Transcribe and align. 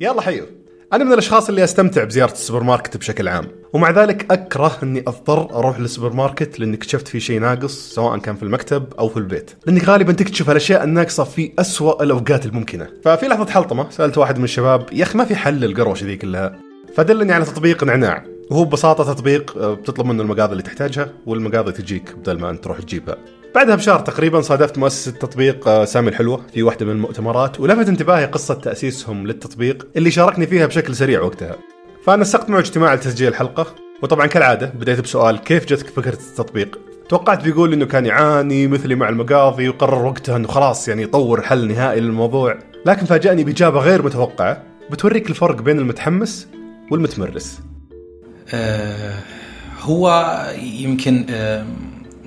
يلا 0.00 0.22
حيو 0.22 0.46
أنا 0.92 1.04
من 1.04 1.12
الأشخاص 1.12 1.48
اللي 1.48 1.64
أستمتع 1.64 2.04
بزيارة 2.04 2.32
السوبر 2.32 2.62
ماركت 2.62 2.96
بشكل 2.96 3.28
عام 3.28 3.48
ومع 3.72 3.90
ذلك 3.90 4.32
أكره 4.32 4.78
إني 4.82 5.00
أضطر 5.00 5.58
أروح 5.58 5.80
للسوبر 5.80 6.12
ماركت 6.12 6.60
لاني 6.60 6.76
اكتشفت 6.76 7.08
فيه 7.08 7.18
شيء 7.18 7.40
ناقص 7.40 7.94
سواء 7.94 8.18
كان 8.18 8.36
في 8.36 8.42
المكتب 8.42 8.94
أو 8.98 9.08
في 9.08 9.16
البيت. 9.16 9.50
لأنك 9.66 9.84
غالبا 9.84 10.12
تكتشف 10.12 10.50
الاشياء 10.50 10.84
الناقصة 10.84 11.24
في 11.24 11.52
أسوأ 11.58 12.02
الأوقات 12.02 12.46
الممكنة. 12.46 12.88
ففي 13.04 13.26
لحظة 13.26 13.50
حلطمة 13.50 13.90
سألت 13.90 14.18
واحد 14.18 14.38
من 14.38 14.44
الشباب 14.44 14.86
يا 14.92 15.02
أخي 15.02 15.18
ما 15.18 15.24
في 15.24 15.34
حل 15.36 15.54
للقروشه 15.54 16.04
ذي 16.04 16.16
كلها 16.16 16.58
فدلني 16.94 17.32
على 17.32 17.44
تطبيق 17.44 17.84
نعناع. 17.84 18.24
وهو 18.50 18.64
ببساطة 18.64 19.12
تطبيق 19.14 19.58
آه، 19.58 19.74
بتطلب 19.74 20.06
منه 20.06 20.22
المقاضي 20.22 20.52
اللي 20.52 20.62
تحتاجها 20.62 21.12
والمقاضي 21.26 21.72
تجيك 21.72 22.14
بدل 22.16 22.38
ما 22.38 22.50
أنت 22.50 22.64
تروح 22.64 22.80
تجيبها. 22.80 23.16
بعدها 23.54 23.74
بشهر 23.74 24.00
تقريبا 24.00 24.40
صادفت 24.40 24.78
مؤسسة 24.78 25.12
تطبيق 25.12 25.68
آه، 25.68 25.84
سامي 25.84 26.08
الحلوة 26.08 26.40
في 26.54 26.62
واحدة 26.62 26.86
من 26.86 26.92
المؤتمرات 26.92 27.60
ولفت 27.60 27.88
انتباهي 27.88 28.24
قصة 28.24 28.54
تأسيسهم 28.54 29.26
للتطبيق 29.26 29.88
اللي 29.96 30.10
شاركني 30.10 30.46
فيها 30.46 30.66
بشكل 30.66 30.96
سريع 30.96 31.22
وقتها. 31.22 31.56
فنسقت 32.04 32.50
معه 32.50 32.58
اجتماع 32.58 32.94
لتسجيل 32.94 33.28
الحلقة 33.28 33.74
وطبعا 34.02 34.26
كالعادة 34.26 34.66
بديت 34.66 35.00
بسؤال 35.00 35.38
كيف 35.38 35.66
جتك 35.66 35.86
فكرة 35.86 36.18
التطبيق؟ 36.30 36.78
توقعت 37.08 37.44
بيقول 37.44 37.72
إنه 37.72 37.86
كان 37.86 38.06
يعاني 38.06 38.66
مثلي 38.66 38.94
مع 38.94 39.08
المقاضي 39.08 39.68
وقرر 39.68 40.04
وقتها 40.04 40.36
إنه 40.36 40.48
خلاص 40.48 40.88
يعني 40.88 41.02
يطور 41.02 41.42
حل 41.42 41.68
نهائي 41.68 42.00
للموضوع. 42.00 42.58
لكن 42.86 43.06
فاجأني 43.06 43.44
بإجابة 43.44 43.80
غير 43.80 44.02
متوقعة 44.02 44.62
بتوريك 44.90 45.30
الفرق 45.30 45.62
بين 45.62 45.78
المتحمس 45.78 46.48
والمتمرس. 46.90 47.60
آه 48.54 49.14
هو 49.80 50.34
يمكن 50.62 51.26
آه 51.30 51.66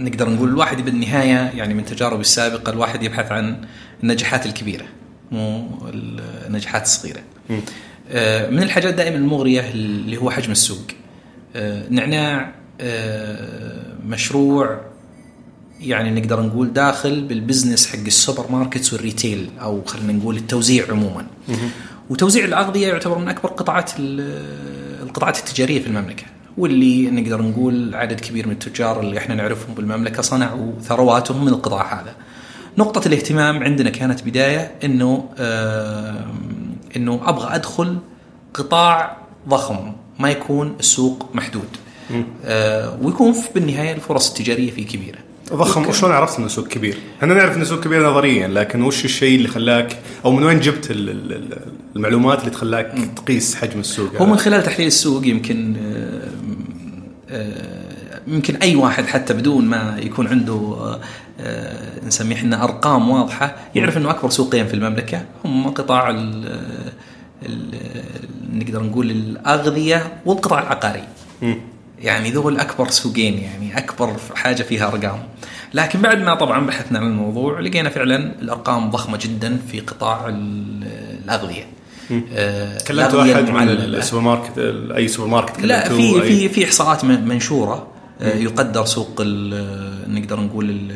نقدر 0.03 0.29
نقول 0.29 0.49
الواحد 0.49 0.85
بالنهاية 0.85 1.51
يعني 1.57 1.73
من 1.73 1.85
تجاربي 1.85 2.21
السابقة 2.21 2.69
الواحد 2.69 3.03
يبحث 3.03 3.31
عن 3.31 3.65
النجاحات 4.03 4.45
الكبيرة 4.45 4.85
مو 5.31 5.67
النجاحات 6.47 6.83
الصغيرة. 6.83 7.21
آه 8.09 8.49
من 8.49 8.63
الحاجات 8.63 8.93
دائما 8.93 9.15
المغرية 9.17 9.69
اللي 9.69 10.17
هو 10.17 10.31
حجم 10.31 10.51
السوق. 10.51 10.87
آه 11.55 11.83
نعناع 11.89 12.51
آه 12.81 13.95
مشروع 14.07 14.81
يعني 15.79 16.19
نقدر 16.21 16.41
نقول 16.41 16.73
داخل 16.73 17.21
بال 17.21 17.34
business 17.34 17.87
حق 17.87 17.99
ال 18.05 18.51
supermarkets 18.51 18.93
وال 18.93 19.07
retail 19.07 19.49
أو 19.61 19.83
خلينا 19.85 20.13
نقول 20.13 20.37
التوزيع 20.37 20.85
عموما. 20.89 21.27
وتوزيع 22.09 22.45
الأغذية 22.45 22.87
يعتبر 22.87 23.17
من 23.17 23.27
أكبر 23.27 23.49
قطاعات 23.49 23.91
القطاعات 23.99 25.39
التجارية 25.39 25.81
في 25.81 25.87
المملكة. 25.87 26.23
واللي 26.57 27.11
نقدر 27.11 27.41
نقول 27.41 27.95
عدد 27.95 28.19
كبير 28.19 28.47
من 28.47 28.53
التجار 28.53 28.99
اللي 28.99 29.17
إحنا 29.17 29.35
نعرفهم 29.35 29.75
بالمملكة 29.75 30.21
صنعوا 30.21 30.71
ثرواتهم 30.81 31.45
من 31.45 31.47
القطاع 31.49 32.01
هذا. 32.01 32.15
نقطة 32.77 33.07
الاهتمام 33.07 33.63
عندنا 33.63 33.89
كانت 33.89 34.23
بداية 34.23 34.71
إنه 34.83 35.29
آه 35.37 36.25
إنه 36.95 37.21
أبغى 37.25 37.55
أدخل 37.55 37.97
قطاع 38.53 39.17
ضخم 39.49 39.93
ما 40.19 40.31
يكون 40.31 40.75
السوق 40.79 41.29
محدود. 41.33 41.69
آه 42.45 42.97
ويكون 43.01 43.35
بالنهاية 43.55 43.93
الفرص 43.93 44.29
التجارية 44.29 44.71
فيه 44.71 44.87
كبيرة. 44.87 45.17
ضخم 45.53 45.87
وشلون 45.87 46.11
عرفت 46.11 46.39
إنه 46.39 46.47
سوق 46.47 46.67
كبير؟ 46.67 46.97
إحنا 47.17 47.33
نعرف 47.33 47.57
إنه 47.57 47.63
سوق 47.63 47.83
كبير 47.83 48.09
نظريا 48.09 48.47
لكن 48.47 48.81
وش 48.81 49.05
الشيء 49.05 49.37
اللي 49.37 49.47
خلاك 49.47 49.97
أو 50.25 50.31
من 50.31 50.43
وين 50.43 50.59
جبت 50.59 50.87
المعلومات 51.95 52.39
اللي 52.39 52.51
تخلاك 52.51 52.93
تقيس 53.15 53.55
حجم 53.55 53.79
السوق؟ 53.79 54.15
هو 54.15 54.25
من 54.25 54.37
خلال 54.37 54.63
تحليل 54.63 54.87
السوق 54.87 55.27
يمكن 55.27 55.75
يمكن 58.27 58.55
أي 58.55 58.75
واحد 58.75 59.05
حتى 59.05 59.33
بدون 59.33 59.65
ما 59.65 59.97
يكون 59.99 60.27
عنده 60.27 60.75
نسميه 62.05 62.35
إحنا 62.35 62.63
أرقام 62.63 63.09
واضحة 63.09 63.55
يعرف 63.75 63.97
إنه 63.97 64.09
أكبر 64.09 64.29
سوقين 64.29 64.67
في 64.67 64.73
المملكة 64.73 65.25
هم 65.45 65.69
قطاع 65.69 66.09
ال 66.09 66.59
نقدر 68.53 68.83
نقول 68.83 69.11
الأغذية 69.11 70.13
والقطاع 70.25 70.59
العقاري. 70.61 71.03
يعني 71.99 72.31
ذول 72.31 72.59
أكبر 72.59 72.89
سوقين 72.89 73.37
يعني 73.37 73.77
أكبر 73.77 74.15
حاجة 74.35 74.63
فيها 74.63 74.87
أرقام. 74.87 75.23
لكن 75.73 76.01
بعد 76.01 76.21
ما 76.21 76.35
طبعا 76.35 76.65
بحثنا 76.65 76.99
عن 76.99 77.05
الموضوع 77.05 77.59
لقينا 77.59 77.89
فعلا 77.89 78.31
الأرقام 78.41 78.89
ضخمة 78.89 79.19
جدا 79.21 79.57
في 79.71 79.79
قطاع 79.79 80.27
الأغذية. 80.29 81.67
آه 82.33 82.77
كلمت 82.77 83.13
واحد 83.13 83.49
من 83.49 83.69
السوبر 83.69 84.21
ماركت 84.21 84.51
أي 84.95 85.07
سوبر 85.07 85.27
ماركت 85.27 85.61
لا 85.61 85.89
في 85.89 86.21
في 86.21 86.49
في 86.49 86.65
إحصاءات 86.65 87.05
منشورة 87.05 87.87
آه 88.21 88.35
يقدر 88.35 88.85
سوق 88.85 89.21
نقدر 90.07 90.39
نقول 90.39 90.91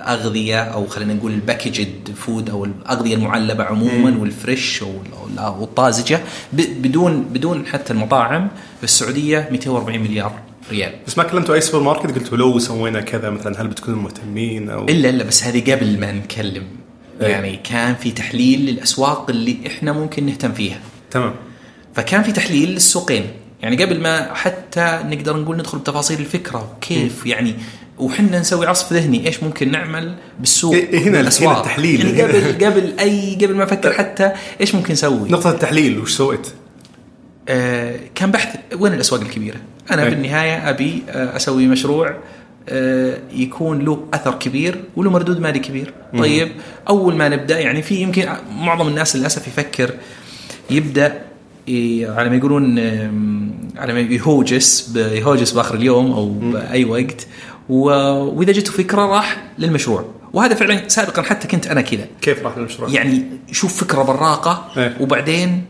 الأغذية 0.00 0.60
أو 0.60 0.86
خلينا 0.86 1.14
نقول 1.14 1.32
ال 1.32 1.41
packaged 1.41 2.10
food 2.16 2.50
أو 2.50 2.64
الأغذية 2.64 3.14
المعلبة 3.14 3.64
عموما 3.64 4.18
وال 4.20 4.38
fresh 4.38 4.84
والطازجه 5.38 6.20
بدون 6.52 7.22
بدون 7.22 7.66
حتى 7.66 7.92
المطاعم 7.92 8.48
في 8.78 8.84
السعودية 8.84 9.48
240 9.52 9.98
مليار 9.98 10.32
ريال. 10.70 10.92
بس 11.06 11.18
ما 11.18 11.24
كلمتوا 11.24 11.54
أي 11.54 11.60
سوبر 11.60 11.84
ماركت 11.84 12.18
قلتوا 12.18 12.38
لو 12.38 12.58
سوينا 12.58 13.00
كذا 13.00 13.30
مثلا 13.30 13.62
هل 13.62 13.68
بتكونوا 13.68 14.02
مهتمين 14.02 14.70
أو 14.70 14.84
الا 14.84 15.08
إلا 15.08 15.24
بس 15.24 15.44
هذه 15.44 15.72
قبل 15.72 16.00
ما 16.00 16.12
نتكلم 16.12 16.62
أي. 16.62 16.79
يعني 17.28 17.56
كان 17.56 17.94
في 17.94 18.10
تحليل 18.10 18.60
للأسواق 18.60 19.30
اللي 19.30 19.56
إحنا 19.66 19.92
ممكن 19.92 20.26
نهتم 20.26 20.52
فيها 20.52 20.80
تمام 21.10 21.34
فكان 21.94 22.22
في 22.22 22.32
تحليل 22.32 22.68
للسوقين 22.70 23.26
يعني 23.62 23.84
قبل 23.84 24.00
ما 24.00 24.34
حتى 24.34 25.00
نقدر 25.04 25.36
نقول 25.36 25.56
ندخل 25.56 25.78
بتفاصيل 25.78 26.20
الفكرة 26.20 26.72
وكيف 26.76 27.26
م. 27.26 27.28
يعني 27.28 27.54
وحنا 27.98 28.40
نسوي 28.40 28.66
عصف 28.66 28.92
ذهني 28.92 29.26
إيش 29.26 29.42
ممكن 29.42 29.70
نعمل 29.70 30.14
بالسوق 30.38 30.74
إيه 30.74 31.08
هنا 31.08 31.20
الاسواق 31.20 31.50
هنا 31.50 31.60
التحليل 31.60 32.18
يعني 32.18 32.22
قبل 32.22 32.64
قبل 32.64 32.94
اي 33.00 33.34
قبل 33.34 33.54
ما 33.54 33.64
أفكر 33.64 33.92
حتى 33.92 34.32
إيش 34.60 34.74
ممكن 34.74 34.92
نسوي 34.92 35.28
نقطة 35.28 35.50
التحليل 35.50 35.98
وش 35.98 36.12
سويت؟ 36.12 36.46
آه 37.48 38.00
كان 38.14 38.30
بحث 38.30 38.56
وين 38.76 38.92
الأسواق 38.92 39.20
الكبيرة؟ 39.20 39.56
أنا 39.90 40.02
أي. 40.04 40.10
بالنهاية 40.10 40.68
أبي 40.70 41.02
أسوي 41.08 41.66
مشروع 41.66 42.08
آه 42.08 42.14
يكون 43.32 43.78
له 43.78 44.06
أثر 44.14 44.34
كبير 44.34 44.84
وله 44.96 45.10
مردود 45.10 45.40
مالي 45.40 45.58
كبير 45.58 45.94
طيب. 46.18 46.52
أول 46.88 47.14
ما 47.14 47.28
نبدأ 47.28 47.58
يعني 47.58 47.82
في 47.82 47.94
يمكن 47.94 48.28
معظم 48.56 48.88
الناس 48.88 49.16
للأسف 49.16 49.48
يفكر 49.48 49.94
يبدأ 50.70 51.22
على 52.16 52.30
ما 52.30 52.36
يقولون 52.36 52.78
على 53.76 53.92
ما 53.92 54.00
يهوجس 54.00 54.96
يهوجس 54.96 55.52
بآخر 55.52 55.74
اليوم 55.74 56.12
أو 56.12 56.28
بأي 56.28 56.84
وقت 56.84 57.26
وإذا 57.68 58.52
جته 58.52 58.72
فكرة 58.72 59.06
راح 59.06 59.44
للمشروع 59.58 60.04
وهذا 60.32 60.54
فعلا 60.54 60.88
سابقا 60.88 61.22
حتى 61.22 61.48
كنت 61.48 61.66
أنا 61.66 61.80
كذا 61.80 62.06
كيف 62.20 62.42
راح 62.42 62.58
للمشروع؟ 62.58 62.90
يعني 62.90 63.22
شوف 63.52 63.84
فكرة 63.84 64.02
براقة 64.02 64.70
إيه؟ 64.76 64.96
وبعدين 65.00 65.64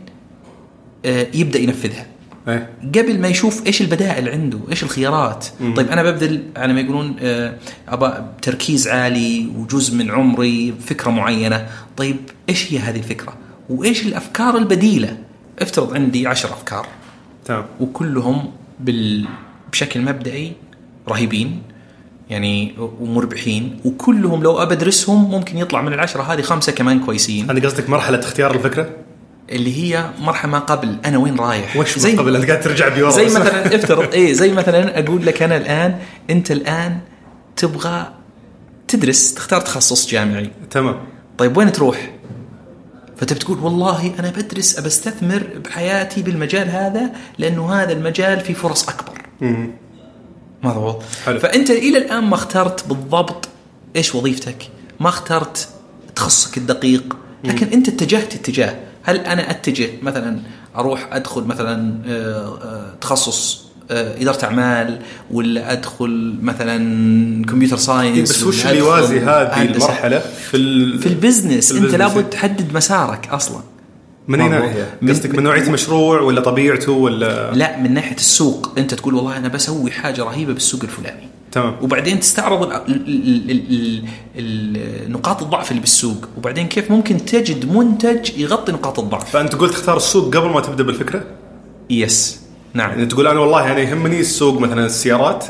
يبدأ 1.33 1.59
ينفذها 1.59 2.05
إيه؟ 2.47 2.69
قبل 2.83 3.19
ما 3.19 3.27
يشوف 3.27 3.67
إيش 3.67 3.81
البدائل 3.81 4.29
عنده 4.29 4.59
إيش 4.69 4.83
الخيارات. 4.83 5.45
مم. 5.59 5.73
طيب 5.73 5.89
أنا 5.89 6.03
ببذل 6.03 6.43
على 6.57 6.73
ما 6.73 6.79
يقولون 6.81 7.15
ابى 7.87 8.13
تركيز 8.41 8.87
عالي 8.87 9.47
وجزء 9.57 9.95
من 9.95 10.11
عمري 10.11 10.73
فكرة 10.85 11.11
معينة. 11.11 11.67
طيب 11.97 12.17
إيش 12.49 12.73
هي 12.73 12.79
هذه 12.79 12.97
الفكرة؟ 12.97 13.33
وإيش 13.69 14.05
الأفكار 14.05 14.57
البديلة؟ 14.57 15.17
افترض 15.59 15.93
عندي 15.93 16.27
عشر 16.27 16.49
أفكار. 16.49 16.87
تمام. 17.45 17.65
وكلهم 17.79 18.51
بال... 18.79 19.25
بشكل 19.71 20.01
مبدئي 20.01 20.53
رهيبين 21.09 21.61
يعني 22.29 22.73
ومربحين. 22.99 23.79
وكلهم 23.85 24.43
لو 24.43 24.61
أبدرسهم 24.61 25.31
ممكن 25.31 25.57
يطلع 25.57 25.81
من 25.81 25.93
العشرة 25.93 26.21
هذه 26.33 26.41
خمسة 26.41 26.71
كمان 26.71 26.99
كويسين. 26.99 27.49
انت 27.49 27.65
قصدك 27.65 27.89
مرحلة 27.89 28.19
اختيار 28.19 28.55
الفكرة؟ 28.55 28.89
اللي 29.51 29.77
هي 29.77 30.09
مرحله 30.19 30.51
ما 30.51 30.59
قبل 30.59 30.97
أنا 31.05 31.17
وين 31.17 31.35
رايح 31.35 31.77
وش 31.77 31.99
زي 31.99 32.15
قبل 32.15 32.35
انت 32.35 32.45
قاعد 32.45 32.61
ترجع 32.61 32.87
بورا 32.87 33.11
زي 33.11 33.25
مثلا 33.25 33.75
افترض 33.75 34.13
إيه 34.13 34.33
زي 34.33 34.51
مثلا 34.51 34.99
أقول 34.99 35.25
لك 35.25 35.43
أنا 35.43 35.57
الآن 35.57 35.99
أنت 36.29 36.51
الآن 36.51 36.99
تبغى 37.55 38.13
تدرس 38.87 39.33
تختار 39.33 39.61
تخصص 39.61 40.09
جامعي 40.09 40.51
تمام 40.69 40.95
طيب 41.37 41.57
وين 41.57 41.71
تروح؟ 41.71 42.11
فتبي 43.17 43.39
تقول 43.39 43.59
والله 43.59 44.13
أنا 44.19 44.29
بدرس 44.29 44.77
ابى 44.77 44.87
استثمر 44.87 45.43
بحياتي 45.65 46.21
بالمجال 46.21 46.69
هذا 46.69 47.11
لأنه 47.37 47.73
هذا 47.73 47.93
المجال 47.93 48.39
فيه 48.39 48.53
فرص 48.53 48.89
أكبر. 48.89 49.21
مم. 49.41 49.71
مضبوط. 50.63 51.01
فأنت 51.25 51.71
إلى 51.71 51.97
الآن 51.97 52.23
ما 52.23 52.35
اخترت 52.35 52.87
بالضبط 52.87 53.49
إيش 53.95 54.15
وظيفتك؟ 54.15 54.69
ما 54.99 55.09
اخترت 55.09 55.69
تخصصك 56.15 56.57
الدقيق، 56.57 57.17
لكن 57.43 57.67
أنت 57.67 57.87
اتجهت 57.87 58.33
اتجاه، 58.35 58.75
هل 59.03 59.17
أنا 59.17 59.51
أتجه 59.51 59.89
مثلا 60.01 60.39
أروح 60.75 61.09
أدخل 61.11 61.43
مثلا 61.43 61.93
تخصص 63.01 63.65
إدارة 63.91 64.45
أعمال 64.45 64.99
ولا 65.31 65.71
أدخل 65.71 66.35
مثلا 66.41 66.77
computer 67.45 67.77
science 67.77 68.29
بس 68.29 68.43
وش 68.43 68.65
اللي 68.65 68.77
يوازي 68.77 69.19
هذه 69.19 69.61
المرحلة 69.61 70.19
في 70.19 70.57
ال... 70.57 70.99
في 70.99 71.05
البزنس. 71.05 71.71
أنت 71.71 71.95
لابد 71.95 72.29
تحدد 72.29 72.73
مسارك 72.73 73.29
أصلا. 73.29 73.61
من 74.27 74.41
اي 74.41 74.49
ناحيه؟ 74.49 74.97
قصدك 75.09 75.35
من 75.35 75.43
نوعية 75.43 75.63
المشروع 75.63 76.21
ولا 76.21 76.41
طبيعته 76.41 76.91
ولا؟ 76.91 77.51
لا 77.53 77.77
من 77.79 77.93
ناحية 77.93 78.15
السوق. 78.15 78.73
أنت 78.77 78.93
تقول 78.93 79.13
والله 79.13 79.37
أنا 79.37 79.47
بسوي 79.47 79.91
حاجة 79.91 80.23
رهيبة 80.23 80.53
بالسوق 80.53 80.83
الفلاني. 80.83 81.29
تمام. 81.51 81.75
وبعدين 81.81 82.19
تستعرض 82.19 82.71
نقاط 85.07 85.41
الضعف 85.41 85.71
اللي 85.71 85.81
بالسوق. 85.81 86.27
وبعدين 86.37 86.67
كيف 86.67 86.91
ممكن 86.91 87.25
تجد 87.25 87.71
منتج 87.71 88.39
يغطي 88.39 88.71
نقاط 88.71 88.99
الضعف؟ 88.99 89.29
فأنت 89.29 89.51
تقول 89.55 89.69
تختار 89.69 89.97
السوق 89.97 90.37
قبل 90.37 90.49
ما 90.49 90.61
تبدأ 90.61 90.83
بالفكرة؟ 90.83 91.23
يس 91.89 92.41
نعم. 92.73 92.89
يعني 92.89 93.05
تقول 93.05 93.27
أنا 93.27 93.39
والله 93.39 93.67
يعني 93.67 93.81
يهمني 93.81 94.19
السوق 94.19 94.59
مثلا 94.59 94.85
السيارات 94.85 95.45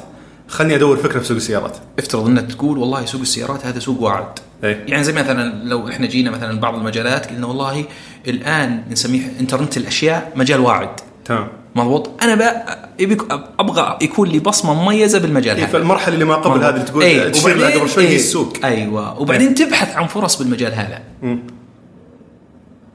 خلني 0.47 0.75
أدور 0.75 0.97
فكرة 0.97 1.19
في 1.19 1.25
سوق 1.25 1.37
السيارات. 1.37 1.77
افترض 1.99 2.27
إنك 2.27 2.51
تقول 2.51 2.77
والله 2.77 3.05
سوق 3.05 3.21
السيارات 3.21 3.65
هذا 3.65 3.79
سوق 3.79 4.01
واعد. 4.01 4.25
إيه. 4.63 4.83
يعني 4.87 5.03
زي 5.03 5.13
مثلا 5.13 5.63
لو 5.63 5.89
إحنا 5.89 6.07
جينا 6.07 6.31
مثلا 6.31 6.59
بعض 6.59 6.75
المجالات 6.75 7.29
قلنا 7.29 7.47
والله 7.47 7.85
الآن 8.27 8.83
نسميه 8.91 9.33
إنترنت 9.39 9.77
الأشياء 9.77 10.31
مجال 10.35 10.59
واعد. 10.59 10.89
تمام. 11.25 11.47
مضبوط؟ 11.75 12.09
أنا 12.23 12.35
بقى 12.35 12.89
أبغى 13.59 13.97
يكون 14.01 14.29
لي 14.29 14.39
بصمة 14.39 14.83
مميزة 14.83 15.19
بالمجال 15.19 15.55
إيه، 15.57 15.63
هذا. 15.63 15.71
فالمرحلة 15.71 16.13
اللي 16.13 16.25
ما 16.25 16.35
قبل. 16.35 16.63
هذه 16.63 16.69
اللي 16.73 16.85
تقول 16.85 17.03
إيه، 17.03 17.29
تشير 17.29 17.55
لها 17.55 17.67
وبعدين- 17.67 17.79
قبل 17.81 17.89
شوي 17.89 18.03
هي 18.03 18.07
إيه، 18.07 18.15
السوق 18.15 18.53
أيوه. 18.63 19.21
وبعدين 19.21 19.55
تبحث 19.55 19.95
عن 19.95 20.07
فرص 20.07 20.37
بالمجال 20.37 20.73
هذا. 20.73 20.99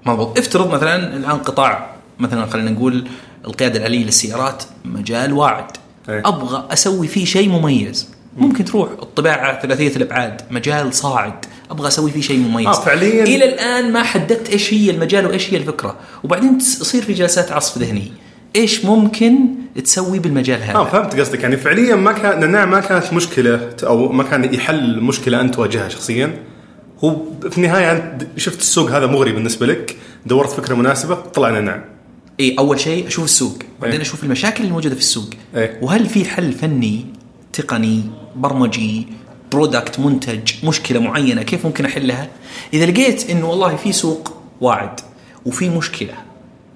مضبوط 0.06 0.38
افترض 0.38 0.74
مثلا 0.74 1.16
الآن 1.16 1.36
قطاع 1.38 1.90
مثلا 2.18 2.46
خلينا 2.46 2.70
نقول 2.70 3.08
القيادة 3.46 3.78
الاليه 3.78 4.04
للسيارات 4.04 4.62
مجال 4.84 5.32
واعد. 5.32 5.64
إيه. 6.08 6.22
أبغى 6.24 6.64
أسوي 6.72 7.06
فيه 7.08 7.24
شيء 7.24 7.48
مميز. 7.48 8.08
ممكن 8.36 8.64
تروح 8.64 8.88
الطباعة 9.02 9.62
ثلاثية 9.62 9.96
الأبعاد 9.96 10.40
مجال 10.50 10.94
صاعد. 10.94 11.32
أبغى 11.70 11.88
أسوي 11.88 12.10
فيه 12.10 12.20
شيء 12.20 12.38
مميز. 12.38 12.66
آه، 12.66 12.72
فعلياً. 12.80 13.22
إلى 13.24 13.44
الآن 13.44 13.92
ما 13.92 14.02
حددت 14.02 14.50
إيش 14.50 14.74
هي 14.74 14.90
المجال 14.90 15.26
وإيش 15.26 15.54
هي 15.54 15.56
الفكرة. 15.56 15.96
وبعدين 16.24 16.58
تصير 16.58 17.02
في 17.02 17.12
جلسات 17.12 17.52
عصف 17.52 17.78
ذهني. 17.78 18.12
إيش 18.56 18.84
ممكن 18.84 19.34
تسوي 19.84 20.18
بالمجال 20.18 20.62
هذا؟ 20.62 20.74
آه 20.74 20.84
فهمت 20.84 21.20
قصدك. 21.20 21.42
يعني 21.42 21.56
فعليا 21.56 21.94
ما 21.94 22.12
كان 22.12 22.32
النعناع 22.42 22.64
ما 22.64 22.80
كانت 22.80 23.12
مشكلة 23.12 23.70
أو 23.82 24.12
ما 24.12 24.22
كان 24.22 24.54
يحل 24.54 25.00
مشكلة 25.00 25.40
أنت 25.40 25.54
تواجهها 25.54 25.88
شخصيا. 25.88 26.38
هو 27.04 27.16
في 27.50 27.58
النهاية 27.58 27.92
أنت 27.92 28.26
شفت 28.36 28.60
السوق 28.60 28.90
هذا 28.90 29.06
مغري 29.06 29.32
بالنسبة 29.32 29.66
لك 29.66 29.96
دورت 30.26 30.50
فكرة 30.50 30.74
مناسبة 30.74 31.14
طلع 31.14 31.50
نعناع 31.50 31.84
اي 32.40 32.56
أول 32.58 32.80
شيء 32.80 33.06
أشوف 33.06 33.24
السوق 33.24 33.58
بعدين 33.80 33.96
إيه. 33.96 34.06
أشوف 34.06 34.24
المشاكل 34.24 34.64
الموجودة 34.64 34.94
في 34.94 35.00
السوق. 35.00 35.30
إيه. 35.56 35.78
وهل 35.82 36.06
في 36.06 36.24
حل 36.24 36.52
فني 36.52 37.06
تقني 37.52 38.02
برمجي 38.36 39.06
برودكت 39.52 40.00
منتج 40.00 40.52
مشكلة 40.64 41.00
معينة 41.00 41.42
كيف 41.42 41.66
ممكن 41.66 41.84
أحلها؟ 41.84 42.28
إذا 42.74 42.86
لقيت 42.86 43.30
إنه 43.30 43.50
والله 43.50 43.76
في 43.76 43.92
سوق 43.92 44.32
واعد 44.60 45.00
وفي 45.46 45.68
مشكلة 45.68 46.14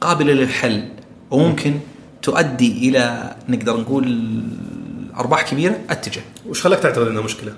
قابلة 0.01 0.33
للحل 0.33 0.89
وممكن 1.31 1.75
تؤدي 2.23 2.89
إلى 2.89 3.35
نقدر 3.49 3.81
نقول 3.81 4.43
أرباح 5.17 5.43
كبيرة 5.51 5.79
أتجه 5.91 6.21
وش 6.49 6.63
خلاك 6.63 6.79
تعتقد 6.79 7.07
إنها 7.07 7.23
مشكلة؟ 7.23 7.53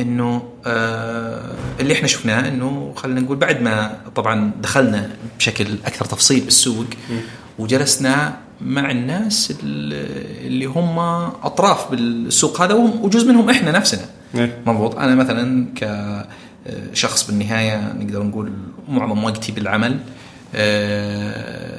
إنه 0.00 0.42
آه 0.66 1.54
اللي 1.80 1.92
إحنا 1.94 2.06
شفناه 2.08 2.48
إنه 2.48 2.92
خلينا 2.96 3.20
نقول 3.20 3.36
بعد 3.36 3.62
ما 3.62 3.98
طبعا 4.16 4.50
دخلنا 4.62 5.10
بشكل 5.38 5.66
أكثر 5.86 6.04
تفصيل 6.04 6.40
بالسوق 6.40 6.84
وجلسنا 7.58 8.36
مع 8.60 8.90
الناس 8.90 9.50
ال- 9.62 10.46
اللي 10.46 10.64
هم 10.66 10.98
أطراف 11.42 11.90
بالسوق 11.90 12.60
هذا 12.62 12.74
وجزء 12.74 13.28
منهم 13.28 13.50
إحنا 13.50 13.72
نفسنا 13.72 14.04
إيه. 14.34 14.58
مضبوط 14.66 14.96
أنا 14.98 15.14
مثلا 15.14 15.66
كشخص 16.92 17.26
بالنهاية 17.26 17.92
نقدر 17.92 18.22
نقول 18.22 18.52
معظم 18.88 19.24
وقتي 19.24 19.52
بالعمل 19.52 19.98
آه، 20.54 21.75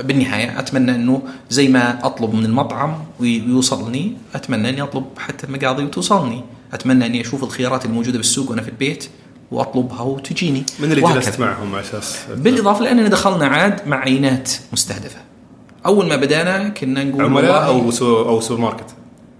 بالنهاية 0.00 0.58
أتمنى 0.58 0.94
أنه 0.94 1.22
زي 1.50 1.68
ما 1.68 2.06
أطلب 2.06 2.34
من 2.34 2.44
المطعم 2.44 2.94
ويوصلني 3.20 4.16
أتمنى 4.34 4.68
أني 4.68 4.82
أطلب 4.82 5.04
حتى 5.18 5.46
المقاضي 5.46 5.84
وتوصلني. 5.84 6.44
أتمنى 6.72 7.06
أني 7.06 7.20
أشوف 7.20 7.44
الخيارات 7.44 7.84
الموجودة 7.84 8.18
بالسوق 8.18 8.50
وأنا 8.50 8.62
في 8.62 8.68
البيت 8.68 9.08
وأطلبها 9.50 10.02
وتجيني. 10.02 10.64
من 10.78 10.92
اللي 10.92 11.02
وهكذا. 11.02 11.20
جلست 11.20 11.40
معهم 11.40 11.74
على 11.74 11.84
أساس 11.84 12.18
بالإضافة 12.36 12.84
لأننا 12.84 13.08
دخلنا 13.08 13.46
عاد 13.46 13.88
مع 13.88 13.96
عينات 13.96 14.50
مستهدفة. 14.72 15.18
أول 15.86 16.08
ما 16.08 16.16
بدأنا 16.16 16.68
كنا 16.68 17.04
نقول 17.04 17.24
عملاء 17.24 17.66
أو 17.66 17.90
سو 17.90 18.22
أو 18.22 18.40
سوبر 18.40 18.60
ماركت؟ 18.60 18.86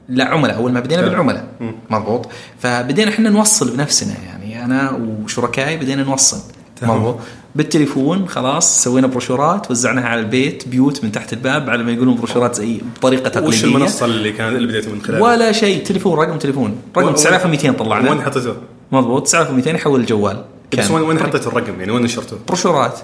لا 0.08 0.24
عملاء. 0.24 0.56
أول 0.56 0.72
ما 0.72 0.80
بدينا. 0.80 1.02
بالعملاء. 1.02 1.48
مضبوط. 1.90 2.28
فبدينا 2.58 3.10
إحنا 3.10 3.30
نوصل 3.30 3.76
بنفسنا 3.76 4.14
يعني. 4.26 4.64
أنا 4.64 4.90
وشركائي 4.90 5.76
بدينا 5.76 6.02
نوصل. 6.02 6.40
مضبوط. 6.82 7.16
بالتليفون 7.54 8.28
خلاص 8.28 8.82
سوينا 8.84 9.06
بروشورات 9.06 9.70
وزعناها 9.70 10.04
على 10.08 10.20
البيت 10.20 10.68
بيوت 10.68 11.04
من 11.04 11.12
تحت 11.12 11.32
الباب 11.32 11.70
على 11.70 11.82
ما 11.82 11.92
يقولون 11.92 12.14
بروشورات 12.16 12.54
زي 12.54 12.80
بطريقة 12.96 13.28
تقليدية. 13.28 13.48
وش 13.58 13.64
المنصة 13.64 14.06
اللي 14.06 14.32
كان 14.32 14.56
اللي 14.56 14.68
بديتوا 14.68 14.92
من 14.92 15.02
خلالها؟ 15.02 15.22
ولا 15.22 15.52
شيء 15.52 15.84
تليفون 15.84 16.18
رقم 16.18 16.38
تليفون. 16.38 16.76
رقم 16.96 17.06
وين- 17.06 17.14
9200 17.14 17.68
وين 17.68 17.78
طلعنا 17.78 18.22
حطيته؟ 18.22 18.54
مضبوط 18.92 19.22
9200 19.26 19.74
يحول 19.74 20.00
الجوال. 20.00 20.44
بس 20.72 20.78
كان. 20.88 20.94
وين 20.96 21.04
وين 21.04 21.18
حطيتوا 21.18 21.52
الرقم؟ 21.52 21.80
يعني 21.80 21.92
وين 21.92 22.02
نشرته؟ 22.02 22.36
بروشورات. 22.48 22.98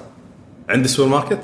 عند 0.69 0.85
السوبر 0.85 1.09
ماركت؟ 1.09 1.41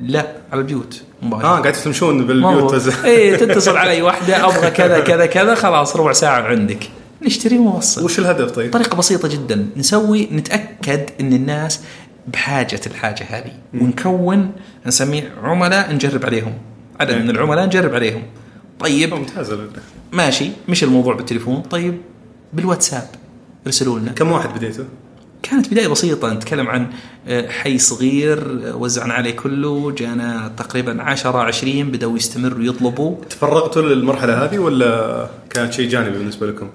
لا 0.00 0.26
على 0.52 0.60
البيوت. 0.60 1.02
موبايل. 1.22 1.44
آه 1.44 1.60
قاعد 1.60 1.72
تمشون 1.72 2.26
بالبيوت. 2.26 2.74
إيه 3.04 3.36
تتصل 3.36 3.76
علي 3.76 4.02
واحدة 4.02 4.44
أبغى 4.44 4.70
كذا 4.70 5.00
كذا 5.00 5.26
كذا 5.26 5.54
خلاص 5.54 5.96
ربع 5.96 6.12
ساعة 6.12 6.42
عندك. 6.42 6.88
نشتري 7.22 7.58
ونوصل 7.58 8.04
وش 8.04 8.18
الهدف 8.18 8.50
طيب؟ 8.50 8.72
طريقة 8.72 8.96
بسيطة 8.96 9.28
جدا. 9.28 9.66
نسوي 9.76 10.28
نتأكد 10.32 11.00
إن 11.20 11.32
الناس 11.32 11.80
بحاجة 12.26 12.80
الحاجة 12.86 13.24
هذه. 13.28 13.52
ونكون 13.74 14.52
نسميه 14.86 15.32
عملاء 15.42 15.94
نجرب 15.94 16.26
عليهم. 16.26 16.54
عدد 17.00 17.14
من 17.14 17.30
العملاء 17.30 17.66
نجرب 17.66 17.94
عليهم. 17.94 18.22
طيب. 18.80 19.14
ممتاز 19.14 19.54
ماشي. 20.12 20.50
مش 20.68 20.84
الموضوع 20.84 21.14
بالتليفون. 21.14 21.60
طيب. 21.62 22.00
بالواتساب. 22.52 23.08
ارسلوا 23.66 23.98
لنا. 23.98 24.12
كم 24.12 24.32
واحد 24.32 24.54
بديته؟ 24.54 24.84
كانت 25.42 25.70
بداية 25.70 25.88
بسيطة. 25.88 26.32
نتكلم 26.32 26.68
عن 26.68 26.86
آه، 27.28 27.48
حي 27.48 27.78
صغير 27.78 28.68
آه، 28.68 28.76
وزعنا 28.76 29.14
عليه 29.14 29.36
كله. 29.36 29.90
جانا 29.90 30.52
تقريبا 30.56 31.02
10 31.02 31.38
20 31.38 31.90
بدأوا 31.90 32.16
يستمروا 32.16 32.64
يطلبوا. 32.64 33.16
تفرغتوا 33.30 33.82
للمرحلة 33.82 34.44
هذه 34.44 34.58
ولا 34.58 35.28
كانت 35.50 35.72
شيء 35.72 35.88
جانبي 35.88 36.18
بالنسبة 36.18 36.46
لكم؟ 36.46 36.68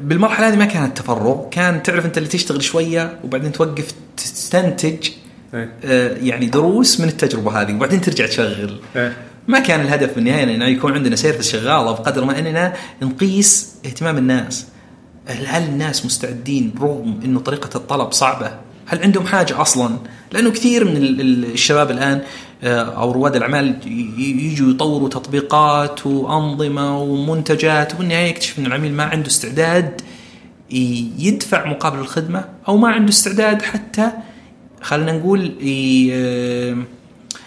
بالمرحلة 0.00 0.48
هذه 0.48 0.56
ما 0.56 0.64
كانت 0.64 0.98
تفرغ. 0.98 1.48
كان 1.50 1.82
تعرف 1.82 2.06
أنت 2.06 2.18
اللي 2.18 2.28
تشتغل 2.28 2.62
شوية 2.62 3.18
وبعدين 3.24 3.52
توقف 3.52 3.94
تستنتج 4.16 5.08
إيه. 5.54 5.72
آه، 5.84 6.16
يعني 6.16 6.46
دروس 6.46 7.00
من 7.00 7.08
التجربة 7.08 7.60
هذه 7.62 7.74
وبعدين 7.74 8.00
ترجع 8.00 8.26
تشغل 8.26 8.80
إيه. 8.96 9.16
ما 9.48 9.58
كان 9.58 9.80
الهدف 9.80 10.14
بالنهايه 10.14 10.44
إنه 10.54 10.64
يكون 10.64 10.92
عندنا 10.92 11.16
سيرفس 11.16 11.48
شغاله 11.52 11.90
بقدر 11.92 12.24
ما 12.24 12.38
إننا 12.38 12.72
نقيس 13.02 13.74
اهتمام 13.86 14.18
الناس 14.18 14.66
هل 15.26 15.62
الناس 15.62 16.06
مستعدين 16.06 16.74
رغم 16.80 17.20
إنه 17.24 17.40
طريقة 17.40 17.70
الطلب 17.76 18.12
صعبة 18.12 18.50
هل 18.86 19.02
عندهم 19.02 19.26
حاجة 19.26 19.60
أصلا 19.60 19.96
لأنه 20.32 20.50
كثير 20.50 20.84
من 20.84 20.96
ال- 20.96 21.20
ال- 21.20 21.52
الشباب 21.52 21.90
الآن 21.90 22.20
آه، 22.64 22.82
أو 22.82 23.12
رواد 23.12 23.36
الأعمال 23.36 23.76
يجوا 24.18 24.70
يطوروا 24.70 25.08
تطبيقات 25.08 26.06
وأنظمة 26.06 27.02
ومنتجات 27.02 27.94
وبالنهاية 27.94 28.28
يكتشف 28.30 28.58
إن 28.58 28.66
العميل 28.66 28.92
ما 28.92 29.04
عنده 29.04 29.26
استعداد 29.26 30.00
يدفع 30.70 31.66
مقابل 31.66 31.98
الخدمة 31.98 32.44
أو 32.68 32.76
ما 32.76 32.88
عنده 32.88 33.08
استعداد 33.08 33.62
حتى 33.62 34.10
خلينا 34.82 35.12
نقول 35.12 35.40
ي- 35.62 36.76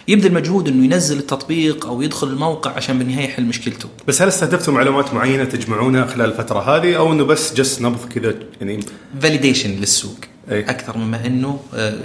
يبذل 0.08 0.32
مجهود 0.32 0.68
إنه 0.68 0.84
ينزل 0.84 1.18
التطبيق 1.18 1.86
أو 1.86 2.02
يدخل 2.02 2.26
الموقع 2.28 2.70
عشان 2.70 2.98
بالنهاية 2.98 3.24
يحل 3.24 3.44
مشكلته. 3.44 3.88
بس 4.08 4.22
هل 4.22 4.28
استهدفتوا 4.28 4.74
معلومات 4.74 5.14
معينة 5.14 5.44
تجمعونها 5.44 6.06
خلال 6.06 6.28
الفترة 6.30 6.58
هذه 6.76 6.96
أو 6.96 7.12
إنه 7.12 7.24
بس 7.24 7.54
جس 7.54 7.82
نبض 7.82 8.08
كذا 8.14 8.34
يعني 8.60 8.80
validation 9.20 9.70
للسوق 9.70 10.16
أي. 10.50 10.60
أكثر 10.60 10.98
مما 10.98 11.26
إنه 11.26 11.60
آه، 11.74 11.98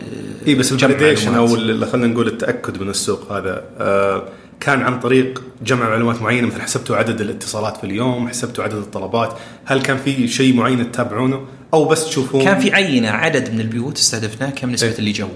إي 0.48 0.56
بس 0.56 0.72
ال 0.72 0.77
validation. 0.77 1.36
أو 1.36 1.48
خلينا 1.86 2.08
نقول 2.08 2.28
التأكد 2.28 2.82
من 2.82 2.90
السوق 2.90 3.32
هذا 3.32 3.64
آه 3.78 4.24
كان 4.60 4.82
عن 4.82 5.00
طريق 5.00 5.44
جمع 5.64 5.90
معلومات 5.90 6.22
معينة 6.22 6.48
مثل 6.48 6.62
حسبتوا 6.62 6.96
عدد 6.96 7.22
الاتصالات 7.22 7.78
في 7.78 7.84
اليوم، 7.84 8.28
حسبتوا 8.30 8.64
عدد 8.64 8.76
الطلبات، 8.76 9.34
هل 9.66 9.82
كان 9.82 9.98
في 9.98 10.28
شيء 10.28 10.56
معين 10.56 10.92
تتابعونه 10.92 11.46
أو 11.74 11.86
بس 11.86 12.06
تشوفون 12.06 12.44
كان 12.44 12.60
في 12.60 12.74
عينة 12.74 13.10
عدد 13.10 13.54
من 13.54 13.60
البيوت 13.60 13.98
استهدفناه 13.98 14.50
كم 14.50 14.72
نسبة 14.72 14.90
أي. 14.90 15.00
اللي 15.00 15.12
جو. 15.12 15.28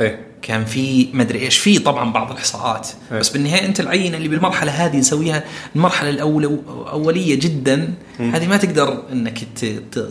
إيه 0.00 0.29
كان 0.42 0.64
في 0.64 1.08
مدري 1.12 1.38
إيش 1.38 1.58
في 1.58 1.78
طبعا 1.78 2.12
بعض 2.12 2.30
الإحصاءات. 2.30 2.88
أي. 3.12 3.18
بس 3.18 3.28
بالنهاية 3.28 3.66
أنت 3.66 3.80
العينة 3.80 4.16
اللي 4.16 4.28
بالمرحلة 4.28 4.72
هذه 4.72 4.96
نسويها 4.96 5.44
المرحلة 5.76 6.10
الاولى 6.10 6.58
أولية 6.68 7.34
جدا. 7.34 7.94
هذه 8.18 8.46
ما 8.46 8.56
تقدر 8.56 9.02
إنك 9.12 9.38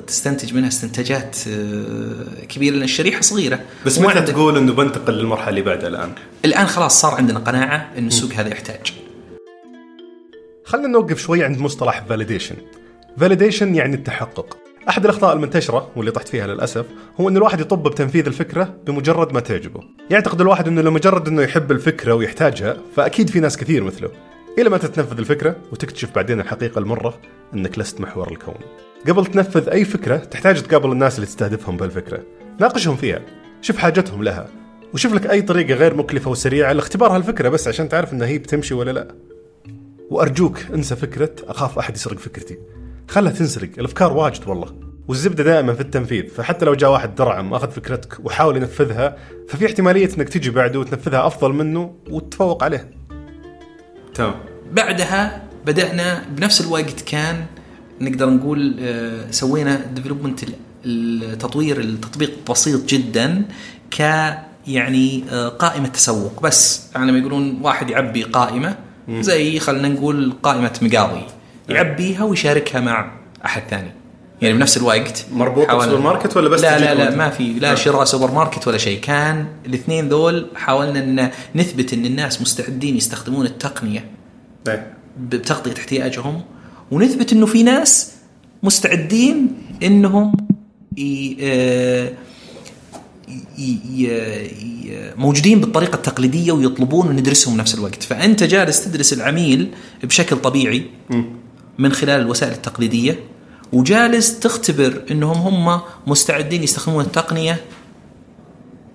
تستنتج 0.08 0.54
منها 0.54 0.68
استنتاجات 0.68 1.38
آه، 1.48 2.46
كبيرة 2.50 2.74
لأن 2.74 2.84
الشريحة 2.84 3.22
صغيرة. 3.22 3.60
بس 3.86 4.00
متى 4.00 4.22
تقول 4.22 4.58
إنه 4.58 4.74
بنتقل 4.74 5.14
للمرحلة 5.14 5.50
اللي 5.50 5.62
بعدها 5.62 5.90
الآن؟ 5.90 6.12
الآن 6.46 6.68
خلاص 6.68 7.02
صار 7.02 7.16
عندنا 7.16 7.40
قناعة 7.40 7.90
إن 7.98 8.08
السوق 8.08 8.32
هذا 8.34 8.50
يحتاج. 8.50 8.94
خلينا 10.66 10.88
نوقف 10.88 11.22
شوي 11.22 11.44
عند 11.44 11.58
مصطلح 11.58 12.04
validation 12.10 12.56
validation 13.18 13.76
يعني 13.76 13.96
التحقق. 13.96 14.58
أحد 14.90 15.04
الأخطاء 15.04 15.34
المنتشرة 15.36 15.92
واللي 15.96 16.12
طحت 16.12 16.28
فيها 16.28 16.48
للأسف 16.48 16.86
هو 17.20 17.30
إن 17.30 17.38
الواحد 17.38 17.60
يطب 17.60 17.84
بتنفيذ 17.84 18.26
الفكرة 18.26 18.76
بمجرد 18.88 19.34
ما 19.34 19.40
تعجبه 19.40 19.82
يعتقد 20.10 20.42
الواحد 20.42 20.68
إنه 20.68 20.82
لمجرد 20.82 21.28
إنه 21.28 21.42
يحب 21.42 21.72
الفكرة 21.72 22.14
ويحتاجها 22.14 22.78
فأكيد 22.96 23.30
في 23.30 23.40
ناس 23.40 23.58
كثير 23.58 23.84
مثله 23.84 24.10
إلى 24.58 24.70
ما 24.70 24.78
تتنفذ 24.78 25.18
الفكرة 25.18 25.56
وتكتشف 25.72 26.16
بعدين 26.16 26.40
الحقيقة 26.40 26.80
المرة 26.80 27.18
إنك 27.54 27.80
لست 27.80 28.02
محور 28.02 28.32
الكون. 28.32 28.56
قبل 29.08 29.26
تنفذ 29.26 29.70
أي 29.70 29.86
فكرة 29.86 30.18
تحتاج 30.18 30.62
تقابل 30.62 30.92
الناس 30.92 31.16
اللي 31.16 31.26
تستهدفهم 31.26 31.78
بهالفكره. 31.78 32.24
ناقشهم 32.60 32.96
فيها، 32.96 33.22
شوف 33.62 33.78
حاجتهم 33.78 34.24
لها، 34.24 34.48
وشوف 34.94 35.14
لك 35.14 35.32
أي 35.32 35.42
طريقة 35.42 35.74
غير 35.74 35.94
مكلفة 35.94 36.32
وسريعة 36.32 36.74
لاختبار 36.74 37.16
هالفكرة 37.16 37.50
بس 37.50 37.68
عشان 37.68 37.90
تعرف 37.90 38.14
إنها 38.14 38.28
هي 38.28 38.38
بتمشي 38.38 38.74
ولا 38.74 38.92
لا. 38.92 39.16
وأرجوك 40.10 40.60
انسى 40.74 40.96
فكرة 40.96 41.32
أخاف 41.48 41.80
أحد 41.80 41.96
يسرق 41.96 42.18
فكرتي. 42.18 42.58
خلها 43.10 43.32
تنسرق، 43.32 43.70
الأفكار 43.78 44.14
واجد 44.14 44.48
والله. 44.48 44.76
والزبدة 45.08 45.44
دائما 45.44 45.74
في 45.74 45.82
التنفيذ. 45.82 46.28
فحتى 46.28 46.66
لو 46.66 46.74
جاء 46.74 46.92
واحد 46.92 47.16
درعم 47.16 47.54
أخذ 47.54 47.72
فكرتك 47.72 48.18
وحاول 48.26 48.58
ينفذها 48.58 49.18
ففي 49.50 49.66
احتمالية 49.66 50.10
إنك 50.18 50.30
تجي 50.30 50.50
بعده 50.50 50.80
وتنفذها 50.80 51.28
أفضل 51.28 51.54
منه 51.54 51.96
وتتفوق 52.10 52.64
عليه. 52.64 52.92
تمام. 54.14 54.34
بعدها 54.72 55.44
بدأنا 55.66 56.26
بنفس 56.30 56.62
الوقت 56.62 57.02
كان 57.02 57.46
نقدر 58.02 58.30
نقول 58.30 58.76
آه، 58.80 59.32
سوينا 59.32 59.76
ديفلوبمنت 59.76 60.40
التطوير 60.86 61.80
التطبيق 61.80 62.32
بسيط 62.52 62.86
جدا 62.90 63.46
ك 63.92 64.00
يعني 64.68 65.24
آه، 65.32 65.50
قائمة 65.50 65.88
تسوق. 65.88 66.42
بس 66.44 66.88
يعني 66.96 67.12
لما 67.12 67.20
يقولون 67.20 67.60
واحد 67.62 67.90
يعبي 67.90 68.24
قائمة. 68.24 68.76
زي 69.10 69.60
خلينا 69.60 69.88
نقول 69.88 70.34
قائمة 70.44 70.80
مقاضي. 70.82 71.24
يعبيها 71.70 72.24
ويشاركها 72.24 72.82
مع 72.82 73.12
أحد 73.46 73.62
ثاني 73.70 73.92
يعني 74.42 74.54
بنفس 74.54 74.78
الوقت 74.78 75.26
مربوطة 75.34 75.68
حاول- 75.68 75.88
بسوبر 75.88 76.02
ماركت 76.02 76.38
ولا 76.38 76.50
بس 76.50 76.62
لا 76.62 76.80
لا 76.80 76.94
لا؟ 76.96 77.16
ما 77.16 77.30
في 77.30 77.54
لا 77.54 77.72
آه. 77.72 77.76
شراء 77.76 78.04
سوبر 78.04 78.32
ماركت 78.32 78.68
ولا 78.68 78.78
شيء 78.78 79.00
كان 79.00 79.46
الاثنين 79.66 80.10
ذول 80.10 80.48
حاولنا 80.56 81.00
أن 81.00 81.30
نثبت 81.56 81.94
أن 81.94 82.06
الناس 82.06 82.42
مستعدين 82.42 82.98
يستخدمون 82.98 83.46
التقنية 83.46 84.06
إيه. 84.68 84.94
بتغطية 85.20 85.74
احتياجهم 85.74 86.42
ونثبت 86.92 87.34
أنه 87.34 87.46
في 87.46 87.64
ناس 87.64 88.12
مستعدين 88.64 89.58
أنهم 89.84 90.34
ي... 90.98 91.38
آه،. 91.42 92.12
موجودين 95.18 95.62
بالطريقة 95.62 95.96
التقليدية 95.96 96.52
ويطلبون 96.52 97.08
وندرسهم 97.08 97.58
بنفس 97.58 97.76
الوقت 97.76 98.04
فأنت 98.04 98.44
جالس 98.44 98.86
تدرس 98.86 99.14
العميل 99.14 99.70
بشكل 100.04 100.36
طبيعي 100.38 100.84
من 101.80 101.92
خلال 101.92 102.22
الوسائل 102.22 102.52
التقليدية 102.52 103.20
وجالس 103.74 104.40
تختبر 104.40 105.02
إنهم 105.12 105.38
هم 105.38 105.82
مستعدين 106.08 106.64
يستخدمون 106.64 107.06
التقنية 107.06 107.62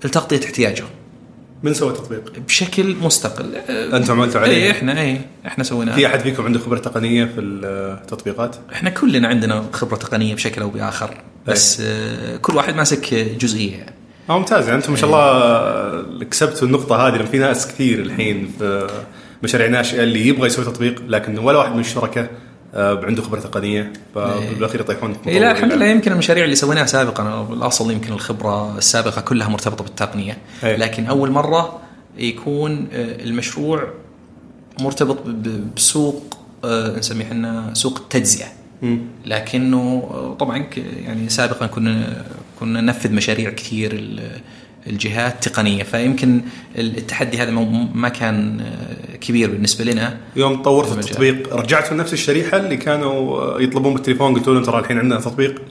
لتغطية 0.04 0.40
احتياجهم 0.44 0.88
من 1.62 1.74
سوى 1.74 1.90
التطبيق؟ 1.90 2.38
بشكل 2.38 2.96
مستقل 3.02 3.54
أنتم 3.68 4.12
عملتوا 4.12 4.40
عليه؟ 4.40 4.64
اي 4.64 4.70
إحنا 4.70 5.00
اي 5.00 5.20
إحنا 5.46 5.64
سويناه 5.64 5.94
في 5.94 6.06
أحد 6.06 6.20
فيكم 6.20 6.44
عنده 6.44 6.58
خبرة 6.58 6.78
تقنية 6.78 7.24
في 7.24 7.40
التطبيقات؟ 7.40 8.56
إحنا 8.72 8.90
كلنا 8.90 9.28
عندنا 9.28 9.64
خبرة 9.72 9.96
تقنية 9.96 10.34
بشكل 10.34 10.62
أو 10.62 10.70
بآخر 10.70 11.14
بس 11.46 11.80
آه، 11.80 12.36
كل 12.36 12.56
واحد 12.56 12.76
ماسك 12.76 13.14
جزئية 13.14 13.76
يعني 13.76 13.94
آه 14.30 14.38
ممتاز 14.38 14.64
يعني 14.64 14.78
أنتم 14.78 14.92
ما 14.92 14.98
شاء 14.98 15.10
الله 15.10 16.24
كسبتوا 16.24 16.68
النقطة 16.68 17.08
هذه 17.08 17.16
لأن 17.16 17.26
في 17.26 17.38
ناس 17.38 17.66
كثير 17.66 17.98
الحين 17.98 18.50
في 18.58 18.88
مشاريع 19.42 19.66
ناشئة 19.66 20.02
اللي 20.02 20.28
يبغى 20.28 20.46
يسوي 20.46 20.64
تطبيق 20.64 21.02
لكن 21.08 21.38
ولا 21.38 21.58
واحد 21.58 21.72
من 21.72 21.80
الشركاء 21.80 22.24
آه، 22.24 22.53
عنده 22.74 23.22
خبرة 23.22 23.40
تقنية 23.40 23.92
فبالأخير 24.14 24.80
يطيحون 24.80 25.14
في 25.24 25.30
إيه 25.30 25.38
لا 25.38 25.50
الحمد 25.50 25.72
لله. 25.72 25.86
يمكن 25.86 26.12
المشاريع 26.12 26.44
اللي 26.44 26.56
سويناها 26.56 26.86
سابقا 26.86 27.48
الأصل 27.52 27.90
يمكن 27.90 28.12
الخبرة 28.12 28.78
السابقة 28.78 29.20
كلها 29.20 29.48
مرتبطة 29.48 29.84
بالتقنية 29.84 30.38
أي. 30.64 30.76
لكن 30.76 31.06
أول 31.06 31.30
مرة 31.30 31.80
يكون 32.18 32.88
آه، 32.92 33.24
المشروع 33.24 33.88
مرتبط 34.80 35.18
بسوق 35.76 36.36
آه، 36.64 36.98
نسميه 36.98 37.24
إحنا 37.24 37.74
سوق 37.74 37.98
التجزئة. 37.98 38.46
لكنه 39.26 40.08
آه، 40.10 40.34
طبعا 40.34 40.66
يعني 40.76 41.28
سابقا 41.28 41.66
كنا 41.66 42.24
كنا 42.60 42.80
ننفذ 42.80 43.12
مشاريع 43.12 43.50
كثير 43.50 44.20
الجهات 44.86 45.48
تقنية. 45.48 45.82
فيمكن 45.82 46.42
التحدي 46.78 47.38
هذا 47.38 47.50
ما 47.94 48.08
كان 48.08 48.60
آه، 48.60 49.16
كبير 49.16 49.50
بالنسبة 49.50 49.84
لنا. 49.84 50.16
يوم 50.36 50.62
المجال. 50.68 50.98
التطبيق. 50.98 51.54
رجعتوا 51.56 51.96
نفس 51.96 52.12
الشريحة 52.12 52.56
اللي 52.56 52.76
كانوا 52.76 53.40
آه، 53.40 53.60
يطلبون 53.60 53.94
بالتليفون 53.94 54.34
قلتوا 54.34 54.54
لهم 54.54 54.62
ترى 54.64 54.78
الحين 54.78 54.98
عندنا 54.98 55.20
تطبيق 55.20 55.62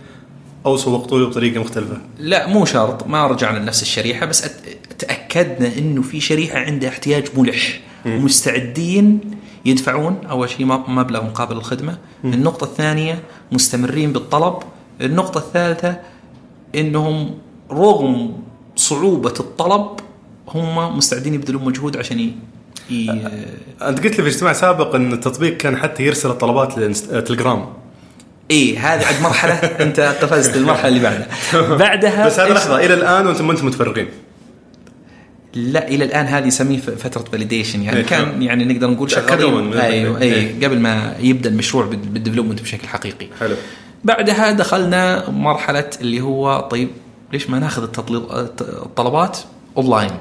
أو 0.65 0.77
سوقتوا 0.77 1.19
له 1.19 1.27
بطريقة 1.27 1.59
مختلفة. 1.61 1.97
لا 2.19 2.47
مو 2.47 2.65
شرط. 2.65 3.07
ما 3.07 3.27
رجعنا 3.27 3.57
لنفس 3.57 3.81
الشريحة 3.81 4.25
بس 4.25 4.49
تأكدنا 4.99 5.77
إنه 5.77 6.01
في 6.01 6.19
شريحة 6.19 6.59
عندها 6.59 6.89
احتياج 6.89 7.23
ملح. 7.37 7.79
ومستعدين 8.05 9.19
يدفعون 9.65 10.17
أول 10.29 10.49
شيء 10.49 10.65
مب- 10.65 10.89
مبلغ 10.89 11.23
مقابل 11.23 11.57
الخدمة. 11.57 11.97
النقطة 12.25 12.63
الثانية 12.63 13.19
مستمرين 13.51 14.13
بالطلب. 14.13 14.53
النقطة 15.01 15.37
الثالثة 15.37 15.97
إنهم 16.75 17.35
رغم 17.71 18.33
صعوبة 18.75 19.33
الطلب 19.39 19.87
هم 20.47 20.97
مستعدين 20.97 21.33
يبذلون 21.33 21.63
مجهود 21.65 21.97
عشان 21.97 22.19
ي... 22.19 22.33
ي... 22.91 23.11
أنت 23.81 23.99
قلت 24.03 24.17
لي 24.17 24.23
في 24.23 24.27
اجتماع 24.27 24.53
سابق 24.53 24.95
إن 24.95 25.13
التطبيق 25.13 25.57
كان 25.57 25.77
حتى 25.77 26.03
يرسل 26.03 26.29
الطلبات 26.29 26.77
للتليجرام 26.77 27.65
إيه 28.51 28.79
هذه 28.79 29.05
عاد 29.05 29.21
مرحلة 29.21 29.53
أنت 29.85 29.99
قفزت 29.99 30.55
المرحلة 30.55 30.87
اللي 30.87 30.99
بعدها. 30.99 31.27
بعدها 31.85 32.25
بس 32.25 32.39
إيش- 32.39 32.43
لحظة 32.43 32.85
إلى 32.85 32.93
الآن 32.93 33.27
وأنتم 33.27 33.45
ما 33.47 33.51
أنتم 33.53 33.65
متفرغين؟ 33.65 34.07
لا 35.55 35.87
إلى 35.87 36.05
الآن 36.05 36.25
هذه 36.25 36.45
نسميه 36.45 36.77
فترة 36.79 37.23
validation 37.31 37.81
يعني 37.83 37.97
إيه، 37.97 38.05
كان. 38.05 38.41
يعني 38.41 38.65
نقدر 38.65 38.89
نقول 38.89 39.11
شغالين. 39.11 39.73
أيوه. 39.73 40.21
اي 40.21 40.65
قبل 40.65 40.79
ما 40.79 41.15
يبدأ 41.19 41.49
المشروع 41.49 41.85
بال- 41.85 41.97
بال 41.97 42.07
development 42.07 42.61
بشكل 42.61 42.87
حقيقي. 42.87 43.27
حلو. 43.39 43.55
بعدها 44.03 44.51
دخلنا 44.51 45.29
مرحلة 45.29 45.89
اللي 46.01 46.21
هو 46.21 46.59
طيب 46.71 46.89
ليش 47.33 47.49
ما 47.49 47.59
ناخذ 47.59 47.83
التطليب 47.83 48.23
الطلبات 48.61 49.37
اونلاين 49.77 50.11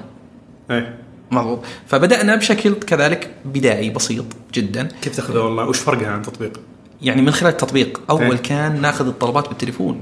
إيه. 0.70 0.98
مضبوط 1.30 1.58
فبدأنا 1.86 2.36
بشكل 2.36 2.74
كذلك 2.74 3.34
بدائي 3.44 3.90
بسيط 3.90 4.24
جدا. 4.54 4.88
كيف 5.02 5.16
تاخذها 5.16 5.40
والله 5.40 5.68
وش 5.68 5.78
فرقها 5.78 6.08
عن 6.08 6.20
التطبيق؟ 6.20 6.60
يعني 7.02 7.22
من 7.22 7.30
خلال 7.30 7.52
التطبيق 7.52 8.00
أول 8.10 8.22
إيه. 8.22 8.36
كان 8.36 8.80
ناخذ 8.80 9.06
الطلبات 9.06 9.48
بالتليفون. 9.48 10.00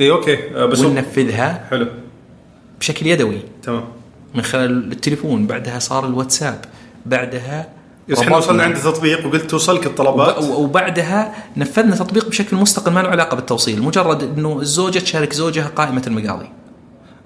اي 0.00 0.10
okay. 0.10 0.56
آه، 0.56 0.66
بس 0.66 0.80
وننفذها 0.80 1.66
حلو. 1.70 1.86
بشكل 2.80 3.06
يدوي. 3.06 3.38
تمام. 3.62 3.84
من 4.34 4.42
خلال 4.42 4.92
التليفون 4.92 5.46
بعدها 5.46 5.78
صار 5.78 6.06
الواتساب 6.06 6.64
بعدها 7.06 7.68
بس 8.10 8.18
إحنا. 8.18 8.36
وصلنا 8.36 8.62
عند 8.62 8.76
تطبيق 8.76 9.26
وقلت 9.26 9.50
توصلك 9.50 9.86
الطلبات 9.86 10.38
وب- 10.38 10.58
وبعدها 10.58 11.34
نفذنا 11.56 11.96
تطبيق 11.96 12.28
بشكل 12.28 12.56
مستقل 12.56 12.92
ما 12.92 13.00
له 13.00 13.08
علاقة 13.08 13.34
بالتوصيل 13.34 13.82
مجرد 13.82 14.22
إنه 14.38 14.60
الزوجة 14.60 14.98
تشارك 14.98 15.32
زوجها 15.32 15.66
قائمة 15.76 16.02
المقاضي 16.06 16.46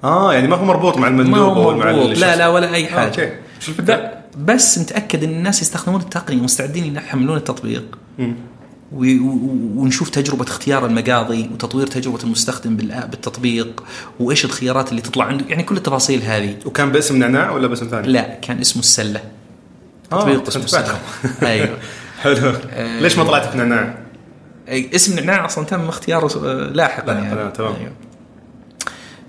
آه 0.05 0.35
يعني 0.35 0.49
ما 0.49 0.57
هو 0.57 0.65
مربوط 0.65 0.97
مع 0.97 1.09
المندوب 1.09 1.59
أو 1.59 1.77
مع. 1.77 1.91
لا 1.91 2.37
لا 2.37 2.49
ولا 2.49 2.75
أي 2.75 2.85
آه، 2.87 2.89
حاجة 2.89 3.09
okay 3.11 3.33
شو 3.61 3.71
الفكرة؟ 3.73 3.95
ب- 3.95 4.11
بس 4.47 4.79
نتأكد 4.79 5.25
إن 5.25 5.31
الناس 5.31 5.63
يستخدمون 5.63 6.01
التقنية 6.01 6.43
مستعدين 6.43 6.97
يحملون 6.97 7.37
التطبيق 7.37 7.99
مم. 8.19 8.35
و- 8.93 9.05
و- 9.05 9.81
ونشوف 9.83 10.09
تجربة 10.11 10.45
اختيار 10.45 10.87
المقاضي 10.87 11.51
وتطوير 11.53 11.87
تجربة 11.87 12.19
المستخدم 12.25 12.77
بالتطبيق 12.77 13.85
وإيش 14.21 14.45
الخيارات 14.45 14.91
اللي 14.91 15.01
تطلع 15.03 15.25
عنده 15.25 15.45
يعني 15.49 15.63
كل 15.63 15.77
التفاصيل 15.77 16.23
هذه 16.23 16.57
وكان 16.67 16.93
باسم 16.93 17.17
نعناع 17.19 17.51
ولا 17.51 17.67
باسم 17.67 17.87
ثاني؟ 17.89 18.09
لا 18.09 18.35
كان 18.43 18.59
اسمه 18.59 18.81
السلة 18.83 19.21
آه، 19.21 19.44
تطبيق 20.11 20.47
اسمه 20.49 20.63
كنت 20.63 20.75
السلة 20.75 20.99
أيوه. 21.43 21.79
حلو. 22.23 22.53
ليش 23.01 23.19
ما 23.19 23.25
طلعت 23.25 23.47
في 23.47 23.59
نعناع؟ 23.59 23.95
أي 24.69 24.91
اسم 24.95 25.17
نعناع 25.17 25.45
أصلا 25.45 25.65
تم 25.65 25.89
اختياره 25.89 26.47
آه، 26.47 26.53
لاحقا 26.73 27.13
يعني. 27.13 27.33
آه، 27.41 27.51
تمام. 27.51 27.75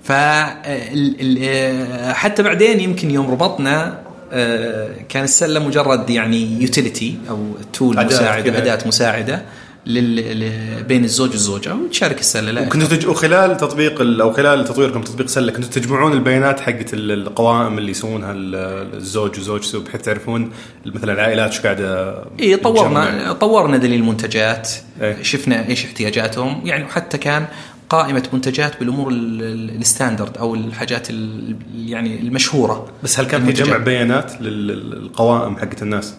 ف 0.04 0.12
ال- 0.12 1.38
آه، 1.42 2.12
حتى 2.12 2.42
بعدين 2.42 2.80
يمكن 2.80 3.10
يوم 3.10 3.30
ربطنا 3.30 3.98
آه، 4.32 4.90
كان 5.08 5.24
السلة 5.24 5.60
مجرد 5.60 6.10
يعني 6.10 6.62
utility 6.62 7.18
أو 7.30 7.52
tool 7.72 8.06
مساعدة. 8.06 8.58
أداة 8.58 8.78
مساعدة. 8.88 9.42
لل... 9.86 10.40
ل- 10.40 10.82
بين 10.82 11.04
الزوج 11.04 11.30
والزوجة 11.30 11.74
وتشارك 11.74 12.20
السلة 12.20 12.50
لا 12.52 12.66
وكنتوا 12.66 12.88
تج... 12.88 13.06
وخلال 13.06 13.56
تطبيق 13.56 14.00
ال... 14.00 14.20
أو 14.20 14.32
خلال 14.32 14.64
تطويركم 14.64 15.02
تطبيق 15.02 15.26
سلة 15.26 15.52
كنتوا 15.52 15.70
تجمعون 15.70 16.12
البيانات 16.12 16.60
حقت 16.60 16.94
ال- 16.94 17.10
القوائم 17.12 17.78
اللي 17.78 17.90
يسوونها 17.90 18.32
ال- 18.32 18.94
الزوج 18.96 19.38
وزوجته 19.38 19.80
بحيث 19.80 20.00
تعرفون 20.02 20.50
مثلا 20.86 21.12
العائلات 21.12 21.52
شو 21.52 21.62
قاعدة 21.62 22.14
اي 22.40 22.56
طورنا. 22.56 23.32
طورنا 23.32 23.76
دليل 23.76 24.00
المنتجات 24.00 24.70
إيه. 25.00 25.22
شفنا 25.22 25.68
إيش 25.68 25.84
احتياجاتهم 25.84 26.60
يعني 26.64 26.84
وحتى 26.84 27.18
كان 27.18 27.46
قائمة 27.88 28.22
منتجات 28.32 28.78
بالأمور 28.80 29.08
ال- 29.12 29.42
ال- 29.42 29.76
الستاندرد 29.80 30.36
أو 30.38 30.54
الحاجات 30.54 31.10
ال- 31.10 31.56
يعني 31.76 32.20
المشهورة 32.20 32.88
بس 33.02 33.20
هل 33.20 33.26
كان 33.26 33.46
في. 33.46 33.52
جمع 33.52 33.76
بيانات 33.76 34.32
للقوائم 34.42 35.56
حقت 35.56 35.82
الناس؟ 35.82 36.14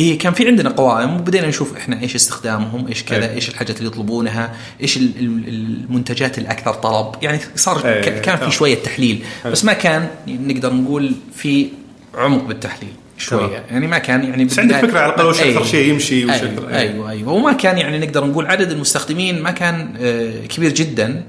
اي 0.00 0.16
كان 0.16 0.32
في 0.32 0.46
عندنا 0.46 0.70
قوائم 0.70 1.16
وبدينا 1.16 1.48
نشوف 1.48 1.76
إحنا 1.76 2.00
إيش 2.02 2.14
استخدامهم 2.14 2.86
إيش 2.88 3.02
كذا 3.04 3.30
أي. 3.30 3.34
إيش 3.34 3.48
الحاجات 3.48 3.76
اللي 3.78 3.88
يطلبونها 3.88 4.52
إيش 4.82 4.96
ال- 4.96 5.12
ال- 5.20 5.48
المنتجات 5.88 6.38
الاكثر 6.38 6.74
طلب 6.74 7.06
يعني 7.22 7.38
صار. 7.56 7.80
ك- 7.80 8.20
كان 8.20 8.38
آه. 8.38 8.44
في 8.48 8.50
شوية 8.56 8.74
تحليل. 8.74 9.22
بس 9.46 9.64
ما 9.64 9.72
كان 9.72 10.08
نقدر 10.28 10.72
نقول 10.74 11.12
في 11.34 11.68
عمق 12.14 12.44
بالتحليل 12.44 12.90
شوية 13.18 13.64
يعني 13.70 13.86
ما 13.86 13.98
كان 13.98 14.24
يعني 14.24 14.44
بس 14.44 14.58
عندك 14.58 14.76
فكرة 14.76 14.98
على 14.98 15.12
الأقل 15.14 15.26
وش 15.28 15.40
أي. 15.40 15.50
أكثر 15.52 15.64
شيء 15.64 15.88
يمشي 15.88 16.24
وش 16.24 16.30
أيوه 16.30 16.52
أكثر 16.52 16.68
أيوه 16.70 17.10
أيوه 17.10 17.32
وما 17.32 17.52
كان 17.52 17.78
يعني 17.78 17.98
نقدر 17.98 18.24
نقول 18.26 18.46
عدد 18.46 18.70
المستخدمين 18.70 19.42
ما 19.42 19.50
كان 19.50 19.94
آه، 20.00 20.46
كبير 20.46 20.72
جدا 20.74 21.22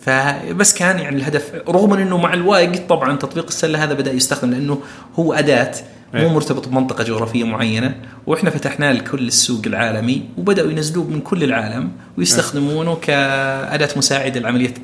فبس 0.00 0.74
كان 0.74 0.98
يعني 0.98 1.16
الهدف 1.16 1.54
رغم 1.68 1.92
إنه 1.92 2.16
مع 2.18 2.34
الوقت 2.34 2.78
طبعا 2.88 3.16
تطبيق 3.16 3.46
السلة 3.46 3.84
هذا 3.84 3.94
بدأ 3.94 4.12
يستخدم 4.12 4.50
لأنه 4.50 4.80
هو 5.18 5.32
أداة 5.32 5.72
مو 6.14 6.20
إيه. 6.20 6.28
مرتبط 6.28 6.68
بمنطقة 6.68 7.04
جغرافية 7.04 7.44
معينة 7.44 7.94
وإحنا 8.26 8.50
فتحناه 8.50 8.92
لكل 8.92 9.26
السوق 9.28 9.62
العالمي 9.66 10.24
وبدأوا 10.38 10.70
ينزلوه 10.70 11.04
من 11.04 11.20
كل 11.20 11.44
العالم 11.44 11.92
ويستخدمونه 12.18 12.94
كأداة 12.94 13.88
مساعدة 13.96 14.40
لعملية 14.40 14.74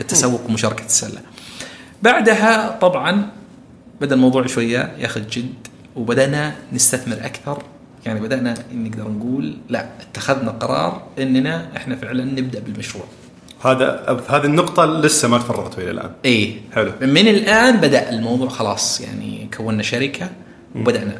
التسوق 0.00 0.40
ومشاركة 0.48 0.84
السلة. 0.84 1.20
بعدها 2.02 2.78
طبعا 2.80 3.30
بدأ 4.00 4.14
الموضوع 4.14 4.46
شوية 4.46 4.92
ياخذ 4.98 5.26
جد 5.26 5.54
وبدأنا 5.96 6.54
نستثمر 6.72 7.16
أكثر 7.16 7.62
يعني 8.06 8.20
بدأنا 8.20 8.54
نقدر 8.74 9.08
نقول 9.08 9.56
لا 9.68 9.88
اتخذنا 10.00 10.50
قرار 10.50 11.02
إننا 11.18 11.76
إحنا 11.76 11.96
فعلا 11.96 12.24
نبدأ 12.24 12.60
بالمشروع 12.60 13.04
هذا 13.64 14.16
في 14.26 14.32
هذه 14.32 14.44
النقطة 14.44 14.84
لسه 14.86 15.28
ما 15.28 15.38
تفرغتوا 15.38 15.82
إلى 15.82 15.90
الان 15.90 16.10
إيه 16.24 16.54
حلو. 16.74 16.92
من 17.00 17.28
الآن 17.28 17.76
بدأ 17.76 18.10
الموضوع 18.10 18.48
خلاص 18.48 19.00
يعني 19.00 19.48
كونا 19.56 19.82
شركة 19.82 20.28
وبدأنا 20.76 21.18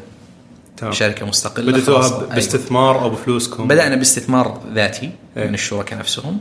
تمام 0.77 0.93
شركة 0.93 1.25
مستقلة 1.25 1.71
بديتوها 1.71 2.01
خلاص. 2.01 2.11
ب- 2.11 2.21
أيوة. 2.21 2.35
باستثمار 2.35 3.01
أو 3.01 3.09
بفلوسكم 3.09 3.67
بدأنا 3.67 3.95
باستثمار 3.95 4.61
ذاتي 4.75 5.11
إيه. 5.37 5.47
من 5.47 5.53
الشركاء 5.53 5.99
نفسهم 5.99 6.39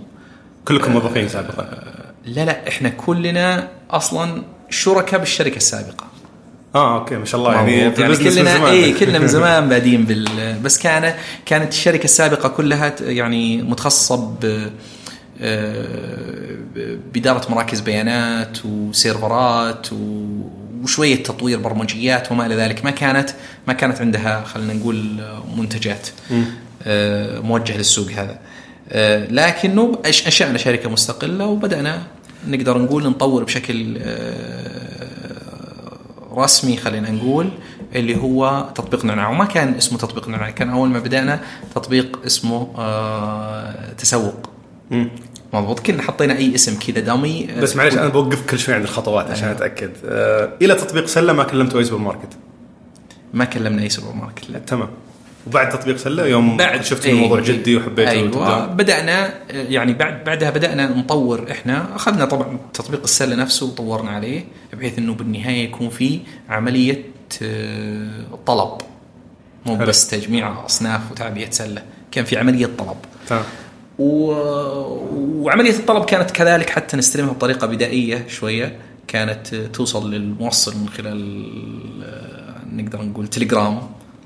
كلكم 0.65 0.93
موظفين 0.93 1.29
سابقا 1.29 1.83
لا 2.27 2.45
لا 2.45 2.69
إحنا 2.69 2.89
كلنا 2.89 3.69
أصلا 3.91 4.43
شركاء 4.71 5.21
بالشركة 5.21 5.57
السابقة 5.57 6.05
آه 6.75 6.99
okay 6.99 7.17
ما 7.17 7.25
شاء 7.25 7.41
الله 7.41 7.55
يعني 7.55 7.77
يعني 7.79 8.17
كلنا. 8.17 8.71
اي 8.71 8.93
كلنا 8.93 9.19
من 9.19 9.27
زمان 9.27 9.69
بادين 9.69 10.05
بال 10.05 10.57
بس 10.65 10.79
كان 10.79 11.15
كانت 11.47 11.73
الشركة 11.73 12.05
السابقة 12.05 12.49
كلها 12.49 12.95
يعني 13.01 13.63
متخصصة 13.63 14.35
آه، 14.45 14.71
بإدارة 17.13 17.51
مراكز 17.51 17.81
بيانات 17.81 18.59
وسيرفرات 18.67 19.87
وشوية 20.83 21.23
تطوير 21.23 21.59
برمجيات 21.59 22.33
وما 22.33 22.47
إلى 22.47 22.55
ذلك. 22.55 22.85
ما 22.85 22.91
كانت 22.91 23.31
ما 23.69 23.73
كانت 23.73 24.01
عندها 24.01 24.45
خلينا 24.45 24.75
نقول 24.75 25.21
منتجات 25.57 26.09
آه، 26.83 27.41
موجهة 27.41 27.77
للسوق 27.77 28.11
هذا. 28.11 28.39
آه، 28.89 29.27
لكنه 29.31 29.99
أنشأنا 30.07 30.59
شركة 30.59 30.91
مستقلة 30.91 31.47
وبدأنا 31.47 32.03
نقدر 32.49 32.79
نقول 32.79 33.09
نطور 33.09 33.45
بشكل 33.45 33.99
آه، 33.99 34.33
رسمي 36.35 36.77
خلينا 36.77 37.11
نقول 37.11 37.49
اللي 37.95 38.17
هو 38.17 38.69
تطبيق 38.75 39.05
نعناع. 39.05 39.31
وما 39.31 39.45
كان 39.45 39.75
اسمه 39.75 39.99
تطبيق 39.99 40.29
نعناع 40.29 40.51
كان 40.51 40.71
أول 40.71 40.89
ما 40.89 40.99
بدأنا 40.99 41.41
تطبيق 41.75 42.19
اسمه 42.27 42.69
آه 42.79 43.93
تسوق. 43.99 44.51
مضبوط. 45.53 45.81
كنا 45.81 46.03
حطينا 46.03 46.37
أي 46.37 46.55
اسم 46.55 46.79
كذا 46.79 47.01
dummy. 47.01 47.49
بس 47.59 47.77
معلش 47.77 47.95
أنا 47.95 48.09
بوقف 48.09 48.47
كل 48.51 48.59
شوي 48.59 48.75
عند 48.75 48.85
الخطوات 48.85 49.31
عشان 49.31 49.49
أتأكد. 49.49 49.91
آه 50.05 50.53
إلى 50.63 50.75
تطبيق 50.75 51.07
سلة 51.07 51.33
ما 51.33 51.45
كلمتوا 51.45 51.81
أي 51.81 51.85
سوبر 51.85 52.03
ماركت 52.03 52.29
ما 53.35 53.45
كلمنا 53.45 53.83
أي 53.83 53.89
سوبر 53.89 54.13
ماركت 54.13 54.51
لا. 54.51 54.59
تمام. 54.59 54.89
وبعد 55.47 55.69
تطبيق 55.69 55.97
سلة 55.97 56.27
يوم 56.27 56.57
بعد 56.57 56.85
شفت 56.85 57.07
إيه، 57.07 57.13
الموضوع 57.13 57.39
إيه. 57.39 57.45
جدي 57.45 57.77
وحبيته 57.77 58.23
وتبدأون. 58.23 58.67
بدأنا 58.77 59.27
آه، 59.27 59.33
يعني 59.51 59.93
بعد 59.93 60.25
بعدها 60.25 60.51
بدأنا 60.51 60.87
نطور 60.87 61.51
إحنا. 61.51 61.97
أخذنا 61.97 62.25
طبعا 62.25 62.59
تطبيق 62.75 63.03
السلة 63.03 63.37
نفسه 63.37 63.67
وطورنا 63.67 64.11
عليه 64.11 64.45
بحيث 64.73 64.99
إنه 64.99 65.15
بالنهاية 65.15 65.65
يكون 65.65 65.89
في 65.89 66.21
عملية 66.49 67.03
آه، 67.43 68.25
طلب. 68.47 68.71
مو. 69.67 69.77
بس 69.77 70.07
تجميع 70.09 70.65
أصناف 70.67 71.01
وتعبئة 71.11 71.51
سلة 71.51 71.83
كان 72.13 72.25
في 72.25 72.39
عملية 72.39 72.67
طلب. 72.79 72.97
تمام. 73.29 73.45
و... 74.03 74.33
وعملية 75.43 75.77
الطلب 75.77 76.05
كانت 76.05 76.31
كذلك 76.31 76.71
حتى 76.71 76.97
نستلمها 76.97 77.33
بطريقة 77.33 77.67
بدائية 77.67 78.25
شوية. 78.29 78.79
كانت 79.09 79.55
توصل 79.55 80.11
للموصل 80.11 80.77
من 80.81 80.89
خلال 80.89 81.45
آه، 82.05 82.55
نقدر 82.73 83.03
نقول 83.03 83.29
تليجرام. 83.29 83.81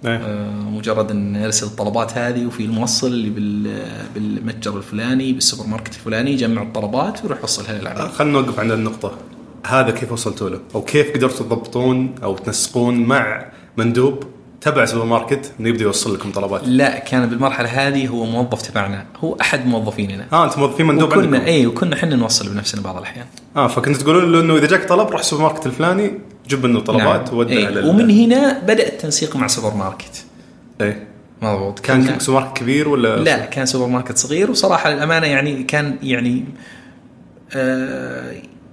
إيه. 0.04 0.16
آه، 0.16 0.50
مجرد 0.50 1.10
أن 1.10 1.32
نرسل 1.32 1.66
الطلبات 1.66 2.18
هذه 2.18 2.46
وفي 2.46 2.64
الموصل 2.64 3.06
اللي 3.06 3.30
بال... 3.30 3.82
بالمتجر 4.14 4.76
الفلاني 4.76 5.32
بالسوبر 5.32 5.66
ماركت 5.66 5.94
الفلاني 5.94 6.30
يجمع 6.32 6.62
الطلبات 6.62 7.22
ويروح 7.22 7.40
يوصلها 7.40 7.78
للعميل 7.78 8.02
آه، 8.02 8.08
خلينا 8.08 8.32
نوقف 8.32 8.60
عند 8.60 8.72
النقطة. 8.72 9.12
هذا 9.66 9.90
كيف 9.90 10.12
وصلتوا 10.12 10.50
له؟ 10.50 10.60
أو 10.74 10.82
كيف 10.82 11.14
قدرتوا 11.14 11.46
تضبطون 11.46 12.14
أو 12.22 12.36
تنسقون 12.36 12.94
مع 12.94 13.46
مندوب؟ 13.76 14.24
تبع 14.60 14.84
سوبر 14.84 15.04
ماركت 15.04 15.52
إنه 15.60 15.68
يبدأ 15.68 15.82
يوصل 15.84 16.14
لكم 16.14 16.32
طلبات؟ 16.32 16.60
لا 16.64 16.98
كان 16.98 17.26
بالمرحلة 17.26 17.68
هذه 17.68 18.08
هو 18.08 18.24
موظف 18.24 18.62
تبعنا. 18.62 19.04
هو 19.20 19.36
أحد 19.40 19.66
موظفيننا 19.66 20.26
آه 20.32 20.44
أنتم 20.44 20.60
موظفين 20.60 20.86
مندوب 20.86 21.08
وكنا 21.10 21.22
عندكم. 21.22 21.44
اي 21.44 21.66
وكنا 21.66 21.94
إحنا 21.96 22.16
نوصل 22.16 22.48
بنفسنا 22.48 22.80
بعض 22.82 22.96
الأحيان. 22.96 23.26
آه 23.56 23.66
فكنتوا 23.68 24.00
تقولون 24.02 24.32
له 24.32 24.40
إنه 24.40 24.56
إذا 24.56 24.66
جاك 24.66 24.88
طلب 24.88 25.08
روح 25.08 25.20
السوبر 25.20 25.42
ماركت 25.42 25.66
الفلاني 25.66 26.10
جيب 26.48 26.66
منه 26.66 26.80
طلبات 26.80 27.32
نعم. 27.34 27.40
إيه. 27.48 27.68
لل- 27.68 27.88
ومن 27.88 28.10
هنا 28.10 28.58
بدأ 28.58 28.88
التنسيق 28.88 29.36
مع 29.36 29.46
سوبر 29.46 29.74
ماركت. 29.74 30.24
إيه. 30.80 31.06
مضبوط. 31.42 31.78
كان 31.78 32.06
كنا- 32.06 32.18
سوبر 32.18 32.40
ماركت 32.40 32.56
كبير 32.58 32.88
ولا؟ 32.88 33.16
لا 33.16 33.44
كان 33.44 33.66
سوبر 33.66 33.86
ماركت 33.86 34.18
صغير 34.18 34.50
وصراحة 34.50 34.90
للأمانة 34.90 35.26
يعني 35.26 35.62
كان 35.62 35.96
يعني 36.02 36.44
آه 37.54 38.32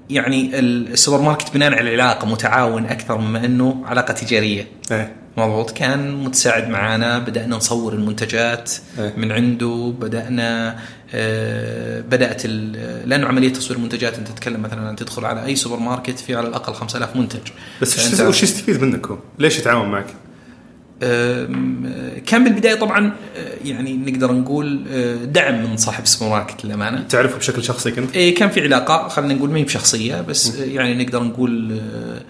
يعني 0.09 0.59
السوبر 0.59 1.21
ماركت 1.23 1.53
بناء 1.53 1.71
على 1.75 1.81
العلاقة 1.95 2.27
متعاون 2.27 2.85
أكثر 2.85 3.17
مما 3.17 3.45
إنه 3.45 3.83
علاقة 3.85 4.13
تجارية. 4.13 4.67
إيه. 4.91 5.11
مضبوط 5.37 5.71
كان 5.71 6.23
متساعد 6.23 6.69
معنا 6.69 7.19
بدأنا 7.19 7.55
نصور 7.55 7.93
المنتجات 7.93 8.71
إيه. 8.99 9.13
من 9.17 9.31
عنده 9.31 9.93
بدأنا 9.99 10.79
آه، 11.15 12.01
بدأت 12.01 12.41
ال- 12.45 13.09
لأنه 13.09 13.27
عملية 13.27 13.53
تصوير 13.53 13.79
المنتجات 13.79 14.17
أنت 14.17 14.27
تتكلم 14.27 14.61
مثلا 14.61 14.89
أن 14.89 14.95
تدخل 14.95 15.25
على 15.25 15.45
أي 15.45 15.55
سوبر 15.55 15.79
ماركت 15.79 16.19
في 16.19 16.35
على 16.35 16.47
الأقل 16.47 16.73
5000 16.73 17.15
منتج 17.15 17.39
بس 17.81 18.21
وش- 18.21 18.43
يستفيد 18.43 18.81
منك 18.81 19.07
هو؟ 19.07 19.17
ليش 19.39 19.59
يتعاون 19.59 19.89
معك؟ 19.89 20.05
كان 22.25 22.43
بالبداية 22.43 22.75
طبعا 22.75 23.13
آه، 23.37 23.53
يعني 23.65 23.93
نقدر 23.97 24.31
نقول 24.31 24.83
آه، 24.91 25.15
دعم 25.15 25.63
من 25.71 25.77
صاحب 25.77 26.03
السوبر 26.03 26.31
ماركت 26.31 26.65
للأمانة 26.65 27.03
تعرفه 27.09 27.37
بشكل 27.37 27.63
شخصي 27.63 27.91
كنت؟ 27.91 28.15
إيه 28.15 28.35
كان 28.35 28.49
في 28.49 28.61
علاقة 28.61 29.07
خلينا 29.07 29.33
نقول 29.33 29.49
ما 29.49 29.57
هي 29.57 29.63
بشخصية 29.63 30.21
بس 30.21 30.55
يعني 30.59 31.03
نقدر 31.03 31.23
نقول 31.23 31.71
آه، 31.79 32.21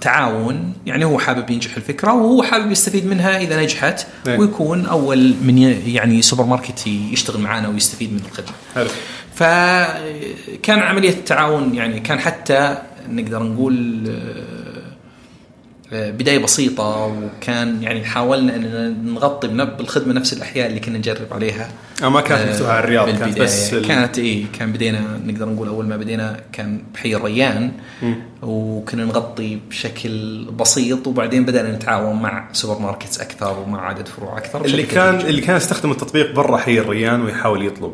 تعاون 0.00 0.72
يعني 0.86 1.04
هو 1.04 1.18
حابب 1.18 1.50
ينجح 1.50 1.76
الفكرة 1.76 2.12
وهو 2.12 2.42
حابب 2.42 2.70
يستفيد 2.70 3.06
منها 3.06 3.38
إذا 3.40 3.62
نجحت 3.62 4.06
إيه. 4.26 4.38
ويكون 4.38 4.86
أول 4.86 5.34
من 5.42 5.58
يعني 5.86 6.22
سوبر 6.22 6.44
ماركت 6.44 6.86
يشتغل 6.86 7.40
معنا 7.40 7.68
ويستفيد 7.68 8.12
من 8.12 8.20
الخدمة. 8.30 8.52
حلو 8.74 8.88
فكان 9.34 10.78
عملية 10.78 11.10
التعاون 11.10 11.74
يعني 11.74 12.00
كان 12.00 12.18
حتى 12.18 12.78
نقدر 13.08 13.42
نقول 13.42 14.02
بداية 15.92 16.38
بسيطة 16.38 17.06
وكان 17.06 17.82
يعني 17.82 18.04
حاولنا 18.04 18.56
إن 18.56 19.14
نغطي 19.14 19.48
بالخدمة 19.48 20.14
نفس 20.14 20.32
الأحياء 20.32 20.66
اللي 20.68 20.80
كنا 20.80 20.98
نجرب 20.98 21.26
عليها 21.32 21.68
آه 22.02 22.08
ما 22.08 22.20
كانت 22.20 22.50
مفتوحة 22.50 22.72
على 22.72 22.84
الرياض 22.84 23.10
كانت. 23.18 23.38
بس 23.40 23.74
ال- 23.74 23.86
كانت 23.88 24.18
إي 24.18 24.46
كان 24.58 24.72
بدينا 24.72 25.00
نقدر 25.26 25.48
نقول 25.48 25.68
أول 25.68 25.86
ما 25.86 25.96
بدينا 25.96 26.40
كان 26.52 26.80
بحي 26.94 27.14
الريان. 27.14 27.72
وكنا 28.42 29.04
نغطي 29.04 29.58
بشكل 29.70 30.44
بسيط 30.44 31.06
وبعدين 31.06 31.44
بدأنا 31.44 31.72
نتعاون 31.76 32.22
مع 32.22 32.48
supermarkets 32.52 33.20
أكثر 33.20 33.58
ومع 33.58 33.86
عدد 33.88 34.08
فروع 34.08 34.38
أكثر 34.38 34.64
اللي 34.64 34.82
كان 34.82 35.12
تدريجي. 35.14 35.30
اللي 35.30 35.40
كان 35.40 35.56
يستخدم 35.56 35.90
التطبيق 35.90 36.34
برا 36.34 36.56
حي 36.58 36.78
الريان 36.78 37.20
ويحاول 37.20 37.66
يطلب 37.66 37.92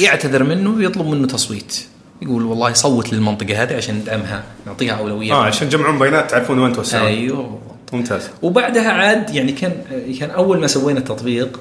يعتذر 0.00 0.44
منه 0.44 0.70
ويطلب 0.70 1.06
منه 1.06 1.26
تصويت 1.26 1.84
يقول 2.22 2.42
والله 2.42 2.72
صوت 2.72 3.12
للمنطقة 3.12 3.62
هذه 3.62 3.76
عشان 3.76 3.94
ندعمها 3.94 4.44
نعطيها 4.66 4.92
أولوية. 4.92 5.32
آه 5.32 5.44
عشان 5.44 5.68
تجمعون 5.68 5.98
بيانات 5.98 6.30
تعرفون 6.30 6.58
وين 6.58 6.72
توسعون. 6.72 7.06
أيوه. 7.06 7.58
ممتاز. 7.92 8.28
وبعدها 8.42 8.90
عاد 8.90 9.34
يعني 9.34 9.52
كان 9.52 9.72
كان 10.20 10.30
أول 10.30 10.60
ما 10.60 10.66
سوينا 10.66 10.98
التطبيق 10.98 11.60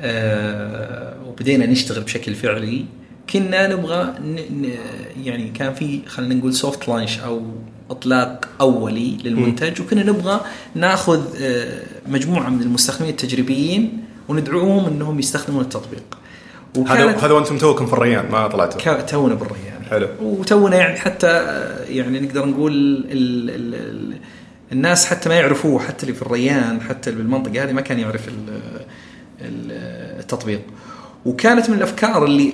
آه 0.00 1.14
وبدينا 1.26 1.66
نشتغل 1.66 2.02
بشكل 2.02 2.34
فعلي 2.34 2.84
كنا 3.30 3.68
نبغى 3.68 4.14
ن 4.24 4.34
ن 4.34 4.70
يعني 5.24 5.48
كان 5.48 5.74
في 5.74 6.00
خلينا 6.06 6.34
نقول 6.34 6.54
soft 6.54 6.88
launch 6.88 7.18
أو 7.18 7.42
إطلاق 7.90 8.48
أولي 8.60 9.18
للمنتج 9.24 9.80
وكنا 9.80 10.02
نبغى 10.02 10.40
ناخذ 10.74 11.24
آه 11.42 11.82
مجموعة 12.06 12.48
من 12.48 12.62
المستخدمين 12.62 13.10
التجريبيين 13.10 14.04
وندعوهم 14.28 14.86
إنهم 14.86 15.18
يستخدمون 15.18 15.62
التطبيق. 15.62 16.18
هذا 16.88 17.16
هذا 17.16 17.32
وأنتم 17.32 17.58
توكم 17.58 17.86
في 17.86 17.92
الريان 17.92 18.30
ما 18.30 18.48
طلعتوا. 18.48 19.00
تونا 19.00 19.34
بالريان. 19.34 19.75
حلو. 19.90 20.08
وتونا 20.20 20.76
يعني 20.76 20.96
حتى 20.96 21.44
يعني 21.88 22.20
نقدر 22.20 22.46
نقول 22.46 22.72
ال 22.72 23.50
ال 23.50 23.74
ال 23.74 24.16
الناس 24.72 25.06
حتى 25.06 25.28
ما 25.28 25.34
يعرفوه 25.34 25.80
حتى 25.80 26.02
اللي 26.02 26.14
في 26.14 26.22
الريان 26.22 26.80
حتى 26.80 27.10
اللي 27.10 27.22
بالمنطقة 27.22 27.62
هذه 27.64 27.72
ما 27.72 27.80
كان 27.80 27.98
يعرف 27.98 28.28
ال- 28.28 28.60
ال- 29.40 30.18
التطبيق 30.20 30.60
وكانت 31.26 31.70
من 31.70 31.76
الأفكار 31.76 32.24
اللي 32.24 32.52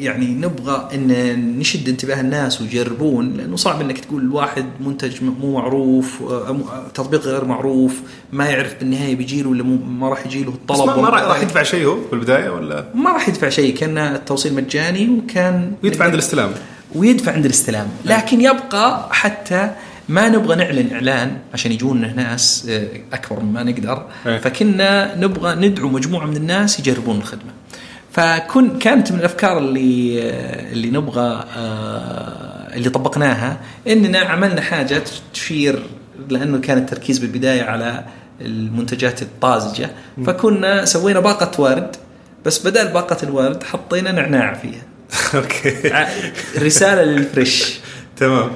يعني 0.00 0.26
نبغى 0.26 0.88
إن 0.94 1.58
نشد 1.58 1.88
انتباه 1.88 2.20
الناس 2.20 2.60
ويجربون 2.60 3.32
لأنه 3.32 3.56
صعب 3.56 3.80
إنك 3.80 3.98
تقول 3.98 4.22
الواحد 4.22 4.66
منتج 4.80 5.22
مو 5.22 5.54
معروف 5.54 6.22
تطبيق 6.94 7.20
غير 7.20 7.44
معروف 7.44 8.00
ما 8.32 8.46
يعرف 8.46 8.74
بالنهاية 8.80 9.16
بيجي 9.16 9.42
له 9.42 9.48
ولا 9.48 9.62
ما 9.62 10.08
راح 10.08 10.26
يجي 10.26 10.44
له 10.44 10.50
الطلب 10.50 10.86
ما, 10.86 10.96
ما 11.02 11.08
راح 11.08 11.42
يدفع 11.42 11.62
شيء 11.62 11.86
هو 11.86 11.96
في 12.08 12.12
البداية 12.12 12.50
ولا؟ 12.50 12.84
ما 12.94 13.10
راح 13.12 13.28
يدفع 13.28 13.48
شيء 13.48 13.74
كان 13.76 13.98
التوصيل 13.98 14.54
مجاني 14.54 15.08
وكان 15.08 15.72
ويدفع 15.84 16.04
عند 16.04 16.14
الاستلام. 16.14 16.50
ويدفع 16.94 17.32
عند 17.32 17.44
الاستلام. 17.44 17.88
لكن 18.04 18.40
يبقى 18.40 19.08
حتى 19.10 19.70
ما 20.08 20.28
نبغى 20.28 20.56
نعلن 20.56 20.92
إعلان 20.92 21.36
عشان 21.54 21.72
يجون 21.72 22.16
ناس 22.16 22.70
أكبر 23.12 23.40
مما 23.40 23.62
نقدر 23.62 24.06
إيه. 24.26 24.38
فكنا 24.38 25.16
نبغى 25.16 25.68
ندعو 25.68 25.88
مجموعة 25.88 26.26
من 26.26 26.36
الناس 26.36 26.78
يجربون 26.80 27.16
الخدمة. 27.16 27.50
فكن 28.16 28.78
كانت 28.78 29.12
من 29.12 29.18
الأفكار 29.18 29.58
اللي 29.58 30.22
آه، 30.22 30.72
اللي 30.72 30.90
نبغى 30.90 31.44
آه، 31.56 32.74
اللي 32.76 32.90
طبقناها 32.90 33.60
إننا 33.88 34.18
عملنا 34.18 34.60
حاجة 34.60 35.02
تشير 35.34 35.82
لأنه 36.28 36.58
كان 36.60 36.78
التركيز 36.78 37.18
بالبداية 37.18 37.62
على 37.62 38.04
المنتجات 38.40 39.22
الطازجة. 39.22 39.90
فكنا 40.26 40.84
سوينا 40.84 41.20
باقة 41.20 41.60
ورد 41.60 41.96
بس 42.44 42.66
بدل 42.66 42.88
باقة 42.88 43.16
الورد 43.22 43.62
حطينا 43.62 44.12
نعناع 44.12 44.54
فيها. 44.54 44.82
okay. 45.40 45.74
رسالة 46.58 47.02
لل 47.02 47.21
fresh. 47.21 47.78
تمام. 48.20 48.50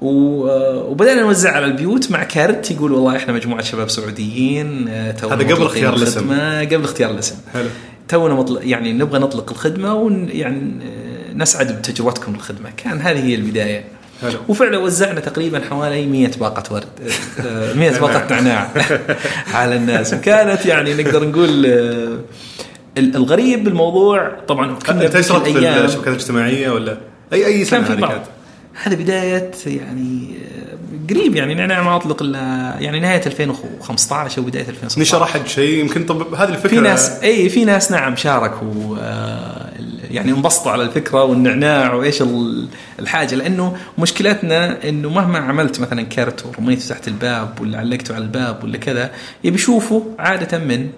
و- 0.00 0.90
وبدأنا 0.90 1.20
نوزع 1.22 1.52
على 1.52 1.64
البيوت 1.64 2.10
مع 2.10 2.24
كارت 2.24 2.70
يقول 2.70 2.92
والله 2.92 3.16
إحنا 3.16 3.32
مجموعة 3.32 3.62
شباب 3.62 3.88
سعوديين 3.90 4.88
آه، 4.88 5.10
هذا 5.22 5.34
قبل 5.34 5.62
اختيار 5.62 5.94
الاسم. 5.94 6.32
قبل 6.60 6.84
اختيار 6.84 7.10
الاسم. 7.10 7.36
حلو. 7.54 7.68
تونا 8.08 8.34
مطلق 8.34 8.60
يعني 8.64 8.92
نبغى 8.92 9.18
نطلق 9.18 9.50
الخدمة 9.50 9.94
ون 9.94 10.28
يعني 10.32 10.60
آه، 10.82 11.32
نسعد 11.34 11.78
بتجربتكم 11.78 12.34
الخدمة. 12.34 12.70
كان 12.76 13.00
هذه 13.00 13.24
هي 13.24 13.34
البداية. 13.34 13.84
حلو. 14.22 14.38
وفعلا 14.48 14.78
وزعنا 14.78 15.20
تقريبا 15.20 15.60
حوالي 15.70 16.06
100 16.06 16.30
باقة 16.40 16.74
ورد 16.74 16.84
آه، 17.46 17.72
100 17.74 17.90
باقة 18.00 18.26
نعناع 18.34 18.70
على 19.54 19.76
الناس. 19.76 20.14
وكانت 20.14 20.66
يعني 20.66 20.94
نقدر 20.94 21.28
نقول 21.28 21.66
آه، 21.66 22.18
ال- 22.98 23.16
الغريب 23.16 23.64
بالموضوع 23.64 24.32
طبعا 24.48 24.74
كنا 24.74 25.06
انت 25.06 25.16
اشتركت 25.16 25.48
بتلك 25.48 25.72
في 25.72 25.84
الشبكات 25.84 26.08
الاجتماعية 26.08 26.70
ولا 26.70 26.98
اي 27.32 27.46
أي 27.46 27.64
في 27.64 27.76
هذه 27.76 27.86
كانت؟ 27.86 28.22
هذا 28.82 28.94
بداية 28.96 29.50
يعني 29.66 30.28
آه، 30.36 30.55
قريب 31.10 31.36
يعني 31.36 31.54
نعناع 31.54 31.82
ما 31.82 31.96
أطلق 31.96 32.22
إلا 32.22 32.38
يعني 32.80 33.00
نهاية 33.00 33.22
2015 33.26 34.38
أو 34.38 34.46
بداية 34.46 34.68
2016 34.68 35.00
نشر 35.00 35.22
أحد 35.22 35.46
شيء؟ 35.46 35.78
يمكن 35.80 36.06
طب 36.06 36.34
هذه 36.34 36.48
الفكرة 36.48 36.68
في 36.68 36.80
ناس 36.80 37.10
إي 37.22 37.48
في 37.48 37.64
ناس 37.64 37.90
نعم 37.92 38.16
شاركوا 38.16 38.96
آه، 39.00 39.72
يعني 40.10 40.32
انبسطوا 40.32 40.72
على 40.72 40.82
الفكرة 40.82 41.24
والنعناع 41.24 41.94
وإيش 41.94 42.22
ال- 42.22 42.68
الحاجة 42.98 43.34
لأنه 43.34 43.76
مشكلتنا 43.98 44.88
إنه 44.88 45.10
مهما 45.10 45.38
عملت 45.38 45.80
مثلا 45.80 46.02
كرت 46.02 46.46
ورميته 46.46 46.88
تحت 46.88 47.08
الباب 47.08 47.60
ولا 47.60 47.78
علقته 47.78 48.14
على 48.14 48.24
الباب 48.24 48.64
ولا 48.64 48.78
كذا 48.78 49.10
يبي 49.44 49.54
يشوفه 49.56 50.04
عادة 50.18 50.58
من 50.58 50.88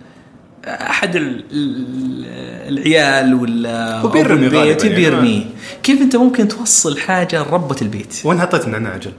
أحد 0.66 1.16
ال- 1.16 1.44
ال- 1.52 2.68
العيال 2.78 3.34
ولا 3.34 4.00
هو 4.00 4.08
بيرمي 4.08 4.46
البيت 4.46 4.54
غالباً 4.82 4.84
يعني. 4.84 4.94
بيرميه 4.94 5.42
كيف 5.82 6.00
أنت 6.00 6.16
ممكن 6.16 6.48
توصل 6.48 6.98
حاجة 6.98 7.42
لربة 7.42 7.76
البيت؟ 7.82 8.14
وين 8.24 8.40
حطيت 8.40 8.64
النعناع 8.64 8.94
أجل؟ 8.96 9.12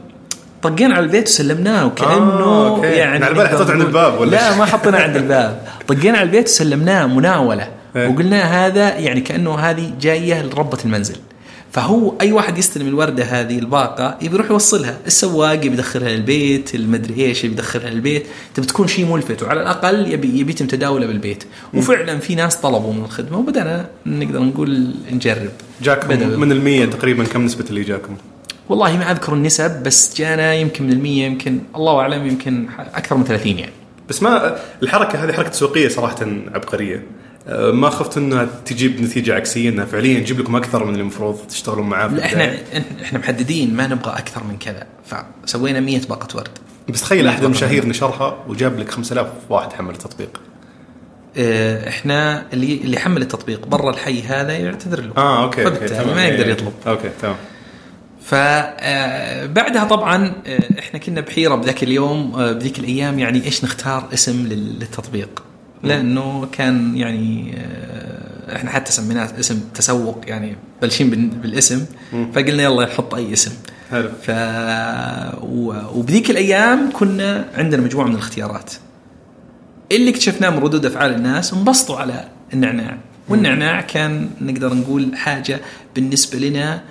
طقينا 0.62 0.95
على 0.95 1.06
البيت 1.06 1.28
وسلمناه 1.28 1.86
وكأنه 1.86 2.43
آه،. 2.43 2.86
يعني 2.86 3.26
على 3.26 3.34
بالي 3.34 3.50
حطيته 3.50 3.72
عند 3.72 3.82
الباب 3.82 4.19
ولا 4.22 4.32
لا. 4.32 4.56
ما 4.56 4.65
حطينا 4.65 4.98
عند 4.98 5.15
الباب 5.24 5.62
طقينا 5.88 6.17
على 6.17 6.26
البيت 6.26 6.48
وسلمناه 6.48 7.08
مناولة 7.08 7.67
إيه. 7.95 8.08
وقلنا 8.08 8.65
هذا 8.65 8.98
يعني 8.98 9.22
كأنه 9.22 9.56
هذه 9.56 9.93
جاية 10.02 10.41
لربة 10.41 10.78
المنزل 10.86 11.15
فهو 11.72 12.13
أي 12.22 12.32
واحد 12.32 12.58
يستلم 12.58 12.88
الوردة 12.88 13.24
هذه 13.24 13.60
الباقة 13.60 14.17
يبي 14.22 14.36
يروح 14.36 14.52
يوصلها 14.52 14.98
السواق 15.08 15.54
يبي 15.54 15.67
يدخلها 15.67 16.10
للبيت 16.10 16.76
المدري 16.76 17.26
إيش 17.26 17.43
يبي 17.43 17.54
يدخلها 17.54 17.89
للبيت 17.89 18.26
تبي 18.56 18.65
تكون 18.65 18.88
شيء 18.88 19.06
ملفت 19.06 19.43
وعلى 19.43 19.62
الأقل 19.62 20.12
يبي 20.12 20.39
يبي 20.39 20.52
يتم 20.52 20.67
تداوله 20.67 21.06
بالبيت 21.06 21.43
وفعلا 21.74 22.19
في 22.19 22.36
ناس 22.36 22.56
طلبوا 22.56 22.93
من 22.93 23.04
الخدمة 23.04 23.38
وبدأنا 23.38 23.86
نقدر 24.06 24.39
نقول 24.39 24.93
نجرب 25.12 25.52
جاكم. 25.82 26.39
من 26.39 26.52
المية 26.52 26.86
تقريبا 26.86 27.24
كم 27.24 27.45
نسبة 27.45 27.65
اللي 27.69 27.84
جاكم؟ 27.84 28.15
والله 28.70 28.98
ما 28.98 29.12
أذكر 29.12 29.34
النسب 29.34 29.84
بس 29.84 30.18
جانا 30.18 30.54
يمكن 30.54 30.84
من 30.84 30.92
المية 30.92 31.26
يمكن 31.26 31.60
الله 31.76 32.00
أعلم 32.00 32.28
يمكن 32.28 32.68
أكثر 32.80 33.18
من 33.18 33.24
30 33.24 33.60
يعني. 33.60 33.72
بس 34.10 34.24
ما 34.24 34.60
الحركة 34.84 35.24
هذه 35.24 35.32
حركة 35.32 35.50
تسويقيه 35.50 35.88
صراحة 35.88 36.18
عبقرية. 36.54 37.04
أه، 37.48 37.72
ما 37.72 37.90
خفت 37.90 38.18
إنها 38.18 38.48
تجيب 38.66 39.02
نتيجة 39.02 39.36
عكسية 39.36 39.70
إنها 39.70 39.86
فعليا 39.86 40.20
تجيب 40.20 40.40
لكم 40.40 40.56
أكثر 40.56 40.84
من 40.84 40.90
اللي 40.90 41.02
المفروض 41.02 41.38
تشتغلون 41.50 41.90
معاه 41.90 42.08
في 42.08 42.16
لا 42.16 42.26
إحنا. 42.26 42.56
إحنا 43.02 43.20
محددين 43.20 43.74
ما 43.74 43.88
نبغى 43.88 44.12
أكثر 44.12 44.44
من 44.44 44.58
كذا 44.58 44.88
فسوينا 45.46 45.80
100 45.80 46.02
باقة 46.10 46.38
ورد. 46.38 46.50
بس 46.90 47.02
تخيل 47.02 47.28
أحد 47.28 47.44
المشاهير 47.44 47.86
نشرها 47.86 48.38
وجاب 48.48 48.80
لك 48.80 48.92
5000 48.92 49.28
واحد 49.50 49.74
حمل 49.74 49.94
التطبيق. 49.94 50.42
أه، 51.38 51.90
إحنا 51.90 52.46
اللي 52.54 52.82
اللي 52.84 53.00
حمل 53.00 53.22
التطبيق 53.22 53.68
برا 53.68 53.90
الحي 53.90 54.22
هذا 54.22 54.54
يعتذر 54.54 55.02
له. 55.02 55.14
آه 55.18 55.44
okay 55.44 55.63
تمام. 55.88 56.16
ما 56.16 56.26
يقدر 56.26 56.50
يطلب. 56.50 56.74
okay 56.88 57.10
تمام. 57.22 57.36
فبعدها 58.30 59.84
طبعا 59.84 60.34
آه، 60.48 60.80
إحنا 60.80 61.00
كنا 61.00 61.22
بحيرة 61.22 61.56
بذاك 61.56 61.84
اليوم 61.84 62.34
آه، 62.36 62.52
بذيك 62.52 62.80
الأيام 62.80 63.20
يعني 63.20 63.46
إيش 63.46 63.63
نختار 63.63 64.10
اسم 64.13 64.48
لل- 64.48 64.80
للتطبيق؟ 64.80 65.44
لأنه 65.84 66.48
كان 66.52 66.98
يعني 66.98 67.58
إحنا 68.56 68.70
حتى 68.72 68.92
سميناه 68.92 69.30
اسم 69.39 69.60
تسوق 69.74 70.22
يعني 70.28 70.56
بلشين 70.82 71.10
بال- 71.10 71.28
بالاسم 71.30 71.86
فقلنا 72.34 72.63
يلا 72.63 72.86
نحط 72.86 73.13
أي 73.15 73.34
اسم. 73.34 73.52
حلو. 73.92 74.10
ف 74.24 74.32
وبذيك 75.96 76.30
الأيام 76.30 76.89
كنا 76.94 77.46
عندنا 77.56 77.82
مجموعة 77.82 78.06
من 78.06 78.13
الاختيارات. 78.13 78.74
اللي 79.92 80.10
اكتشفناه 80.10 80.50
من 80.50 80.58
ردود 80.58 80.86
أفعال 80.86 81.13
الناس 81.13 81.54
انبسطوا 81.54 81.98
على 81.98 82.28
النعناع. 82.54 82.98
والنعناع 83.30 83.82
كان 83.82 84.30
نقدر 84.42 84.74
نقول 84.74 85.15
حاجة 85.15 85.60
بالنسبة 85.96 86.39
لنا 86.39 86.82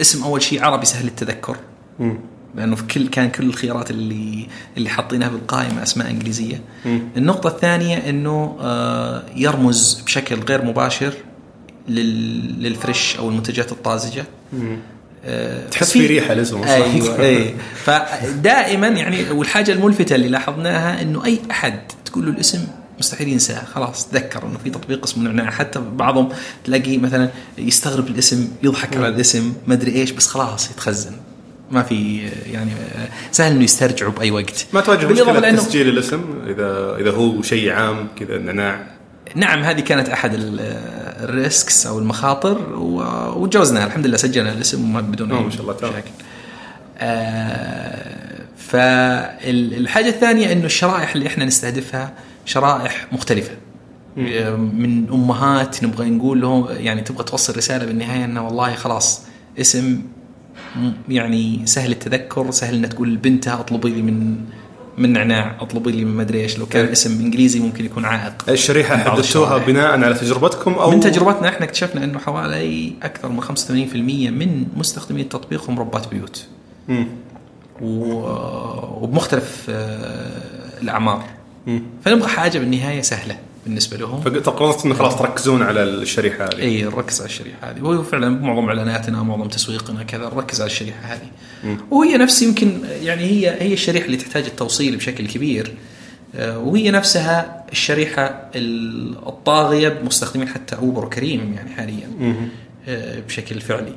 اسم 0.00 0.24
أول 0.24 0.42
شيء 0.42 0.64
عربي 0.64 0.86
سهل 0.86 1.06
التذكر 1.06 1.56
مم. 1.98 2.18
لأنه 2.54 2.76
في 2.76 2.82
كل 2.82 3.08
كان 3.08 3.30
كل 3.30 3.44
الخيارات 3.46 3.90
اللي 3.90 4.46
اللي 4.76 4.88
حاطينها 4.88 5.28
بالقائمة 5.28 5.82
أسماء 5.82 6.10
إنجليزية. 6.10 6.60
مم. 6.84 7.00
النقطة 7.16 7.48
الثانية 7.48 7.96
إنه 7.96 8.56
آه، 8.60 9.22
يرمز 9.36 10.02
بشكل 10.06 10.40
غير 10.40 10.64
مباشر 10.64 11.14
لل- 11.88 12.62
للفريش 12.62 13.16
أو 13.16 13.28
المنتجات 13.28 13.72
الطازجة. 13.72 14.24
آه، 15.24 15.68
تحس 15.68 15.92
في 15.92 16.06
ريحة 16.06 16.32
الاسم. 16.32 16.62
أيوه 16.62 17.20
اي 17.20 17.54
فدائما 17.74 18.88
يعني 18.88 19.30
والحاجة 19.30 19.72
الملفتة 19.72 20.14
اللي 20.14 20.28
لاحظناها 20.28 21.02
إنه 21.02 21.24
أي 21.24 21.38
أحد 21.50 21.80
تقول 22.04 22.26
له 22.26 22.30
الاسم 22.32 22.66
مستحيل 23.00 23.28
ينساه 23.28 23.64
خلاص 23.64 24.08
تذكر 24.08 24.46
إنه 24.46 24.58
في 24.64 24.70
تطبيق 24.70 25.04
اسمه 25.04 25.24
نعناع. 25.24 25.50
حتى 25.50 25.80
بعضهم 25.92 26.28
تلاقي 26.64 26.98
مثلا 26.98 27.28
يستغرب 27.58 28.06
الاسم 28.08 28.48
يضحك 28.62 28.96
على 28.96 29.08
الاسم 29.08 29.52
ما 29.66 29.74
أدري 29.74 29.92
إيش 29.92 30.10
بس 30.10 30.26
خلاص 30.26 30.70
يتخزن. 30.70 31.12
ما 31.70 31.82
في 31.82 32.28
يعني 32.52 32.70
سهل 33.32 33.52
إنه 33.52 33.64
يسترجعه 33.64 34.10
بأي 34.10 34.30
وقت. 34.30 34.66
ما 34.72 34.80
تواجه 34.80 35.06
مشكلة 35.06 35.40
لأنه- 35.40 35.56
تسجيل 35.56 35.88
الاسم؟ 35.88 36.24
إذا 36.46 36.96
إذا 37.00 37.10
هو 37.10 37.42
شيء 37.42 37.72
عام 37.72 38.08
كذا 38.18 38.38
نعناع. 38.38 38.86
نعم 39.34 39.62
هذه 39.62 39.80
كانت 39.80 40.08
أحد 40.08 40.34
ال- 40.34 40.60
الريسكس 41.24 41.86
أو 41.86 41.98
المخاطر 41.98 42.58
وتجاوزناها 43.36 43.86
الحمد 43.86 44.06
لله 44.06 44.16
سجلنا 44.16 44.52
الاسم 44.52 44.84
وما- 44.84 45.00
بدون 45.00 45.32
آه، 45.32 45.38
أي 45.38 45.44
ما 45.44 45.50
شاء 45.50 45.60
الله،. 45.60 45.74
مشاكل. 45.74 46.10
آه 46.98 48.40
فالحاجه 48.58 50.08
الثانية 50.08 50.52
إنه 50.52 50.64
الشرائح 50.64 51.14
اللي 51.14 51.26
إحنا 51.26 51.44
نستهدفها 51.44 52.12
شرائح 52.50 53.06
مختلفة 53.12 53.50
من 54.56 55.08
أمهات 55.12 55.84
نبغى 55.84 56.10
نقول 56.10 56.40
لهم 56.40 56.66
يعني 56.70 57.00
تبغى 57.00 57.24
توصل 57.24 57.56
رسالة 57.56 57.84
بالنهاية 57.86 58.24
إنه 58.24 58.46
والله 58.46 58.74
خلاص 58.74 59.22
اسم 59.60 60.02
يعني 61.08 61.66
سهل 61.66 61.92
التذكر 61.92 62.50
سهل 62.50 62.74
إنها 62.74 62.90
تقول 62.90 63.14
لبنتها 63.14 63.60
أطلبي 63.60 63.90
لي 63.90 64.02
من 64.02 64.36
من 64.98 65.12
نعناع 65.12 65.56
أطلبي 65.60 65.92
لي 65.92 66.04
من 66.04 66.16
مدري 66.16 66.40
إيش 66.40 66.58
لو 66.58 66.66
كان 66.66 66.84
إيه. 66.84 66.92
اسم 66.92 67.20
إنجليزي 67.20 67.60
ممكن 67.60 67.84
يكون 67.84 68.04
عائق 68.04 68.44
الشريحة 68.48 68.96
من 68.96 69.02
بعض 69.04 69.18
حددتوها. 69.20 69.58
بناء 69.58 69.90
على 70.04 70.14
تجربتكم 70.14 70.72
أو 70.72 70.90
من 70.90 71.00
تجربتنا 71.00 71.48
إحنا 71.48 71.64
اكتشفنا 71.66 72.04
إنه 72.04 72.18
حوالي 72.18 72.92
أكثر 73.02 73.28
من 73.28 73.40
85% 73.42 73.50
من 74.30 74.66
مستخدمي 74.76 75.20
التطبيق 75.20 75.70
هم 75.70 75.78
ربات 75.80 76.08
بيوت. 76.08 76.46
و- 77.82 79.04
وبمختلف 79.04 79.66
آه، 79.70 80.80
الأعمار. 80.82 81.24
فنبغى 82.04 82.28
حاجة 82.28 82.58
بالنهاية 82.58 83.02
سهلة 83.02 83.38
بالنسبة 83.66 83.96
لهم. 83.96 84.20
فقررت 84.20 84.84
انه 84.84 84.94
خلاص 84.94 85.18
تركزون 85.18 85.62
على 85.62 85.82
الشريحة 85.82 86.44
هذه. 86.44 86.60
إي 86.60 86.82
نركز 86.82 87.20
على 87.20 87.28
الشريحة 87.28 87.70
هذه. 87.70 87.82
وهو 87.82 88.02
فعلا 88.02 88.28
معظم 88.28 88.68
إعلاناتنا 88.68 89.22
معظم 89.22 89.48
تسويقنا 89.48 90.02
كذا 90.02 90.30
نركز 90.34 90.60
على 90.60 90.70
الشريحة 90.70 91.00
هذه. 91.14 91.28
وهي 91.90 92.16
نفس 92.16 92.42
يمكن 92.42 92.80
يعني 93.02 93.22
هي 93.22 93.62
هي 93.62 93.72
الشريحة 93.72 94.06
اللي 94.06 94.16
تحتاج 94.16 94.44
التوصيل 94.44 94.96
بشكل 94.96 95.26
كبير. 95.26 95.74
آه، 96.34 96.58
وهي 96.58 96.90
نفسها 96.90 97.64
الشريحة 97.72 98.50
الطاغية 99.26 99.88
بمستخدمين 99.88 100.48
حتى 100.48 100.76
اوبر 100.76 101.04
وكريم 101.04 101.52
يعني 101.52 101.70
حاليا. 101.70 102.10
آه، 102.88 103.20
بشكل 103.20 103.60
فعلي. 103.60 103.94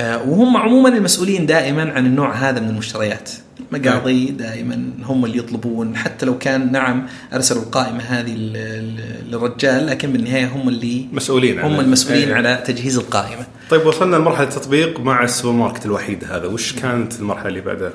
وهم 0.00 0.56
عموما 0.56 0.88
المسؤولين 0.88 1.46
دائما 1.46 1.92
عن 1.92 2.06
النوع 2.06 2.32
هذا 2.34 2.60
من 2.60 2.68
المشتريات 2.68 3.30
مقاضي 3.72 4.26
دائما 4.26 4.90
هم 5.04 5.24
اللي 5.24 5.38
يطلبون 5.38 5.96
حتى 5.96 6.26
لو 6.26 6.38
كان 6.38 6.72
نعم 6.72 7.06
أرسلوا 7.34 7.62
القائمة 7.62 8.00
هذه 8.00 8.34
لل- 8.34 9.30
للرجال 9.30 9.86
لكن 9.86 10.12
بالنهاية 10.12 10.46
هم 10.46 10.68
اللي 10.68 11.06
مسؤولين 11.12 11.58
هم 11.58 11.64
عنها. 11.64 11.80
المسؤولين 11.80 12.28
إيه. 12.28 12.34
على 12.34 12.62
تجهيز 12.66 12.98
القائمة 12.98 13.46
طيب 13.70 13.86
وصلنا 13.86 14.16
لمرحلة 14.16 14.48
التطبيق 14.48 15.00
مع 15.00 15.24
السوبر 15.24 15.58
ماركت 15.58 15.86
الوحيد 15.86 16.24
هذا 16.24 16.46
وش 16.46 16.72
كانت 16.72 17.20
المرحلة 17.20 17.48
اللي 17.48 17.60
بعدها؟ 17.60 17.92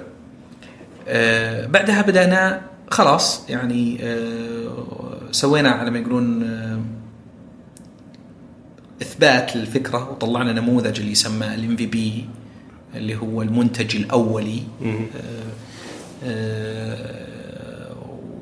آه، 1.07 1.65
بعدها 1.65 2.01
بدأنا 2.01 2.62
خلاص 2.91 3.45
يعني 3.49 3.97
آه، 4.03 4.67
سوينا 5.31 5.69
على 5.69 5.91
ما 5.91 5.99
يقولون 5.99 6.43
آه، 6.43 6.79
إثبات 9.01 9.55
للفكره 9.55 10.12
وطلعنا 10.12 10.53
نموذج 10.53 10.99
اللي 10.99 11.12
يسمى 11.12 11.55
ال 11.55 11.75
MVP 11.75 12.25
اللي 12.95 13.15
هو 13.15 13.41
المنتج 13.41 13.95
الأولي 13.95 14.63
مم. 14.81 15.05
آه، 16.23 17.95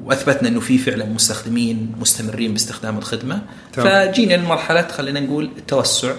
وأثبتنا 0.03 0.49
إنه 0.49 0.59
في 0.59 0.77
فعلا 0.77 1.05
مستخدمين 1.05 1.91
مستمرين 1.99 2.53
باستخدام 2.53 2.97
الخدمة 2.97 3.41
تمام. 3.73 4.11
فجينا 4.11 4.33
لمرحله 4.33 4.87
خلينا 4.87 5.19
نقول 5.19 5.49
التوسع 5.57 6.13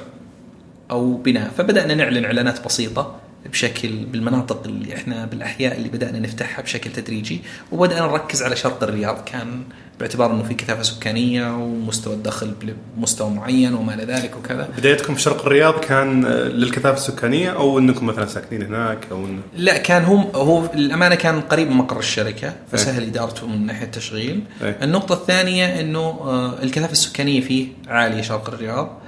أو 0.90 1.14
بناء 1.14 1.50
فبدأنا 1.58 1.94
نعلن 1.94 2.24
إعلانات 2.24 2.64
بسيطة 2.64 3.16
بشكل 3.46 3.88
بالمناطق 3.88 4.62
اللي 4.66 4.94
إحنا 4.94 5.26
بالأحياء 5.26 5.76
اللي 5.76 5.88
بدأنا 5.88 6.18
نفتحها 6.18 6.62
بشكل 6.62 6.92
تدريجي 6.92 7.40
وبدأنا 7.72 8.06
نركز 8.06 8.42
على 8.42 8.56
شرق 8.56 8.82
الرياض. 8.82 9.24
كان 9.24 9.62
باعتبار 9.98 10.30
إنه 10.30 10.42
في 10.42 10.54
كثافة 10.54 10.82
سكانية 10.82 11.56
ومستوى 11.56 12.14
الدخل 12.14 12.54
بمستوى 12.96 13.30
معين 13.30 13.74
وما 13.74 13.94
إلى 13.94 14.04
ذلك 14.04 14.36
وكذا. 14.36 14.68
بدايتكم 14.78 15.14
في 15.14 15.20
شرق 15.20 15.46
الرياض 15.46 15.80
كان 15.80 16.24
للكثافة 16.26 16.96
السكانية 16.96 17.50
أو 17.50 17.78
إنكم 17.78 18.06
مثلا 18.06 18.26
ساكنين 18.26 18.62
هناك 18.62 18.98
أو 19.10 19.24
إن... 19.24 19.40
لا 19.56 19.78
كان 19.78 20.04
هم 20.04 20.26
هو 20.34 20.64
الأمانة 20.74 21.14
كان 21.14 21.40
قريب 21.40 21.70
من 21.70 21.76
مقر 21.76 21.98
الشركة 21.98 22.54
فسهل 22.72 23.02
إدارته 23.02 23.46
من 23.46 23.66
ناحية 23.66 23.86
التشغيل. 23.86 24.42
إيه. 24.62 24.78
النقطة 24.82 25.12
الثانية 25.12 25.80
إنه 25.80 26.00
آه، 26.00 26.62
الكثافة 26.62 26.92
السكانية 26.92 27.40
فيه 27.40 27.66
عالية 27.88 28.22
شرق 28.22 28.48
الرياض. 28.48 28.98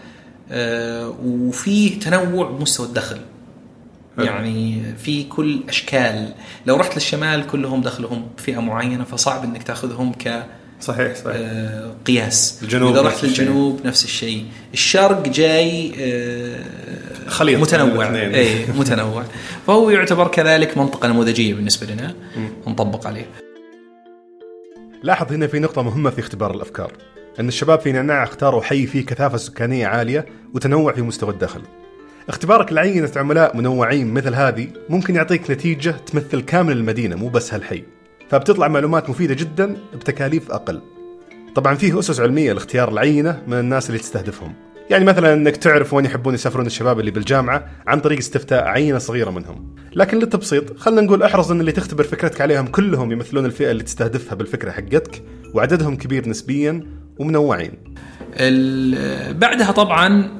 آه، 0.52 1.14
وفيه 1.24 2.00
تنوع 2.00 2.50
بمستوى 2.50 2.86
الدخل. 2.86 3.18
يعني 4.18 4.82
في 4.98 5.24
كل 5.24 5.60
أشكال. 5.68 6.32
لو 6.66 6.76
رحت 6.76 6.94
للشمال 6.94 7.46
كلهم 7.46 7.80
دخلهم 7.80 8.28
فئه 8.36 8.60
معينة 8.60 9.04
فصعب 9.04 9.44
إنك 9.44 9.62
تأخذهم 9.62 10.12
ك 10.12 10.46
صحيح 10.80 11.14
صحيح. 11.14 11.36
آه، 11.36 11.94
قياس. 12.06 12.58
الجنوب 12.62 12.92
إذا 12.92 13.02
نفس 13.02 13.14
رحت 13.14 13.24
الشيء. 13.24 13.44
للجنوب 13.44 13.80
نفس 13.86 14.04
الشيء. 14.04 14.46
الشرق 14.72 15.28
جاي 15.28 15.92
آه، 16.00 16.64
خليط 17.28 17.60
متنوع. 17.60 18.14
اي 18.16 18.66
متنوع. 18.66 19.24
فهو 19.66 19.90
يعتبر 19.90 20.28
كذلك 20.28 20.78
منطقة 20.78 21.08
نموذجية 21.08 21.54
بالنسبة 21.54 21.86
لنا 21.94 22.14
نطبق 22.66 23.06
عليه. 23.06 23.26
لاحظ 25.02 25.32
هنا 25.32 25.46
في 25.46 25.58
نقطة 25.58 25.82
مهمة 25.82 26.10
في 26.10 26.20
اختبار 26.20 26.54
الأفكار. 26.54 26.92
أن 27.40 27.48
الشباب 27.48 27.80
في 27.80 27.92
نعناع 27.92 28.22
اختاروا 28.22 28.62
حي 28.62 28.86
فيه 28.86 29.06
كثافة 29.06 29.36
سكانية 29.36 29.86
عالية 29.86 30.26
وتنوع 30.54 30.92
في 30.92 31.02
مستوى 31.02 31.30
الدخل. 31.30 31.62
اختبارك 32.28 32.72
لعينة 32.72 33.10
عملاء 33.16 33.56
منوعين 33.56 34.14
مثل 34.14 34.34
هذه 34.34 34.68
ممكن 34.88 35.14
يعطيك 35.14 35.50
نتيجة 35.50 35.90
تمثل 35.90 36.40
كامل 36.40 36.76
المدينة 36.76 37.16
مو 37.16 37.28
بس 37.28 37.54
هالحي. 37.54 37.84
فبتطلع 38.30 38.68
معلومات 38.68 39.10
مفيدة 39.10 39.34
جدا 39.34 39.76
بتكاليف 39.94 40.50
أقل. 40.50 40.80
طبعا 41.54 41.74
فيه 41.74 41.98
أسس 41.98 42.20
علمية 42.20 42.52
لاختيار 42.52 42.88
العينة 42.88 43.42
من 43.46 43.58
الناس 43.58 43.86
اللي 43.90 43.98
تستهدفهم. 43.98 44.54
يعني 44.90 45.04
مثلا 45.04 45.34
إنك 45.34 45.56
تعرف 45.56 45.94
وين 45.94 46.04
يحبون 46.04 46.34
يسافرون 46.34 46.66
الشباب 46.66 47.00
اللي 47.00 47.10
بالجامعة 47.10 47.70
عن 47.86 48.00
طريق 48.00 48.18
استفتاء 48.18 48.64
عينة 48.64 48.98
صغيرة 48.98 49.30
منهم، 49.30 49.76
لكن 49.94 50.18
للتبسيط 50.18 50.78
خلينا 50.78 51.00
نقول 51.00 51.22
أحرص 51.22 51.50
إن 51.50 51.60
اللي 51.60 51.72
تختبر 51.72 52.04
فكرتك 52.04 52.40
عليهم 52.40 52.66
كلهم 52.66 53.12
يمثلون 53.12 53.44
الفئة 53.44 53.70
اللي 53.70 53.82
تستهدفها 53.82 54.34
بالفكرة 54.34 54.70
حقتك 54.70 55.22
وعددهم 55.54 55.96
كبير 55.96 56.28
نسبيا 56.28 56.86
ومنوعين. 57.18 57.72
بعدها 59.30 59.72
طبعا 59.72 60.39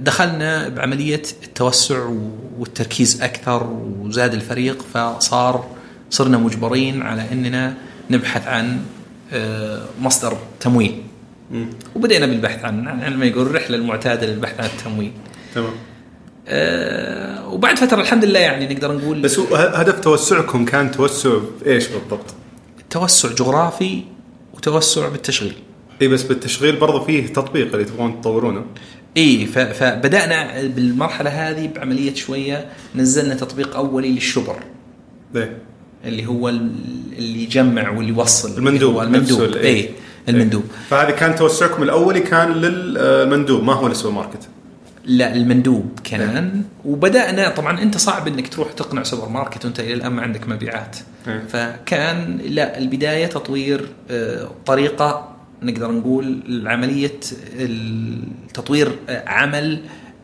دخلنا 0.00 0.68
بعملية 0.68 1.22
التوسع 1.42 2.10
والتركيز 2.58 3.22
أكثر 3.22 3.66
وزاد 4.00 4.34
الفريق 4.34 4.82
فصار 4.94 5.64
صرنا 6.10 6.38
مجبرين 6.38 7.02
على 7.02 7.32
إننا 7.32 7.74
نبحث 8.10 8.46
عن 8.46 8.80
آه، 9.32 9.84
مصدر 10.00 10.38
تمويل. 10.60 11.02
وبدأنا 11.96 12.26
بالبحث 12.26 12.64
عن 12.64 13.16
ما 13.16 13.26
يقول 13.26 13.46
الرحلة 13.46 13.76
المعتادة 13.76 14.26
للبحث 14.26 14.60
عن 14.60 14.66
التمويل. 14.66 15.12
تمام. 15.54 15.72
آه، 16.48 17.48
وبعد 17.48 17.78
فترة 17.78 18.00
الحمد 18.00 18.24
لله 18.24 18.40
يعني 18.40 18.74
نقدر 18.74 18.92
نقول 18.92 19.20
بس 19.22 19.38
هدف 19.52 20.00
توسعكم 20.00 20.64
كان 20.64 20.90
توسع 20.90 21.30
بإيش 21.60 21.86
بالضبط؟ 21.86 22.34
توسع 22.90 23.28
جغرافي 23.32 24.02
وتوسع 24.54 25.08
بالتشغيل. 25.08 25.54
إي 26.02 26.08
بس 26.08 26.22
بالتشغيل 26.22 26.76
برضه 26.76 27.04
فيه 27.04 27.26
تطبيق 27.26 27.72
اللي 27.72 27.84
تبغون 27.84 28.20
تطورونه. 28.20 28.64
إي 29.16 29.46
فبدأنا 29.46 30.62
بالمرحلة 30.62 31.30
هذه 31.30 31.70
بعملية 31.76 32.14
شوية 32.14 32.66
نزلنا 32.94 33.34
تطبيق 33.34 33.76
أولي 33.76 34.12
للشبر. 34.12 34.56
ليه؟ 35.34 35.58
اللي 36.04 36.26
هو 36.26 36.48
ال- 36.48 36.72
اللي 37.18 37.42
يجمع 37.42 37.90
واللي 37.90 38.12
يوصل. 38.12 38.58
المندوب 38.58 38.98
المندوب. 39.02 39.40
ال- 39.42 39.58
إي 39.58 39.90
المندوب. 40.28 40.64
فهذا 40.90 41.10
كان 41.10 41.34
توسعكم 41.34 41.82
الأولي 41.82 42.20
كان 42.20 42.52
للمندوب 42.52 43.64
ما 43.64 43.72
هو 43.72 43.88
للسوبر 43.88 44.14
ماركت؟ 44.14 44.48
لا 45.04 45.34
المندوب 45.34 45.98
كان. 46.04 46.62
وبدأنا 46.84 47.48
طبعا 47.48 47.82
أنت 47.82 47.96
صعب 47.96 48.28
إنك 48.28 48.48
تروح 48.48 48.72
تقنع 48.72 49.02
سوبر 49.02 49.28
ماركت 49.28 49.64
وأنت 49.64 49.80
إلى 49.80 49.94
الآن 49.94 50.12
ما 50.12 50.22
عندك 50.22 50.48
مبيعات. 50.48 50.96
إيه. 51.28 51.42
فكان 51.48 52.38
لا 52.48 52.78
البداية 52.78 53.26
تطوير 53.26 53.88
آه، 54.10 54.50
طريقة 54.66 55.36
نقدر 55.62 55.90
نقول 55.92 56.42
عمليه 56.66 57.20
التطوير 57.52 58.88
آه، 59.08 59.28
عمل 59.28 59.80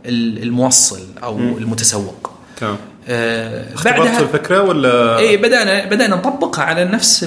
ال- 0.06 0.42
الموصل 0.42 1.00
أو 1.22 1.36
مم. 1.38 1.58
المتسوق 1.58 2.30
تمام 2.56 2.76
آه، 3.08 3.74
اختبرت 3.74 4.20
الفكرة 4.20 4.62
ولا 4.62 5.18
اي 5.18 5.36
بدأنا 5.36 5.86
بدأنا 5.86 6.16
نطبقها 6.16 6.64
على 6.64 6.84
نفس 6.84 7.24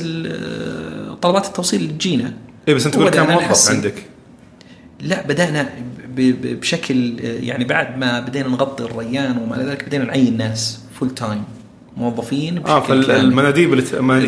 طلبات 1.22 1.46
التوصيل 1.46 1.82
اللي 1.82 1.94
تجينا 1.94 2.34
اي 2.68 2.74
بس 2.74 2.86
أنت 2.86 2.96
تقول 2.96 3.10
كان 3.10 3.28
موظف. 3.32 3.72
عندك 3.72 3.94
لا 5.02 5.28
بدأنا 5.28 5.70
بشكل 6.18 7.20
يعني 7.24 7.64
بعد 7.66 7.98
ما 7.98 8.20
بدينا 8.20 8.48
نغطي 8.48 8.84
الريان 8.84 9.38
وما 9.38 9.56
إلى 9.56 9.64
ذلك 9.70 9.84
بدينا 9.86 10.06
نعين 10.06 10.38
ناس 10.38 10.80
full 11.00 11.10
time 11.16 11.44
موظفين 11.98 12.58
آه 12.58 12.80
بشكل 12.80 12.88
كامل. 12.88 13.04
فالمناديب 13.22 13.74
اللي 13.74 13.84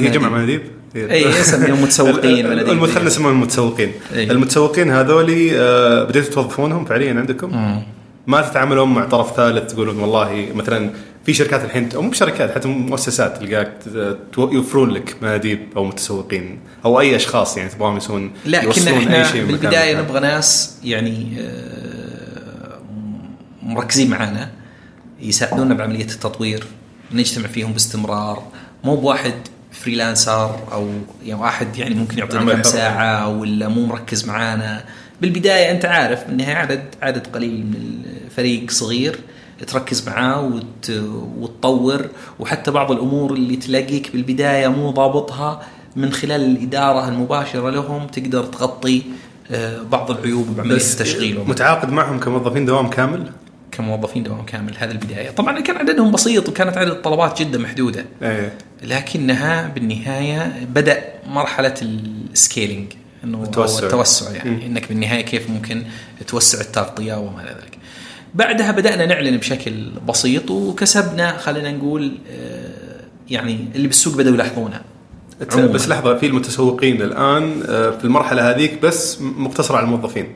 هي. 0.08 0.12
جمع 0.12 0.30
مناديب 0.30 0.62
اي 0.96 1.30
اسميهم 1.42 1.82
متسوقين 1.84 2.46
مناديب. 2.50 2.70
الم- 2.74 2.86
خلينا 2.86 3.04
نسميهم 3.10 3.30
المتسوقين 3.32 3.92
إيه. 4.14 4.32
المتسوقين 4.32 4.92
هذولي 4.92 5.60
آه، 5.62 6.04
بديتوا 6.04 6.34
توظفونهم 6.34 6.86
فعليا 6.86 7.14
عندكم 7.14 7.50
مم. 7.58 7.82
ما 8.28 8.42
تتعاملون 8.42 8.94
مع 8.94 9.06
طرف 9.06 9.36
ثالث 9.36 9.74
تقولون 9.74 10.00
والله 10.00 10.48
مثلا 10.56 10.90
في 11.26 11.34
شركات 11.34 11.64
الحين 11.66 11.90
أو 11.96 12.02
مو 12.02 12.12
شركات 12.14 12.52
حتى 12.56 12.68
مؤسسات 12.68 13.38
تلقاك 13.38 13.74
يوفرون 14.38 14.90
لك 14.90 15.16
مناديب 15.22 15.60
أو 15.78 15.86
متسوقين 15.86 16.60
أو 16.86 17.00
أي 17.00 17.16
أشخاص 17.16 17.58
يعني 17.58 17.70
تبغاهم 17.70 17.98
يسوون 17.98 18.32
لا 18.46 18.60
كنا 18.66 18.98
إحنا 18.98 19.42
بالبداية. 19.42 20.02
نبغى 20.02 20.20
ناس 20.20 20.78
يعني 20.84 21.38
آه، 21.40 22.80
مركزين 23.64 24.10
معانا 24.10 24.52
يساعدونا 25.22 25.74
بعملية 25.74 26.04
التطوير 26.06 26.64
نجتمع 27.14 27.48
فيهم 27.48 27.74
باستمرار 27.74 28.44
مو 28.84 28.96
بواحد 28.96 29.34
فريلانسر 29.72 30.56
أو 30.72 30.90
يعني 31.26 31.42
واحد 31.42 31.78
يعني 31.78 31.96
ممكن 31.96 32.18
يعطينا 32.18 32.54
كم. 32.54 32.64
ساعة 32.64 33.38
ولا 33.38 33.68
مو 33.68 33.86
مركز 33.86 34.26
معانا. 34.26 34.84
بالبداية 35.22 35.72
أنت 35.72 35.86
عارف 35.86 36.24
بالنهايه 36.24 36.56
عدد 36.56 36.84
عدد 37.02 37.28
قليل 37.28 37.66
من 37.66 38.04
الفريق 38.26 38.72
صغير. 38.72 39.20
تركز 39.68 40.08
معاه 40.10 40.42
وت... 40.42 40.92
وتطور. 41.38 42.06
وحتى 42.40 42.72
بعض 42.72 42.92
الأمور 42.92 43.34
اللي 43.34 43.56
تلاقيك 43.56 44.12
بالبداية 44.12 44.68
مو 44.68 44.92
ضابطها 44.92 45.62
من 45.96 46.12
خلال 46.12 46.42
الإدارة 46.42 47.08
المباشرة 47.10 47.70
لهم 47.70 48.08
تقدر 48.08 48.44
تغطي 48.44 49.04
آه، 49.52 49.82
بعض 49.82 50.12
العيوب 50.12 50.56
بعملية 50.56 50.76
وما 51.38 51.50
متعاقد 51.50 51.92
معهم 51.92 52.20
كموظفين 52.20 52.66
دوام 52.66 52.90
كامل؟ 52.90 53.32
كموظفين 53.84 54.24
دوام 54.24 54.46
كامل 54.46 54.74
هذا 54.78 54.92
البداية 54.92 55.30
طبعا 55.30 55.60
كان 55.60 55.78
عددهم 55.78 56.12
بسيط 56.12 56.50
وكانت 56.50 56.78
عدد 56.78 56.90
الطلبات 56.92 57.42
جدا 57.42 57.58
محدودة 57.58 58.06
إيه 58.22 58.54
لكنها 58.84 59.68
بالنهاية 59.68 60.66
بدأ 60.74 61.04
مرحلة 61.28 61.74
السكيلينج 61.82 62.92
إنه 63.24 63.44
التوسع. 63.44 63.86
التوسع 63.86 64.32
يعني 64.36 64.50
مم. 64.50 64.62
إنك 64.62 64.88
بالنهاية 64.90 65.22
كيف 65.22 65.50
ممكن 65.50 65.84
توسع 66.28 66.62
التغطية 66.62 67.14
وما 67.14 67.42
إلى 67.44 67.50
ذلك. 67.50 67.78
بعدها 68.36 68.72
بدأنا 68.72 69.06
نعلن 69.06 69.38
بشكل 69.38 69.90
بسيط 70.08 70.52
وكسبنا 70.52 71.38
خلينا 71.38 71.72
نقول 71.72 72.18
آه، 72.32 72.70
يعني 73.30 73.66
اللي 73.76 73.88
بالسوق 73.88 74.16
بدأوا 74.16 74.34
يلاحظونه. 74.36 74.82
بس 75.58 75.88
لحظة 75.90 76.16
في 76.18 76.26
المتسوقين 76.26 77.02
الآن 77.02 77.64
آه، 77.70 77.90
في 77.90 78.06
المرحلة 78.06 78.50
هذيك 78.50 78.82
بس 78.82 79.22
م- 79.22 79.44
مقتصرة 79.46 79.78
على 79.78 79.86
الموظفين 79.86 80.34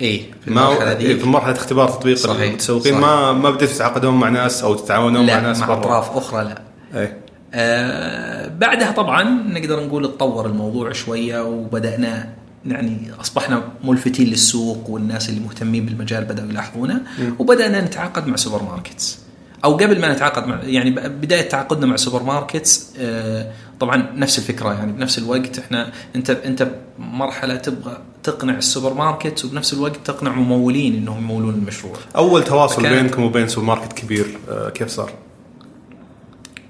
إيه 0.00 0.22
في 0.40 0.48
المرحلة 0.48 0.92
ذي 0.92 1.18
في 1.18 1.26
مرحلة 1.26 1.52
اختبار 1.52 1.88
تطبيق 1.88 2.16
صحيح، 2.16 2.42
المتسوقين 2.42 2.92
صحيح. 2.92 3.06
ما 3.06 3.32
ما 3.32 3.50
بديتوا 3.50 3.74
تتعاقدون 3.74 4.14
مع 4.14 4.28
ناس 4.28 4.62
أو 4.62 4.74
تتعاونون 4.74 5.26
مع 5.26 5.38
ناس 5.38 5.60
مع. 5.60 5.72
أطراف 5.72 6.16
أخرى 6.16 6.44
لا. 6.44 6.62
إيه. 7.00 7.18
آه 7.54 8.48
بعدها 8.48 8.90
طبعا 8.90 9.22
نقدر 9.24 9.86
نقول 9.86 10.12
تطور 10.12 10.46
الموضوع 10.46 10.92
شوية 10.92 11.44
وبدأنا 11.44 12.28
يعني 12.66 12.98
أصبحنا 13.20 13.62
ملفتين 13.84 14.26
للسوق 14.26 14.90
والناس 14.90 15.28
اللي 15.28 15.40
مهتمين 15.40 15.86
بالمجال 15.86 16.24
بدأوا 16.24 16.48
يلاحظونا 16.48 17.00
وبدأنا 17.38 17.80
نتعاقد 17.80 18.26
مع 18.26 18.36
supermarkets. 18.36 19.18
أو 19.64 19.72
قبل 19.76 20.00
ما 20.00 20.12
نتعاقد 20.12 20.46
مع 20.46 20.60
يعني 20.62 20.90
بداية 20.90 21.48
تعاقدنا 21.48 21.86
مع 21.86 21.96
supermarkets 21.96 22.92
آه 23.00 23.52
طبعا 23.80 24.10
نفس 24.14 24.38
الفكرة 24.38 24.72
يعني 24.74 24.92
بنفس 24.92 25.18
الوقت 25.18 25.58
إحنا 25.58 25.92
انت 26.16 26.30
أنت 26.30 26.68
مرحله 26.98 27.56
تبغى 27.56 27.98
تقنع 28.22 28.56
السوبر 28.58 28.94
ماركت 28.94 29.44
وبنفس 29.44 29.72
الوقت 29.72 29.96
تقنع 30.04 30.32
ممولين 30.32 30.94
إنهم 30.96 31.18
يمولون 31.18 31.54
المشروع. 31.54 31.96
أول 32.16 32.44
تواصل 32.44 32.82
بينكم 32.82 33.22
وبين 33.22 33.48
سوبر 33.48 33.66
ماركت 33.66 33.92
كبير 33.92 34.38
آه، 34.50 34.70
كيف 34.70 34.88
صار؟ 34.88 35.12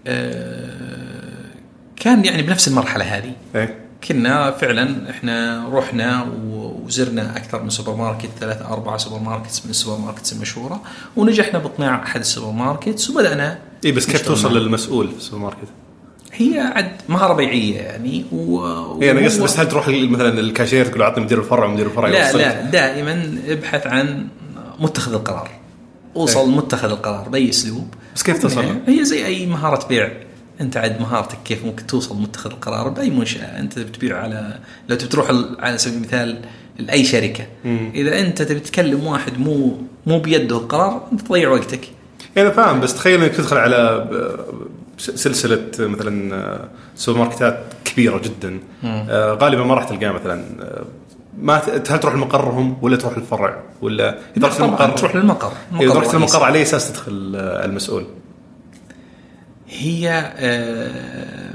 آه، 0.07 0.68
كان 1.96 2.24
يعني 2.24 2.42
بنفس 2.42 2.68
المرحلة 2.68 3.05
هذه. 3.05 3.33
إيه. 3.55 3.79
كنا 4.09 4.51
فعلا 4.51 5.11
إحنا 5.11 5.68
رحنا 5.72 6.22
و- 6.22 6.58
وزرنا 6.88 7.37
أكثر 7.37 7.62
من 7.62 7.70
سوبر 7.70 7.94
ماركت 7.94 8.29
ثلاثة 8.40 8.68
أربعة 8.68 8.96
supermarkets 8.96 9.64
من 9.64 9.70
ال 9.70 9.98
supermarkets 10.01 10.33
المشهورة 10.33 10.83
ونجحنا 11.16 11.59
بإقناع 11.59 12.03
أحد 12.03 12.20
ال 12.20 12.51
supermarkets 12.51 13.11
وبدأنا 13.11 13.59
اي 13.85 13.92
بس 13.92 14.07
كيف 14.07 14.27
توصل. 14.27 14.59
للمسؤول 14.59 15.09
في 15.09 15.16
السوبر 15.16 15.42
ماركت؟ 15.42 15.68
هي 16.33 16.59
عد 16.59 16.92
مهارة 17.09 17.33
بيعية 17.33 17.77
يعني 17.77 18.24
و... 18.33 19.03
أنا 19.03 19.24
قصدي 19.24 19.42
بس 19.42 19.59
هل 19.59 19.68
تروح 19.68 19.88
مثلا 19.88 20.40
الكاشير 20.40 20.87
تقول 20.87 21.03
اعطني 21.03 21.24
مدير 21.24 21.38
الفرع 21.38 21.64
ومدير 21.64 21.87
الفرع 21.87 22.09
لا 22.09 22.27
يوصلك؟ 22.27 22.40
لا 22.40 22.62
دائما 22.62 23.38
ابحث 23.48 23.87
عن 23.87 24.27
متخذ 24.79 25.12
القرار 25.12 25.51
اوصل 26.16 26.40
إيه. 26.40 26.46
لمتخذ 26.46 26.90
القرار 26.90 27.29
بأي 27.29 27.51
أسلوب 27.51 27.94
بس 28.14 28.22
كيف 28.22 28.42
توصل؟ 28.42 28.64
هي 28.87 29.05
زي 29.05 29.27
أي 29.27 29.46
مهارة 29.46 29.87
بيع 29.88 30.12
أنت 30.61 30.77
عاد 30.77 31.01
مهارتك 31.01 31.38
كيف 31.44 31.64
ممكن 31.64 31.87
توصل 31.87 32.16
متخذ 32.16 32.51
القرار 32.51 32.88
بأي 32.88 33.11
منشأة 33.11 33.61
أنت 33.61 33.79
بتبيع 33.79 34.18
على 34.22 34.59
لو 34.88 34.96
تبي 34.96 35.09
تروح 35.09 35.31
على 35.59 35.79
سبيل 35.79 35.96
المثال 35.96 36.40
لاي 36.79 37.05
شركة. 37.05 37.47
مم. 37.64 37.91
إذا 37.95 38.21
أنت 38.21 38.43
تبي 38.43 38.61
تكلم 38.61 39.07
واحد 39.07 39.38
مو 39.38 39.79
مو 40.07 40.19
بيده 40.19 40.57
القرار 40.57 41.09
أنت 41.12 41.21
تضيع 41.21 41.49
وقتك. 41.49 41.81
يعني 42.37 42.51
فاهم. 42.53 42.81
بس 42.81 42.95
تخيل 42.95 43.23
إنك 43.23 43.35
تدخل 43.35 43.57
على 43.57 44.09
سلسلة 44.99 45.71
مثلا 45.79 46.35
آه، 46.35 46.69
سوبر 46.97 47.19
ماركتات 47.19 47.59
كبيرة 47.85 48.19
جدا. 48.19 48.61
آه، 48.85 49.33
غالبا 49.33 49.64
ما 49.64 49.75
راح 49.75 49.85
تلقاه 49.85 50.12
مثلا. 50.12 50.45
آه، 50.61 50.85
ما 51.38 51.62
هل 51.88 52.01
تروح 52.01 52.14
لمقرهم 52.14 52.77
ولا 52.83 52.97
تروح 52.97 53.19
للفرع 53.19 53.62
ولا 53.83 54.19
إذا 54.37 54.47
رحت 54.47 54.59
طبعا 54.59 54.69
للمقر 54.69 54.91
تروح 54.91 55.17
للمقر. 55.17 55.53
إذا 55.81 55.95
رحت. 55.95 56.14
للمقر 56.14 56.45
على 56.45 56.59
أي 56.59 56.62
أساس 56.62 56.93
تدخل 56.93 57.12
المسؤول؟ 57.37 58.07
هي 59.69 60.33
آه، 60.37 61.55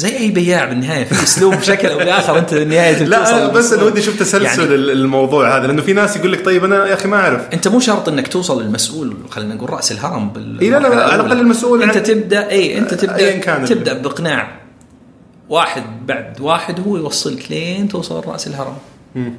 زي 0.00 0.16
أي 0.18 0.30
بياع 0.30 0.64
بالنهاية 0.64 1.04
في 1.04 1.12
أسلوب 1.22 1.54
بشكل 1.54 1.88
أو 1.88 1.98
بآخر 1.98 2.38
أنت 2.38 2.54
بالنهايه 2.54 3.02
لا 3.04 3.36
أنا 3.38 3.48
بس 3.48 3.72
أنا. 3.72 3.82
ودي 3.82 4.00
أشوف 4.00 4.18
تسلسل 4.18 4.44
يعني 4.62 4.74
الموضوع 4.74 5.56
هذا 5.58 5.66
لأنه 5.66 5.82
في 5.82 5.92
ناس 5.92 6.16
يقول 6.16 6.32
لك 6.32 6.44
طيب 6.44 6.64
أنا 6.64 6.86
يا 6.86 6.94
أخي 6.94 7.08
ما 7.08 7.16
أعرف 7.16 7.46
أنت 7.52 7.68
مو 7.68 7.80
شرط 7.80 8.08
إنك 8.08 8.28
توصل 8.28 8.62
للمسؤول 8.62 9.16
خلينا 9.30 9.54
نقول 9.54 9.70
رأس 9.70 9.92
الهرم 9.92 10.28
بال 10.30 10.60
إيه 10.60 10.70
لا 10.70 10.78
لا، 10.78 10.88
على. 10.88 11.14
الأقل 11.14 11.40
المسؤول 11.40 11.82
أنت 11.82 11.96
عن- 11.96 12.02
تبدأ 12.02 12.50
إي 12.50 12.78
أنت 12.78 12.94
تبدأ 12.94 13.38
كان 13.38 13.64
تبدأ 13.64 13.92
باقناع 13.92 14.60
واحد 15.48 15.82
بعد 16.06 16.40
واحد 16.40 16.80
هو 16.80 16.96
يوصلك 16.96 17.50
لين 17.50 17.88
توصل 17.88 18.24
رأس 18.26 18.46
الهرم 18.46 18.76
مم. 19.14 19.32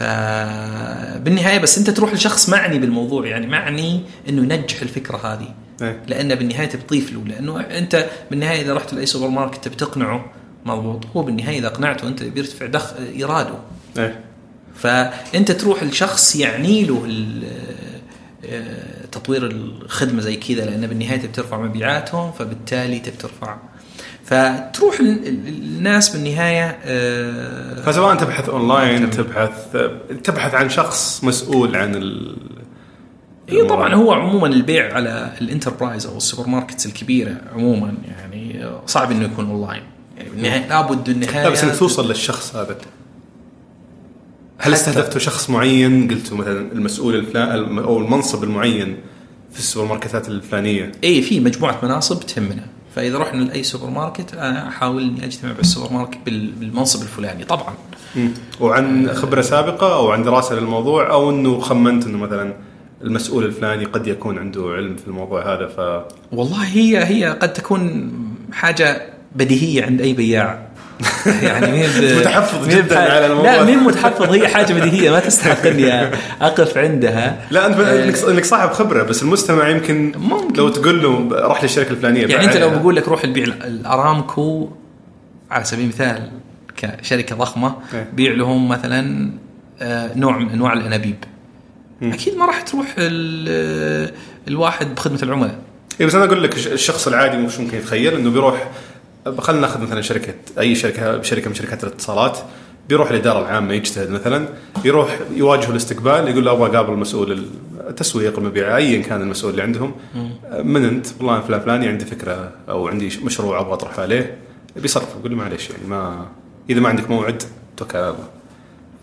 فبالنهايه 0.00 1.58
بس 1.58 1.78
أنت 1.78 1.90
تروح 1.90 2.14
لشخص 2.14 2.48
معني 2.48 2.78
بالموضوع 2.78 3.26
يعني 3.26 3.46
معني 3.46 4.00
إنه 4.28 4.42
ينجح 4.54 4.82
الفكرة 4.82 5.16
هذه 5.16 5.48
إيه. 5.82 6.02
لأنه 6.08 6.34
بالنهاية 6.34 6.66
تضيف 6.68 7.12
له 7.12 7.24
لأنه 7.26 7.60
أنت 7.60 8.06
بالنهاية 8.30 8.62
إذا 8.62 8.74
رحت 8.74 8.94
لأي 8.94 9.06
سوبر 9.06 9.28
ماركت 9.28 9.64
تبي 9.64 9.76
تقنعه 9.76 10.24
مضبوط. 10.64 11.04
هو 11.16 11.22
بالنهاية 11.22 11.58
إذا 11.58 11.66
اقنعته 11.66 12.08
أنت 12.08 12.22
بيرتفع 12.22 12.66
دخ 12.66 12.92
إيراده. 13.16 13.54
إيه. 13.98 14.20
فأنت 14.74 15.52
تروح 15.52 15.82
لشخص 15.82 16.36
يعني 16.36 16.84
له 16.84 17.06
آه، 18.46 19.06
تطوير 19.12 19.46
الخدمة 19.46 20.20
زي 20.20 20.36
كذا 20.36 20.64
لأن 20.64 20.86
بالنهاية 20.86 21.18
تبي 21.18 21.32
ترفع 21.32 21.58
مبيعاتهم 21.60 22.32
فبالتالي 22.32 22.98
تبي 22.98 23.16
ترفع. 23.16 23.56
فتروح 24.24 25.00
ال- 25.00 25.28
ال- 25.28 25.48
الناس 25.48 26.08
بالنهاية 26.16 26.78
آه، 26.84 27.74
فسواء 27.82 28.14
تبحث 28.16 28.48
اونلاين 28.48 29.10
تبحث 29.10 29.76
تبحث 30.24 30.54
عن 30.54 30.68
شخص 30.70 31.24
مسؤول 31.24 31.76
عن 31.76 31.94
ال 31.94 32.36
اي 33.52 33.64
طبعا 33.66 33.94
هو 33.94 34.12
عموما 34.12 34.46
البيع 34.46 34.94
على 34.94 35.32
ال 35.40 35.46
enterprise 35.46 36.06
أو 36.06 36.16
ال 36.16 36.48
supermarkets 36.48 36.86
الكبيرة 36.86 37.36
عموما 37.54 37.94
يعني 38.08 38.66
صعب 38.86 39.10
إنه 39.10 39.24
يكون 39.24 39.50
أونلاين. 39.50 39.82
يعني 40.18 40.30
بالنهاية 40.30 40.68
لابد 40.68 41.08
النهايه 41.08 41.44
لا 41.44 41.48
بس 41.50 41.64
إنك 41.64 41.76
توصل 41.76 42.08
للشخص 42.08 42.56
هذا. 42.56 42.76
هل 44.58 44.72
استهدفتوا 44.72 45.20
شخص 45.20 45.50
معين؟ 45.50 46.08
قلتوا 46.08 46.36
مثلا 46.36 46.72
المسؤول 46.72 47.14
الفلاني 47.14 47.80
أو 47.80 47.98
المنصب 47.98 48.44
المعين 48.44 48.96
في 49.52 49.58
السوبر 49.58 49.88
ماركتات 49.88 50.28
الفلانية. 50.28 50.92
اي 51.04 51.22
في 51.22 51.40
مجموعة 51.40 51.78
مناصب 51.82 52.20
تهمنا. 52.20 52.66
فإذا 52.94 53.18
رحنا 53.18 53.42
لأي 53.42 53.62
سوبر 53.62 53.90
ماركت 53.90 54.34
أنا 54.34 54.68
أحاول 54.68 55.02
إني 55.02 55.24
أجتمع 55.24 55.52
بالسوبر 55.52 55.92
ماركت 55.92 56.18
بال- 56.26 56.50
بالمنصب 56.52 57.02
الفلاني 57.02 57.44
طبعا. 57.44 57.74
وعن 58.60 59.12
خبرة 59.14 59.40
سابقة 59.40 59.94
أو 59.94 60.10
عن 60.10 60.22
دراسة 60.22 60.54
للموضوع 60.54 61.10
أو 61.10 61.30
إنه 61.30 61.60
خمنت 61.60 62.06
إنه 62.06 62.18
مثلا 62.18 62.54
المسؤول 63.02 63.44
الفلاني 63.44 63.84
قد 63.84 64.06
يكون 64.06 64.38
عنده 64.38 64.72
علم 64.76 64.96
في 64.96 65.08
الموضوع 65.08 65.54
هذا 65.54 65.66
ف 65.66 66.04
والله 66.32 66.64
هي 66.64 67.04
هي 67.04 67.26
قد 67.26 67.52
تكون 67.52 68.12
حاجة 68.52 69.02
بديهية 69.36 69.84
عند 69.84 70.00
أي 70.00 70.12
بياع 70.12 70.66
يعني 71.42 71.72
مين 71.72 71.86
ب- 72.00 72.18
متحفظ 72.18 72.68
مين 72.68 72.76
جداً 72.78 72.98
على 72.98 73.26
الموضوع. 73.26 73.54
لا 73.54 73.64
مين 73.64 73.78
متحفظ 73.78 74.30
هي 74.32 74.48
حاجة 74.48 74.72
بديهية 74.74 75.10
ما 75.10 75.20
تستحق 75.20 75.66
إني 75.66 75.92
أقف 76.40 76.78
عندها 76.78 77.46
لا 77.50 77.66
أنت 77.66 77.78
آه، 77.80 78.30
إنك 78.30 78.44
صاحب 78.44 78.70
خبرة 78.70 79.02
بس 79.02 79.22
المستمع 79.22 79.68
يمكن 79.68 80.12
ممكن. 80.18 80.54
لو 80.56 80.68
تقول 80.68 81.02
له 81.02 81.28
راح 81.32 81.62
للشركة 81.62 81.90
الفلانية 81.90 82.26
يعني 82.26 82.44
أنت 82.44 82.56
لو. 82.56 82.70
بقول 82.70 82.96
لك 82.96 83.08
روح 83.08 83.24
البيع 83.24 83.44
الأرامكو 83.44 84.68
على 85.50 85.64
سبيل 85.64 85.84
المثال 85.84 86.30
كشركة 86.76 87.36
ضخمة 87.36 87.74
إيه. 87.94 88.08
بيع 88.12 88.32
لهم 88.32 88.68
مثلا 88.68 89.30
آه، 89.82 90.10
نوع 90.18 90.38
من 90.38 90.50
أنواع 90.50 90.72
الأنابيب 90.72 91.16
أكيد 92.02 92.36
ما 92.36 92.46
راح 92.46 92.60
تروح 92.60 92.94
ال- 92.98 94.12
الواحد 94.48 94.94
بخدمة 94.94 95.18
العملاء. 95.22 95.58
اي 96.00 96.06
بس 96.06 96.14
أنا 96.14 96.24
أقول 96.24 96.42
لك 96.42 96.54
الش- 96.54 96.66
الشخص 96.66 97.06
العادي 97.08 97.36
مش 97.36 97.58
ممكن 97.60 97.76
يتخيل 97.78 98.14
إنه 98.14 98.30
بيروح 98.30 98.70
خلينا 99.38 99.60
ناخذ 99.62 99.80
مثلا 99.82 100.00
شركة 100.02 100.34
أي 100.58 100.74
شركة 100.74 101.22
شركة 101.22 101.48
من 101.48 101.54
شركات 101.54 101.84
الاتصالات 101.84 102.38
بيروح 102.88 103.10
الإدارة 103.10 103.38
العامة 103.40 103.74
يجتهد 103.74 104.10
مثلا 104.10 104.48
يروح 104.84 105.18
يواجه 105.34 105.70
الاستقبال 105.70 106.28
يقول 106.28 106.44
له 106.44 106.52
أبغى 106.52 106.66
أقابل 106.76 106.92
مسؤول 106.96 107.46
التسويق 107.88 108.38
المبيع 108.38 108.76
ايا 108.76 109.02
كان 109.02 109.20
المسؤول 109.22 109.50
اللي 109.52 109.62
عندهم. 109.62 109.94
من 110.62 110.84
أنت؟ 110.84 111.06
والله 111.18 111.40
فلان 111.40 111.60
فلاني 111.60 111.88
عندي 111.88 112.04
فكرة 112.04 112.50
أو 112.68 112.88
عندي 112.88 113.10
مشروع 113.22 113.60
أبغى 113.60 113.72
اطرحه 113.72 114.02
عليه 114.02 114.36
بيصرف. 114.76 115.06
يقول 115.20 115.30
له 115.30 115.36
معليش 115.36 115.70
يعني 115.70 115.82
ما 115.88 116.26
إذا 116.70 116.80
ما 116.80 116.88
عندك 116.88 117.10
موعد 117.10 117.42
توكل 117.76 117.98
على 117.98 118.08
الله. 118.08 118.28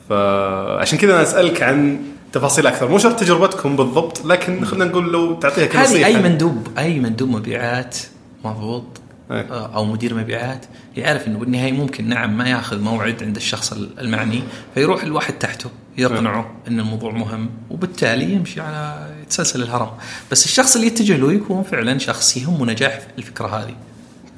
فعشان 0.10 0.97
كذا 0.97 1.13
أنا 1.13 1.21
أسألك 1.21 1.63
عن 1.63 1.99
تفاصيل 2.34 2.67
أكثر 2.67 2.88
مو 2.88 2.98
شرط 2.98 3.19
تجربتكم 3.19 3.76
بالضبط 3.76 4.26
لكن 4.26 4.65
خلينا 4.65 4.86
نقول 4.86 5.13
لو 5.13 5.39
تعطيها 5.39 5.65
هذه 5.65 5.72
كنصيحة 5.72 6.06
أي 6.06 6.22
مندوب 6.22 6.67
أي 6.78 7.00
مندوب 7.00 7.30
مبيعات 7.30 7.98
مضبوط 8.46 8.86
إيه. 9.32 9.41
آه، 9.41 9.76
أو 9.76 9.86
مدير 9.86 10.13
مبيعات 10.13 10.65
يعرف 10.98 11.28
إنه 11.28 11.39
بالنهاية 11.39 11.72
ممكن 11.72 12.10
نعم 12.10 12.38
ما 12.38 12.50
ياخذ 12.50 12.80
موعد 12.80 13.24
عند 13.24 13.36
الشخص 13.36 13.74
المعني 13.74 14.43
فيروح 14.74 15.04
الواحد 15.04 15.34
تحته 15.34 15.69
يقنعه 15.98 16.52
إن 16.67 16.80
الموضوع 16.80 17.12
مهم 17.12 17.50
وبالتالي 17.69 18.34
يمشي 18.34 18.62
على 18.62 19.12
يتسلسل 19.22 19.63
الهرم 19.63 19.89
بس 20.32 20.46
الشخص 20.46 20.76
اللي 20.76 20.88
يتجه 20.88 21.17
له 21.17 21.34
يكون 21.34 21.63
فعلا 21.63 21.98
شخص 21.98 22.38
يهمه 22.38 22.65
نجاح 22.65 23.00
الفكرة 23.17 23.48
هذه. 23.48 23.76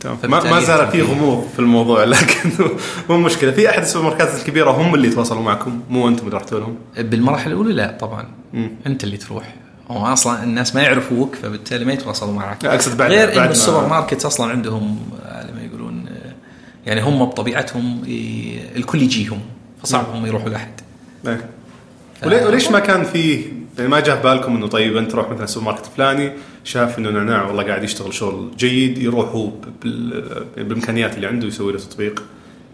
ما 0.06 0.44
ما 0.52 0.60
زال 0.62 0.88
في 0.88 1.02
غموض 1.02 1.48
في 1.54 1.60
الموضوع 1.60 2.04
لكن 2.04 2.50
مو 3.10 3.18
مشكلة. 3.18 3.52
في 3.52 3.70
أحد 3.70 3.82
السوبر 3.82 4.06
ماركتات 4.10 4.40
الكبيرة 4.42 4.72
هم 4.72 4.96
اللي 4.96 5.08
يتواصلوا 5.08 5.42
معكم؟ 5.42 5.82
مو 5.90 6.08
أنتم 6.08 6.26
اللي 6.26 6.38
رحتوا 6.38 6.60
لهم 6.60 6.76
بالمراحل 6.98 7.52
الأولى 7.52 7.74
لا 7.74 7.98
طبعا. 8.00 8.26
مم. 8.54 8.72
أنت 8.88 9.04
اللي 9.04 9.18
تروح. 9.18 9.56
هو 9.92 10.06
أصلا 10.14 10.44
الناس 10.44 10.76
ما 10.76 10.82
يعرفوك 10.82 11.36
فبالتالي 11.36 11.86
ما 11.86 11.94
يتواصلوا 11.94 12.34
معك. 12.34 12.64
لا، 12.66 12.76
أقصد 12.76 12.98
بعد- 12.98 13.12
غير 13.12 13.36
بعد 13.36 13.50
السوبر 13.50 13.88
ماركت 13.88 14.26
أصلا 14.26 14.52
عندهم 14.52 15.00
على 15.26 15.52
ما 15.52 15.62
يقولون 15.64 16.06
يعني 16.86 17.02
هم 17.02 17.26
بطبيعتهم 17.26 18.02
الكل 18.76 19.02
يجيهم 19.02 19.40
فصعب 19.84 20.06
هم 20.14 20.26
يروحوا 20.26 20.50
لأحد. 20.50 20.72
إيه. 21.28 21.50
ولي- 22.26 22.46
وليش 22.46 22.72
ما 22.72 22.80
كان 22.80 23.04
في 23.04 23.46
يعني 23.78 23.90
ما 23.90 24.00
جاء 24.00 24.16
في 24.16 24.24
بالكم 24.24 24.56
إنه 24.56 24.68
طيب 24.68 24.98
أنت 24.98 25.16
روح 25.16 25.30
مثلا 25.30 25.44
السوبر 25.44 25.66
ماركت 25.66 25.86
الفلاني 25.86 26.32
شاف 26.64 27.00
إنه 27.00 27.10
نعناع 27.10 27.48
والله 27.48 27.64
قاعد 27.64 27.84
يشتغل 27.84 28.14
شغل 28.14 28.52
جيد 28.58 28.98
يروح 28.98 29.30
هو 29.30 29.52
بال- 29.84 30.46
بالإمكانيات 30.58 31.16
اللي 31.16 31.28
عنده 31.28 31.48
يسوي 31.48 31.72
له 31.74 31.80
تطبيق 31.80 32.24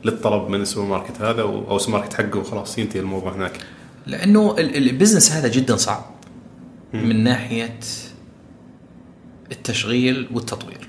للطلب 0.06 0.50
من 0.50 0.62
السوبر 0.62 0.88
ماركت 0.88 1.22
هذا 1.22 1.42
أو 1.42 1.76
السوبر 1.76 1.98
ماركت 1.98 2.14
حقه 2.14 2.40
وخلاص 2.40 2.78
ينتهي 2.78 3.00
الموضوع 3.00 3.36
هناك. 3.36 3.60
لأنه 4.08 4.52
ال- 4.58 4.76
ال- 4.78 4.90
ال 4.90 4.94
business 4.94 5.32
هذا 5.32 5.48
جدا 5.48 5.76
صعب 5.76 6.06
من 6.94 7.24
ناحية 7.24 7.80
التشغيل 9.52 10.28
والتطوير. 10.32 10.88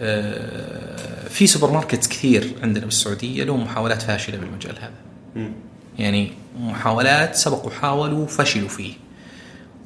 آه، 0.00 1.28
في 1.28 1.46
سوبر 1.46 1.70
ماركت 1.72 2.06
كثير 2.06 2.50
عندنا 2.62 2.84
بالسعودية 2.84 3.44
لهم 3.44 3.62
محاولات 3.62 4.02
فاشلة 4.02 4.38
بالمجال 4.38 4.74
هذا 4.78 4.92
مم. 5.36 5.52
يعني 5.98 6.32
محاولات 6.58 7.34
سبقوا 7.34 7.70
حاولوا 7.70 8.26
فشلوا 8.26 8.68
فيه. 8.68 8.92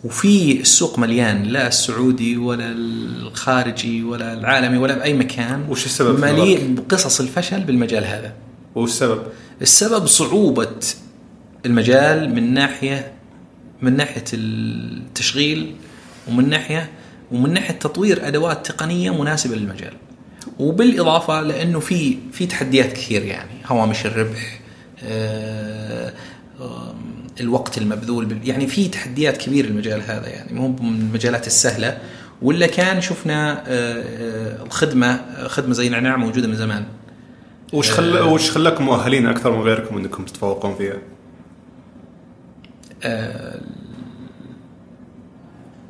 وفي 0.04 0.60
السوق 0.60 0.98
مليان 0.98 1.42
لا 1.42 1.66
السعودي 1.66 2.36
ولا 2.36 2.72
الخارجي 2.72 4.04
ولا 4.04 4.32
العالمي 4.32 4.78
ولا 4.78 4.94
بأي 4.94 5.14
مكان. 5.14 5.66
وش 5.68 5.86
السبب 5.86 6.20
مليء؟ 6.20 6.74
بقصص 6.74 7.20
الفشل 7.20 7.60
بالمجال 7.60 8.04
هذا. 8.04 8.32
وش 8.74 8.90
السبب؟ 8.90 9.22
السبب 9.62 10.06
صعوبة 10.06 10.76
المجال 11.66 12.34
من 12.34 12.54
ناحية 12.54 13.12
من 13.82 13.96
ناحية 13.96 14.24
التشغيل 14.32 15.74
ومن 16.28 16.48
ناحية 16.48 16.90
ومن 17.32 17.52
ناحية 17.52 17.74
تطوير 17.74 18.28
أدوات 18.28 18.66
تقنية 18.66 19.10
مناسبة 19.10 19.56
للمجال. 19.56 19.92
وبالإضافة 20.58 21.40
لأنه 21.40 21.80
في 21.80 22.16
في 22.32 22.46
تحديات 22.46 22.92
كثير 22.92 23.24
يعني. 23.24 23.50
هوامش 23.66 24.06
الربح 24.06 24.60
آه، 25.04 26.12
الوقت 27.40 27.78
المبذول 27.78 28.38
يعني 28.44 28.66
في 28.66 28.88
تحديات 28.88 29.36
كبيرة 29.36 29.66
المجال 29.66 30.02
هذا 30.02 30.28
يعني 30.28 30.52
مو 30.52 30.68
من 30.68 31.00
المجالات 31.00 31.46
السهلة 31.46 31.98
ولا 32.42 32.66
كان 32.66 33.00
شفنا 33.00 33.52
آه، 33.52 33.62
آه، 33.68 34.62
الخدمة 34.62 35.06
آه، 35.06 35.48
خدمة 35.48 35.72
زي 35.72 35.88
نعناع 35.88 36.16
موجودة 36.16 36.48
من 36.48 36.54
زمان 36.54 36.84
وش 37.72 37.90
خل 37.90 38.18
وش 38.18 38.50
خلاكم 38.50 38.84
مؤهلين 38.84 39.26
أكثر 39.26 39.56
من 39.56 39.62
غيركم 39.62 39.96
إنكم 39.96 40.24
تتفوقون 40.24 40.74
فيها؟ 40.74 40.98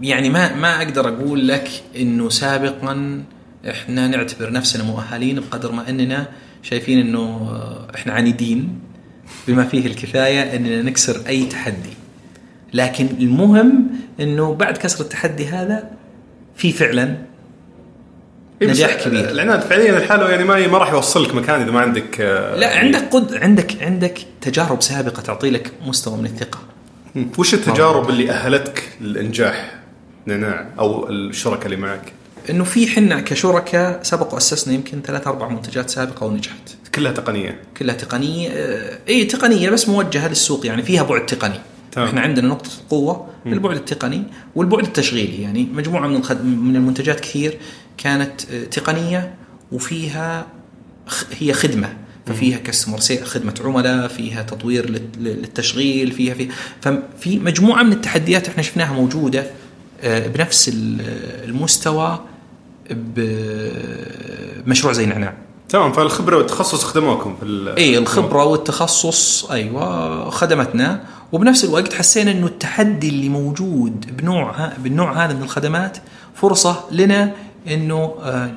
يعني 0.02 0.30
ما 0.30 0.54
ما 0.54 0.82
أقدر 0.82 1.08
أقول 1.08 1.48
لك 1.48 1.70
إنه 1.96 2.28
سابقا 2.28 3.24
إحنا 3.70 4.08
نعتبر 4.08 4.52
نفسنا 4.52 4.84
مؤهلين 4.84 5.40
بقدر 5.40 5.72
ما 5.72 5.88
إننا 5.88 6.28
شايفين 6.62 6.98
إنه 6.98 7.20
آه، 7.20 7.94
إحنا 7.94 8.12
عنيدين 8.12 8.78
بما 9.48 9.64
فيه 9.64 9.86
الكفاية 9.86 10.56
أننا 10.56 10.82
نكسر 10.82 11.22
أي 11.28 11.44
تحدي. 11.44 11.92
لكن 12.74 13.06
المهم 13.20 13.86
أنه 14.20 14.54
بعد 14.54 14.76
كسر 14.76 15.04
التحدي 15.04 15.46
هذا 15.46 15.90
في 16.56 16.72
فعلا 16.72 17.16
إيه 18.62 18.68
نجاح 18.68 18.94
كبير. 18.94 19.30
العناد 19.30 19.60
فعليا 19.60 19.98
لحاله 19.98 20.30
يعني 20.30 20.44
ما 20.44 20.66
ما 20.66 20.78
راح 20.78 20.92
يوصلك 20.92 21.34
مكان 21.34 21.60
إذا 21.60 21.70
ما 21.70 21.80
عندك 21.80 22.20
آه، 22.20 22.56
لا 22.56 22.78
عندك 22.78 23.08
قد 23.10 23.34
عندك 23.34 23.82
عندك 23.82 24.18
تجارب 24.40 24.82
سابقة 24.82 25.22
تعطي 25.22 25.50
لك 25.50 25.72
مستوى 25.86 26.16
من 26.18 26.24
الثقة. 26.24 26.58
وش 27.38 27.54
التجارب 27.54 28.10
اللي 28.10 28.30
أهلتك 28.30 28.82
للإنجاح 29.00 29.74
نعناع 30.26 30.66
أو 30.78 31.08
الشركاء 31.08 31.66
اللي 31.66 31.76
معك؟ 31.76 32.12
إنه 32.50 32.64
في 32.64 32.86
حنا 32.86 33.20
كشركاء 33.20 34.02
سبق 34.02 34.34
وأسسنا 34.34 34.74
يمكن 34.74 35.02
ثلاث 35.02 35.26
أربع 35.26 35.48
منتجات 35.48 35.90
سابقة 35.90 36.26
ونجحت. 36.26 36.56
كلها 36.94 37.12
تقنية 37.12 37.60
كلها 37.76 37.94
تقنية 37.94 38.48
آه، 38.48 38.98
اي 39.08 39.24
تقنية 39.24 39.70
بس 39.70 39.88
موجهة 39.88 40.28
للسوق 40.28 40.66
يعني 40.66 40.82
فيها 40.82 41.02
بعد 41.02 41.26
تقني 41.26 41.60
تمام. 41.92 42.08
إحنا 42.08 42.20
عندنا 42.20 42.48
نقطة 42.48 42.70
القوة 42.82 43.28
البعد 43.46 43.76
التقني 43.76 44.22
والبعد 44.54 44.84
التشغيلي 44.84 45.42
يعني 45.42 45.68
مجموعة 45.72 46.06
من 46.08 46.16
الخد... 46.16 46.44
من 46.44 46.76
المنتجات 46.76 47.20
كثير 47.20 47.58
كانت 47.98 48.40
آه، 48.52 48.64
تقنية 48.64 49.34
وفيها. 49.72 50.46
هي 51.40 51.52
خدمة 51.52 51.96
ففيها 52.26 52.58
كستمر 52.58 52.98
خدمة 53.24 53.54
عملاء 53.64 54.08
فيها 54.08 54.42
تطوير 54.42 54.90
لل- 54.90 55.08
للتشغيل 55.18 56.12
فيها 56.12 56.34
في 56.34 56.48
ففي 56.80 57.38
مجموعة 57.38 57.82
من 57.82 57.92
التحديات 57.92 58.48
إحنا 58.48 58.62
شفناها 58.62 58.92
موجودة 58.94 59.46
آه، 60.02 60.26
بنفس 60.26 60.68
ال- 60.68 61.00
المستوى 61.44 62.24
بمشروع 64.66 64.92
زي 64.92 65.06
نعناع. 65.06 65.34
تمام 65.68 65.92
فالخبرة 65.92 66.36
والتخصص 66.36 66.84
خدموكم 66.84 67.36
في 67.40 67.74
اي 67.78 67.98
الخبرة 67.98 68.44
والتخصص 68.44 69.44
أيوه 69.50 70.30
خدمتنا. 70.30 71.04
وبنفس 71.32 71.64
الوقت 71.64 71.92
حسينا 71.92 72.30
إنه 72.30 72.46
التحدي 72.46 73.08
اللي 73.08 73.28
موجود 73.28 74.16
بنوع 74.16 74.68
بالنوع 74.78 75.24
هذا 75.24 75.34
من 75.34 75.42
الخدمات 75.42 75.98
فرصة 76.34 76.84
لنا 76.90 77.32
إنه 77.68 78.14
آه، 78.22 78.50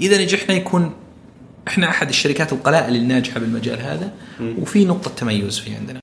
إذا 0.00 0.22
نجحنا 0.22 0.54
يكون 0.54 0.92
إحنا 1.68 1.88
أحد 1.88 2.08
الشركات 2.08 2.52
القلائل 2.52 2.96
الناجحة 2.96 3.40
بالمجال 3.40 3.80
هذا 3.80 4.10
وفي 4.58 4.84
نقطة 4.84 5.10
تميز 5.16 5.58
في 5.58 5.74
عندنا. 5.74 6.00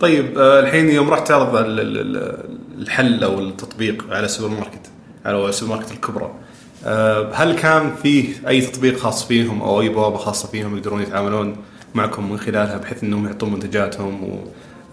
طيب 0.00 0.38
آه، 0.38 0.60
الحين 0.60 0.88
يوم 0.90 1.10
رحت 1.10 1.28
تعرض 1.28 1.56
ال- 1.56 1.80
ال- 1.80 2.16
ال- 2.16 2.58
الحل 2.82 3.24
أو 3.24 3.38
التطبيق 3.40 4.04
على 4.10 4.24
السوبر 4.26 4.54
ماركت 4.54 4.90
على 5.24 5.48
السوبر 5.48 5.74
ماركت 5.74 5.90
الكبرى 5.92 6.30
هل 7.34 7.58
كان 7.58 7.94
فيه 8.02 8.48
أي 8.48 8.60
تطبيق 8.60 8.98
خاص 8.98 9.24
فيهم 9.24 9.62
أو 9.62 9.80
أي 9.80 9.88
بوابة 9.88 10.16
خاصة 10.16 10.48
فيهم 10.48 10.76
يقدرون 10.76 11.02
يتعاملون 11.02 11.56
معكم 11.94 12.30
من 12.30 12.38
خلالها 12.38 12.76
بحيث 12.78 13.04
إنهم 13.04 13.26
يعطون 13.26 13.52
منتجاتهم 13.52 14.40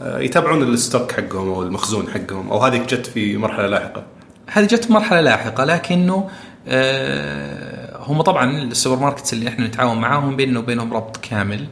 ويتابعون 0.02 0.64
ال 0.64 0.72
stock 0.72 1.12
حقهم 1.12 1.50
أو 1.50 1.64
المخزون 1.64 2.08
حقهم 2.10 2.50
أو 2.52 2.58
هذه 2.58 2.78
جت 2.78 3.06
في 3.06 3.38
مرحلة 3.38 3.68
لاحقة؟ 3.68 4.04
هذه 4.48 4.66
جت 4.66 4.91
مرحلة 4.91 5.22
لاحقة 5.22 5.64
لكنه 5.64 6.30
آه، 6.68 7.98
هم 7.98 8.22
طبعا 8.22 8.62
ال 8.62 9.02
supermarkets 9.02 9.34
اللي 9.34 9.50
إحنا 9.50 9.68
نتعاون 9.68 9.98
معاهم 9.98 10.36
بيننا 10.36 10.60
وبينهم 10.60 10.93
ربط 10.93 11.18
كامل 11.18 11.66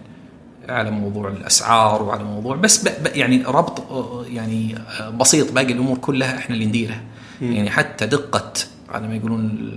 على 0.70 0.92
موضوع 0.92 1.28
الأسعار 1.28 2.04
وعلى 2.04 2.24
موضوع 2.24 2.56
بس 2.56 2.90
يعني 3.06 3.44
ربط 3.48 3.92
آه، 3.92 4.26
يعني 4.30 4.76
آه، 5.00 5.10
بسيط 5.10 5.52
باقي 5.52 5.74
الأمور 5.74 5.98
كلها 5.98 6.38
إحنا 6.38 6.56
اللي 6.56 6.66
نديرها. 6.66 7.02
يعني 7.42 7.70
حتى 7.70 8.06
دقة 8.06 8.54
على 8.94 9.08
ما 9.08 9.16
يقولون 9.16 9.72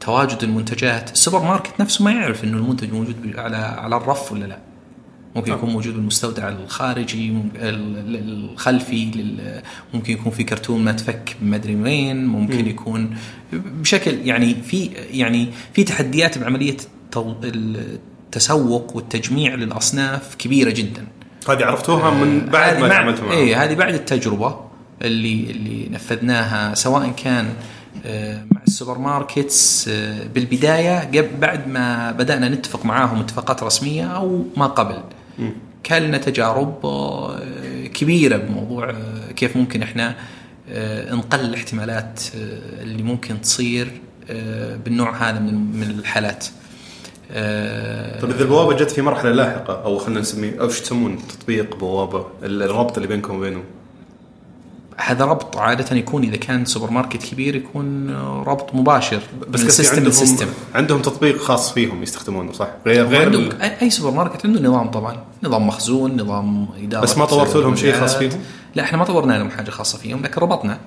تواجد 0.00 0.42
المنتجات. 0.42 1.12
السوبر 1.12 1.42
ماركت 1.42 1.80
نفسه 1.80 2.04
ما 2.04 2.12
يعرف 2.12 2.44
إنه 2.44 2.56
المنتج 2.56 2.92
موجود 2.92 3.16
على 3.36 3.56
على 3.56 3.96
الرف 3.96 4.32
ولا 4.32 4.44
لا. 4.44 4.58
ممكن 5.36 5.52
يكون 5.52 5.70
موجود 5.70 5.94
بالمستودع 5.94 6.48
الخارجي 6.48 7.34
الخلفي 7.56 9.10
ممكن 9.94 10.12
يكون 10.12 10.32
في 10.32 10.44
كرتون 10.44 10.84
ما 10.84 10.92
تفك 10.92 11.36
ما 11.42 11.56
أدري 11.56 11.76
وين 11.76 12.26
ممكن 12.26 12.66
يكون 12.68 13.16
بشكل 13.52 14.10
يعني 14.26 14.54
في 14.54 14.90
يعني 15.10 15.48
في 15.74 15.84
تحديات 15.84 16.38
بعملية 16.38 16.76
التسوق 17.44 18.96
والتجميع 18.96 19.54
للأصناف 19.54 20.34
كبيرة 20.34 20.70
جدا. 20.70 21.06
هذه 21.48 21.64
عرفتوها 21.64 22.10
من 22.10 22.46
بعد 22.46 22.74
هذه 22.74 22.80
ما 22.80 22.88
مع- 22.88 22.94
تعاملتوا 22.94 23.24
معهم. 23.24 23.36
إيه 23.38 23.64
هذه 23.64 23.74
بعد 23.74 23.94
التجربة. 23.94 24.71
اللي 25.02 25.50
اللي 25.50 25.88
نفذناها 25.90 26.74
سواء 26.74 27.10
كان 27.24 27.48
آه، 28.06 28.44
مع 28.50 28.60
ال 28.66 28.98
supermarkets 28.98 29.88
آه، 29.88 30.26
بالبداية 30.34 31.10
بعد 31.40 31.68
ما 31.68 32.12
بدأنا 32.12 32.48
نتفق 32.48 32.84
معاهم 32.84 33.20
اتفاقات 33.20 33.62
رسمية 33.62 34.04
أو 34.06 34.44
ما 34.56 34.66
قبل. 34.66 34.98
كان 35.82 36.02
لنا 36.02 36.18
تجارب 36.18 36.86
آه، 36.86 37.40
كبيرة 37.94 38.36
بموضوع 38.36 38.94
كيف 39.36 39.56
ممكن 39.56 39.82
إحنا 39.82 40.14
نقلل 41.12 41.44
الاحتمالات 41.44 42.20
اللي 42.82 43.02
ممكن 43.02 43.40
تصير 43.40 43.90
بالنوع 44.84 45.16
هذا 45.30 45.38
من 45.40 45.94
الحالات. 45.98 46.46
طيب 48.20 48.30
إذا 48.30 48.42
البوابة 48.42 48.76
جت 48.76 48.90
في 48.90 49.02
مرحلة 49.02 49.30
لاحقة 49.32 49.84
أو 49.84 49.98
خلينا 49.98 50.20
نسميه 50.20 50.60
أو 50.60 50.64
إيش 50.66 50.80
تسمون 50.80 51.18
تطبيق 51.28 51.76
بوابة 51.76 52.26
ال- 52.42 52.62
الربط 52.62 52.96
اللي 52.96 53.08
بينكم 53.08 53.36
وبينهم 53.36 53.64
هذا 54.96 55.24
ربط 55.24 55.56
عادة 55.56 55.96
يكون 55.96 56.22
إذا 56.22 56.36
كان 56.36 56.64
سوبر 56.64 56.90
ماركت 56.90 57.22
كبير 57.22 57.56
يكون 57.56 58.10
ربط 58.46 58.74
مباشر 58.74 59.20
بس 59.48 59.60
من 59.60 59.66
قصدي 59.66 59.70
system 59.70 59.96
عندهم 59.96 60.10
ل 60.10 60.15
system 60.15 60.46
عندهم 60.74 61.02
تطبيق 61.02 61.38
خاص 61.38 61.72
فيهم 61.72 62.02
يستخدمونه 62.02 62.52
صح؟ 62.52 62.68
غير 62.86 63.06
غير 63.06 63.26
عندهم 63.26 63.48
أي 63.82 63.90
سوبر 63.90 64.10
ماركت 64.10 64.46
عنده 64.46 64.60
نظام 64.60 64.90
طبعا 64.90 65.16
نظام 65.42 65.66
مخزون 65.66 66.20
نظام 66.20 66.68
إدارة 66.82 67.02
بس 67.02 67.18
ما 67.18 67.24
طورتوا 67.24 67.60
لهم 67.60 67.76
شيء 67.76 67.94
خاص. 67.94 68.16
فيهم؟ 68.16 68.40
لا 68.74 68.82
إحنا 68.82 68.98
ما 68.98 69.04
طورنا 69.04 69.32
لهم 69.38 69.50
حاجة 69.50 69.70
خاصة 69.70 69.98
فيهم 69.98 70.22
لكن 70.22 70.40
ربطنا 70.40 70.78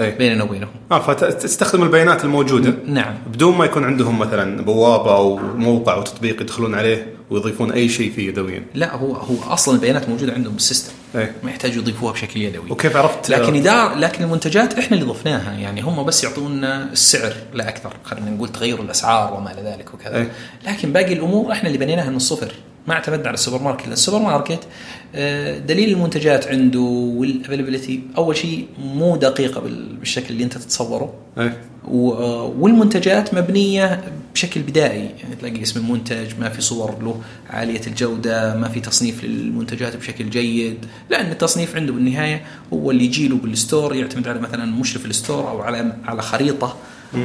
اي 0.00 0.10
بيننا 0.10 0.44
وبينهم. 0.44 0.70
آه 0.92 0.98
فتستخدم 1.00 1.82
البيانات 1.82 2.24
الموجودة. 2.24 2.74
نعم. 2.86 3.14
بدون 3.26 3.56
ما 3.56 3.64
يكون 3.64 3.84
عندهم 3.84 4.18
مثلا 4.18 4.62
بوابة 4.62 5.16
أو 5.16 5.36
موقع 5.38 5.94
أو 5.94 6.02
تطبيق 6.02 6.42
يدخلون 6.42 6.74
عليه 6.74 7.16
ويضيفون 7.30 7.72
أي 7.72 7.88
شيء 7.88 8.12
فيه 8.12 8.28
يدويا. 8.28 8.64
لا 8.74 8.94
هو 8.94 9.12
هو 9.14 9.52
أصلا 9.52 9.74
البيانات 9.74 10.08
موجودة 10.08 10.32
عندهم 10.32 10.52
بال 10.52 10.61
system. 10.61 10.92
إيه. 11.14 11.32
ما 11.42 11.50
يحتاجوا 11.50 11.82
يضيفوها 11.82 12.12
بشكل 12.12 12.40
يدوي. 12.40 12.70
وكيف 12.70 12.96
عرفت؟ 12.96 13.30
لكن 13.30 13.56
إدارة 13.56 13.94
لكن 13.94 14.24
المنتجات 14.24 14.78
إحنا 14.78 14.96
اللي 14.96 15.08
ضفناها. 15.08 15.52
يعني 15.52 15.80
هم 15.80 16.04
بس 16.04 16.24
يعطونا 16.24 16.92
السعر 16.92 17.32
لا 17.54 17.68
أكثر. 17.68 17.92
خلينا 18.04 18.30
نقول 18.30 18.48
تغير 18.48 18.80
الأسعار 18.80 19.34
وما 19.34 19.52
إلى 19.52 19.62
ذلك 19.62 19.94
وكذا. 19.94 20.16
إيه. 20.16 20.30
لكن 20.66 20.92
باقي 20.92 21.12
الأمور 21.12 21.52
إحنا 21.52 21.66
اللي 21.66 21.78
بنيناها 21.78 22.10
من 22.10 22.16
الصفر. 22.16 22.52
ما 22.86 22.94
اعتمدنا 22.94 23.26
على 23.26 23.34
السوبر 23.34 23.62
ماركت. 23.62 23.88
السوبر 23.88 24.18
ماركت 24.18 24.60
دليل 25.66 25.90
المنتجات 25.92 26.46
عنده 26.46 26.80
وال 26.80 26.97
availability 26.97 28.00
أول 28.16 28.36
شيء 28.36 28.66
مو 28.78 29.16
دقيقة 29.16 29.60
بال- 29.60 29.96
بالشكل 29.96 30.26
اللي 30.34 30.44
أنت 30.44 30.58
تتصوره. 30.58 31.14
إيه. 31.38 31.58
آه، 31.88 32.54
والمنتجات 32.58 33.34
مبنية 33.34 34.00
بشكل 34.34 34.60
بدائي. 34.62 35.10
يعني 35.22 35.36
تلاقي 35.40 35.62
اسم 35.62 35.80
المنتج 35.80 36.26
ما 36.40 36.48
في 36.48 36.60
صور 36.62 37.02
له 37.02 37.20
عالية 37.50 37.80
الجودة 37.86 38.56
ما 38.56 38.68
في 38.68 38.80
تصنيف 38.80 39.24
للمنتجات 39.24 39.96
بشكل 39.96 40.30
جيد. 40.30 40.78
لأن 41.10 41.30
التصنيف 41.30 41.76
عنده 41.76 41.92
بالنهاية 41.92 42.42
هو 42.72 42.90
اللي 42.90 43.04
يجي 43.04 43.28
له 43.28 43.36
بال 43.36 43.53
store 43.53 43.94
يعتمد 43.96 44.28
على 44.28 44.40
مثلا 44.40 44.64
مشرف 44.64 45.06
ال 45.06 45.13
store 45.13 45.48
أو 45.50 45.60
على 45.62 45.92
على 46.04 46.22
خريطة 46.22 46.76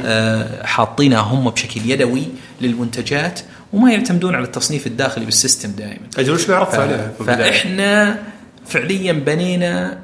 آه، 0.06 0.66
حاطينها 0.66 1.20
هم 1.20 1.50
بشكل 1.50 1.90
يدوي 1.90 2.24
للمنتجات. 2.62 3.40
وما 3.74 3.91
يعتمدون 3.91 4.36
على 4.36 4.45
التصنيف 4.45 4.88
الداخلي 4.88 5.26
بال 5.26 5.37
system 5.37 5.72
دائما. 5.72 6.07
أجل 6.17 6.34
وش 6.34 6.41
ف- 6.43 6.51
عليها؟ 6.51 7.11
فإحنا 7.26 8.19
فعليا 8.67 9.11
بنينا 9.13 9.99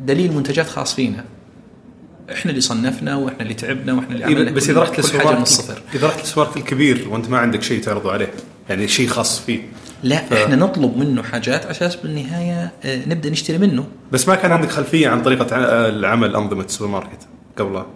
دليل 0.00 0.32
منتجات 0.32 0.66
خاص 0.68 0.94
فينا. 0.94 1.24
إحنا 2.32 2.50
اللي 2.50 2.60
صنفنا 2.60 3.16
وإحنا 3.16 3.40
اللي 3.42 3.54
تعبنا 3.54 3.92
وإحنا 3.92 4.14
اللي 4.14 4.24
عملنا 4.24 4.50
بس 4.50 4.70
إذا 4.70 4.80
رحت 4.82 4.98
للسوبر 4.98 5.36
من 5.36 5.42
الصفر. 5.42 5.82
إذا 5.94 6.06
رحت 6.06 6.18
للسوبر 6.20 6.50
الكبير 6.56 7.06
وأنت 7.10 7.28
ما 7.28 7.38
عندك 7.38 7.62
شيء 7.62 7.80
تعرضه 7.82 8.12
عليه 8.12 8.30
يعني 8.68 8.88
شيء 8.88 9.08
خاص 9.08 9.40
فيه. 9.40 9.60
لا 10.02 10.16
ف- 10.16 10.32
إحنا 10.32 10.56
نطلب 10.56 10.96
منه 10.96 11.22
حاجات 11.22 11.66
عشان 11.66 11.90
بالنهاية 12.02 12.72
آه، 12.84 13.00
نبدأ 13.08 13.30
نشتري 13.30 13.58
منه. 13.58 13.86
بس 14.12 14.28
ما 14.28 14.34
كان 14.34 14.52
عندك 14.52 14.70
خلفية 14.70 15.08
عن 15.08 15.22
طريقة 15.22 15.56
العمل 15.88 16.36
أنظمة 16.36 16.64
السوبر 16.64 16.90
ماركت 16.90 17.18
قبلها 17.58 17.86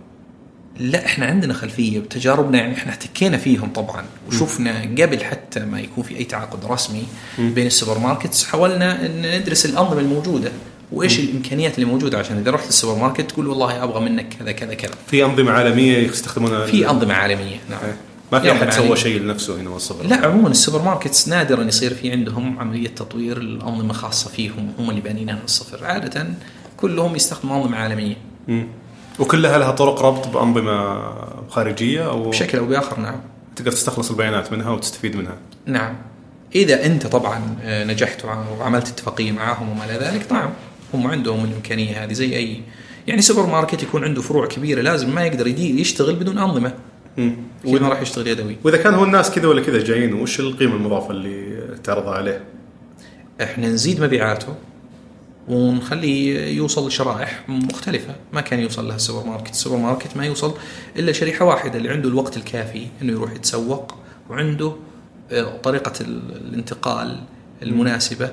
لا 0.79 1.07
إحنا 1.07 1.26
عندنا 1.26 1.55
خلفية 1.55 2.01
بتجاربنا 2.01 2.59
يعني 2.59 2.74
إحنا 2.74 2.93
احتكينا 2.93 3.37
فيهم 3.37 3.72
طبعا. 3.72 4.05
وشفنا 4.29 4.81
قبل 4.83 5.24
حتى 5.24 5.61
ما 5.61 5.81
يكون 5.81 6.05
في 6.05 6.16
أي 6.18 6.24
تعاقد 6.24 6.64
رسمي 6.64 7.03
بين 7.39 7.66
ال 7.66 7.99
supermarkets 7.99 8.44
حاولنا 8.45 9.07
إن 9.07 9.41
ندرس 9.41 9.66
الأنظمة 9.66 10.01
الموجودة. 10.01 10.53
وإيش 10.93 11.18
الإمكانيات 11.18 11.74
اللي 11.74 11.87
موجودة؟ 11.87 12.18
عشان 12.18 12.39
إذا 12.39 12.51
رحت 12.51 12.68
السوبر 12.68 13.01
ماركت 13.01 13.31
تقول 13.31 13.47
والله 13.47 13.85
أبغى 13.85 14.01
منك 14.01 14.26
كذا 14.39 14.53
كذا 14.53 14.74
كذا. 14.74 14.95
في 15.07 15.24
أنظمة 15.24 15.53
عالمية 15.53 15.99
يستخدمونها؟ 15.99 16.66
في 16.66 16.91
أنظمة 16.91 17.14
عالمية 17.14 17.57
نعم. 17.70 17.81
إيه. 17.85 17.97
ما 18.33 18.41
في 18.41 18.53
أحد 18.53 18.72
سوى. 18.72 18.97
شيء 18.97 19.20
لنفسه 19.20 19.61
هنا 19.61 19.70
من 19.70 19.82
الصفر 19.82 20.07
لا 20.07 20.26
عموما 20.26 20.49
ال 20.49 20.82
supermarkets 20.82 21.28
نادرا 21.29 21.64
يصير 21.64 21.95
في 21.95 22.12
عندهم 22.12 22.59
عملية 22.59 22.89
تطوير 22.89 23.37
الأنظمة 23.37 23.93
خاصة 23.93 24.31
فيهم 24.31 24.72
هم 24.79 24.91
اللي 24.91 25.01
بانينها 25.01 25.35
من 25.35 25.45
الصفر. 25.45 25.85
عادة 25.85 26.26
كلهم 26.76 27.16
يستخدموا 27.16 27.57
أنظمة 27.57 27.76
عالمية. 27.76 28.16
مم. 28.49 28.66
وكلها 29.18 29.58
لها 29.58 29.70
طرق 29.70 30.02
ربط 30.02 30.28
بأنظمة 30.28 31.04
خارجية 31.48 32.10
أو 32.10 32.30
بشكل 32.30 32.58
أو 32.58 32.66
بآخر 32.66 33.00
نعم. 33.00 33.20
تقدر 33.56 33.72
تستخلص 33.72 34.10
البيانات 34.10 34.52
منها 34.52 34.70
وتستفيد 34.70 35.16
منها. 35.16 35.36
نعم. 35.66 35.94
إذا 36.54 36.86
أنت 36.86 37.06
طبعا 37.06 37.56
آه، 37.62 37.84
نجحت 37.84 38.24
وع- 38.24 38.44
وعملت 38.60 38.88
اتفاقية 38.88 39.32
معاهم 39.32 39.68
وما 39.68 39.84
إلى 39.84 39.94
ذلك 40.06 40.32
نعم 40.32 40.50
هم 40.94 41.06
عندهم 41.06 41.44
الإمكانية 41.44 42.04
هذه 42.04 42.12
زي 42.12 42.36
أي 42.36 42.60
يعني 43.06 43.22
سوبر 43.22 43.46
ماركت 43.46 43.82
يكون 43.82 44.04
عنده 44.04 44.22
فروع 44.22 44.46
كبيرة 44.46 44.80
لازم 44.80 45.14
ما 45.14 45.24
يقدر 45.26 45.46
يدير 45.46 45.74
يشتغل 45.80 46.14
بدون 46.14 46.38
أنظمة. 46.38 46.72
ما 47.64 47.88
راح 47.88 48.00
يشتغل 48.02 48.26
يدوي. 48.26 48.56
وإذا 48.64 48.76
كان 48.76 48.94
هو 48.94 49.04
الناس 49.04 49.30
كذا 49.30 49.48
ولا 49.48 49.62
كذا 49.62 49.78
جايين 49.84 50.14
وش 50.14 50.40
القيمة 50.40 50.74
المضافة 50.74 51.10
اللي 51.10 51.58
تعرضها 51.84 52.14
عليه؟ 52.14 52.44
إحنا 53.42 53.68
نزيد 53.68 54.00
مبيعاته 54.02 54.54
ونخليه 55.49 56.57
يوصل 56.57 56.88
لشرائح 56.88 57.42
مختلفة. 57.49 58.14
ما 58.32 58.40
كان 58.40 58.61
يوصل 58.61 58.88
لها 58.88 58.96
السوبر 58.96 59.26
ماركت. 59.26 59.51
السوبر 59.51 59.76
ماركت 59.76 60.16
ما 60.16 60.26
يوصل 60.26 60.55
إلا 60.96 61.12
شريحة 61.12 61.44
واحدة 61.44 61.78
اللي 61.78 61.88
عنده 61.88 62.09
الوقت 62.09 62.36
الكافي 62.36 62.86
إنه 63.03 63.12
يروح 63.12 63.32
يتسوق 63.32 63.94
وعنده 64.30 64.72
آه، 65.32 65.57
طريقة 65.62 65.92
ال- 66.01 66.36
الانتقال 66.49 67.20
المناسبة 67.62 68.30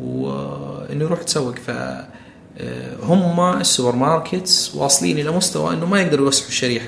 وإنه 0.00 1.04
يروح 1.04 1.20
يتسوق. 1.20 1.54
ف 1.66 1.70
آه، 2.58 2.96
هم 3.02 3.40
ال 3.60 3.96
supermarkets 3.96 4.74
واصلين 4.74 5.18
إلى 5.18 5.30
مستوى 5.30 5.74
إنه 5.74 5.86
ما 5.86 6.00
يقدروا 6.02 6.24
يوسعوا 6.24 6.48
الشريحة 6.48 6.86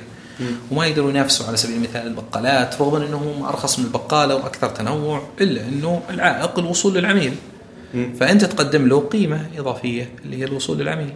وما 0.70 0.86
يقدروا 0.86 1.10
ينافسوا 1.10 1.46
على 1.46 1.56
سبيل 1.56 1.76
المثال 1.76 2.06
البقالات 2.06 2.80
رغم 2.80 3.02
إنهم 3.02 3.42
أرخص 3.42 3.78
من 3.78 3.84
البقالة 3.84 4.34
وأكثر 4.36 4.68
تنوع 4.68 5.22
إلا 5.40 5.68
إنه 5.68 6.02
العائق 6.10 6.58
الوصول 6.58 6.94
للعميل. 6.94 7.34
فانت 8.20 8.44
تقدم 8.44 8.86
له 8.88 9.00
قيمة 9.00 9.46
إضافية 9.58 10.10
اللي 10.24 10.36
هي 10.36 10.44
الوصول 10.44 10.78
للعميل 10.78 11.12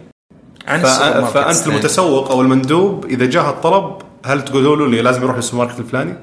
عن 0.67 0.79
فأنت. 1.23 1.67
المتسوق 1.67 2.31
أو 2.31 2.41
المندوب 2.41 3.05
إذا 3.05 3.25
جاه 3.25 3.49
الطلب 3.49 3.97
هل 4.25 4.45
تقولوا 4.45 4.75
له 4.75 4.85
اللي 4.85 5.01
لازم 5.01 5.23
يروح 5.23 5.35
للسوبر 5.35 5.65
ماركت 5.65 5.79
الفلاني؟ 5.79 6.13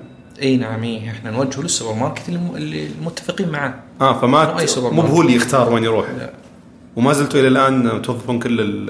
إي 0.42 0.56
نعم 0.56 0.82
إيه 0.82 1.10
إحنا 1.10 1.30
نوجهه 1.30 1.60
للسوبر 1.62 1.94
ماركت 1.94 2.28
اللي 2.28 2.86
المتفقين 2.86 3.48
معاه 3.48 3.74
آه 4.00 4.20
فما 4.20 4.56
مو. 4.76 5.02
هو 5.02 5.22
اللي 5.22 5.34
يختار 5.34 5.72
وين 5.72 5.84
يروح 5.84 6.06
لا. 6.18 6.30
وما 6.96 7.12
زلتوا 7.12 7.40
إلى 7.40 7.48
الآن 7.48 8.02
توظفون 8.02 8.38
كل 8.38 8.60
ال 8.60 8.86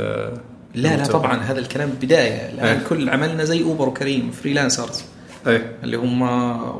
لا 0.75 0.97
لا. 0.97 1.07
طبعا 1.07 1.37
هذا 1.37 1.59
الكلام 1.59 1.91
بداية 2.03 2.51
الآن 2.53 2.67
إيه. 2.67 2.87
كل 2.89 3.11
عملنا 3.11 3.45
زي 3.45 3.63
أوبر 3.63 3.89
وكريم 3.89 4.31
freelancers 4.31 5.03
اي 5.47 5.63
اللي 5.85 5.97
هم 5.97 6.23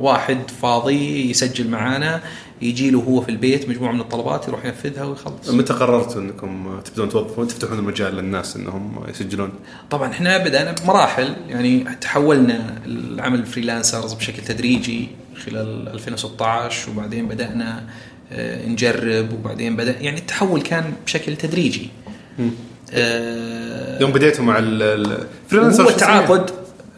واحد 0.03 0.39
فاضي 0.63 1.31
يسجل 1.31 1.69
معانا 1.71 2.21
يجي 2.63 2.91
له 2.91 2.99
هو 2.99 3.21
في 3.21 3.29
البيت 3.29 3.69
مجموعة 3.69 3.93
من 3.93 4.01
الطلبات 4.01 4.49
يروح 4.49 4.65
ينفذها 4.65 5.05
ويخلص 5.05 5.49
متى 5.51 5.73
قررتوا 5.73 6.21
إنكم 6.21 6.81
تبدون 6.85 7.09
توظفون 7.09 7.49
تفتحون 7.49 7.79
المجال 7.79 8.15
للناس 8.17 8.57
إنهم 8.57 9.05
يسجلون؟ 9.09 9.51
طبعا 9.91 10.11
إحنا 10.11 10.39
بدأنا 10.39 10.73
بمراحل 10.85 11.35
يعني 11.49 11.85
تحولنا 12.01 12.75
العمل 12.87 13.39
ال 13.39 13.45
freelancers 13.45 14.13
بشكل 14.13 14.43
تدريجي 14.43 15.09
خلال 15.47 15.89
2016 15.89 16.91
وبعدين 16.91 17.29
بدأنا 17.29 17.85
آه، 18.33 18.67
نجرب 18.67 19.33
وبعدين 19.33 19.77
بدا 19.77 20.01
يعني 20.01 20.19
التحول 20.19 20.63
كان 20.63 20.93
بشكل 21.07 21.37
تدريجي 21.37 21.89
آه، 22.93 24.01
يوم 24.01 24.13
بديتوا 24.13 24.45
مع 24.45 24.59
ال- 24.59 24.83
ال- 24.83 25.27
ال 25.45 25.48
freelancer 25.48 25.85
هو؟ 25.85 25.89
التعاقد 25.89 26.51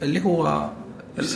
اللي 0.02 0.24
هو 0.24 0.70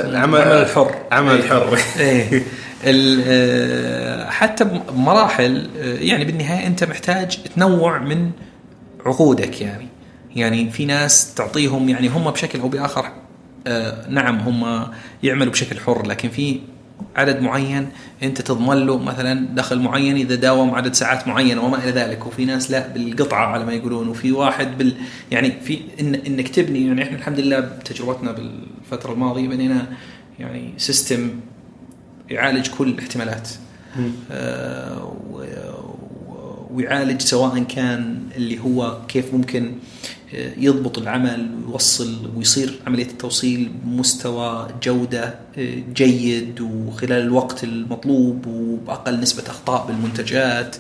العمل 0.01 0.39
الحر. 0.41 0.95
عمل 1.13 1.35
الحر 1.35 1.79
إيه. 1.99 2.43
ال- 2.85 3.23
آه، 3.27 4.31
حتى 4.31 4.65
بمراحل 4.65 5.71
آه، 5.79 5.95
يعني 5.99 6.25
بالنهاية 6.25 6.67
أنت 6.67 6.85
محتاج 6.85 7.39
تنوع 7.57 7.99
من 7.99 8.31
عقودك 9.07 9.61
يعني. 9.61 9.89
يعني 10.37 10.71
في 10.71 10.85
ناس 10.85 11.35
تعطيهم 11.35 11.89
يعني 11.89 12.09
هم 12.09 12.31
بشكل 12.31 12.61
أو 12.61 12.69
بآخر 12.69 13.07
آه، 13.67 14.09
نعم 14.09 14.39
هم 14.39 14.87
يعملوا 15.23 15.53
بشكل 15.53 15.81
حر 15.81 16.07
لكن 16.07 16.29
في 16.29 16.61
عدد 17.17 17.41
معين 17.41 17.89
انت 18.23 18.41
تضمن 18.41 18.87
له 18.87 18.99
مثلا 18.99 19.47
دخل 19.55 19.79
معين 19.79 20.17
إذا 20.17 20.35
داوم 20.35 20.75
عدد 20.75 20.95
ساعات 20.95 21.29
معينة 21.29 21.65
وما 21.65 21.85
إلى 21.85 21.91
ذلك. 21.91 22.27
وفي 22.27 22.45
ناس 22.45 22.71
لا 22.71 22.89
بالقطعة 22.89 23.47
على 23.47 23.65
ما 23.65 23.73
يقولون. 23.73 24.09
وفي 24.09 24.33
واحد 24.33 24.79
بال 24.79 24.95
يعني 25.31 25.53
في 25.65 25.81
إن 26.01 26.15
إنك 26.15 26.49
تبني 26.49 26.87
يعني 26.87 27.03
إحنا 27.03 27.17
الحمد 27.17 27.41
لله 27.41 27.61
بتجربتنا 27.61 28.33
بالفترة 28.33 29.13
الماضية 29.13 29.49
بنينا 29.49 29.87
يعني 30.39 30.73
سيستم 30.77 31.31
يعالج 32.31 32.69
كل 32.69 32.89
الاحتمالات. 32.89 33.49
آه، 34.31 35.17
ويعالج 36.71 37.21
سواء 37.21 37.63
كان 37.63 38.19
اللي 38.37 38.59
هو 38.59 38.99
كيف 39.09 39.35
ممكن 39.35 39.73
يضبط 40.33 40.99
العمل 40.99 41.51
ويوصل 41.67 42.31
ويصير 42.37 42.81
عملية 42.87 43.07
التوصيل 43.07 43.73
بمستوى 43.85 44.69
جودة 44.83 45.35
جيد 45.95 46.61
وخلال 46.61 47.23
الوقت 47.23 47.65
المطلوب 47.65 48.47
وبأقل 48.47 49.21
نسبة 49.21 49.43
أخطاء 49.47 49.87
بالمنتجات 49.87 50.77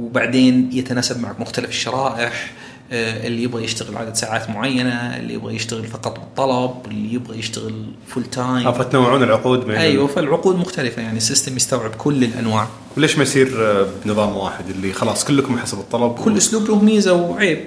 وبعدين 0.00 0.70
يتناسب 0.72 1.20
مع 1.20 1.34
مختلف 1.38 1.68
الشرائح. 1.68 2.52
اللي 2.96 3.42
يبغى 3.42 3.64
يشتغل 3.64 3.96
عدد 3.96 4.14
ساعات 4.14 4.50
معينة 4.50 5.16
اللي 5.16 5.34
يبغى 5.34 5.54
يشتغل 5.54 5.84
فقط 5.86 6.18
بالطلب 6.20 6.70
اللي 6.90 7.14
يبغى 7.14 7.38
يشتغل 7.38 7.84
full 8.08 8.24
time 8.24 8.66
آه، 8.66 8.72
فتنوعون 8.72 9.22
العقود 9.22 9.66
بين 9.66 9.76
أيوه 9.76 10.06
فالعقود 10.06 10.56
مختلفة. 10.56 11.02
يعني 11.02 11.16
ال 11.16 11.22
system 11.22 11.56
يستوعب 11.56 11.90
كل 11.90 12.24
الأنواع. 12.24 12.68
وليش 12.96 13.16
ما 13.16 13.22
يصير 13.22 13.54
آه، 13.66 13.86
بنظام 14.04 14.36
واحد 14.36 14.70
اللي 14.70 14.92
خلاص 14.92 15.24
كلكم 15.24 15.58
حسب 15.58 15.78
الطلب 15.78 16.14
كل 16.14 16.36
أسلوب 16.36 16.68
له 16.68 16.82
ميزة 16.84 17.12
وعيب. 17.12 17.58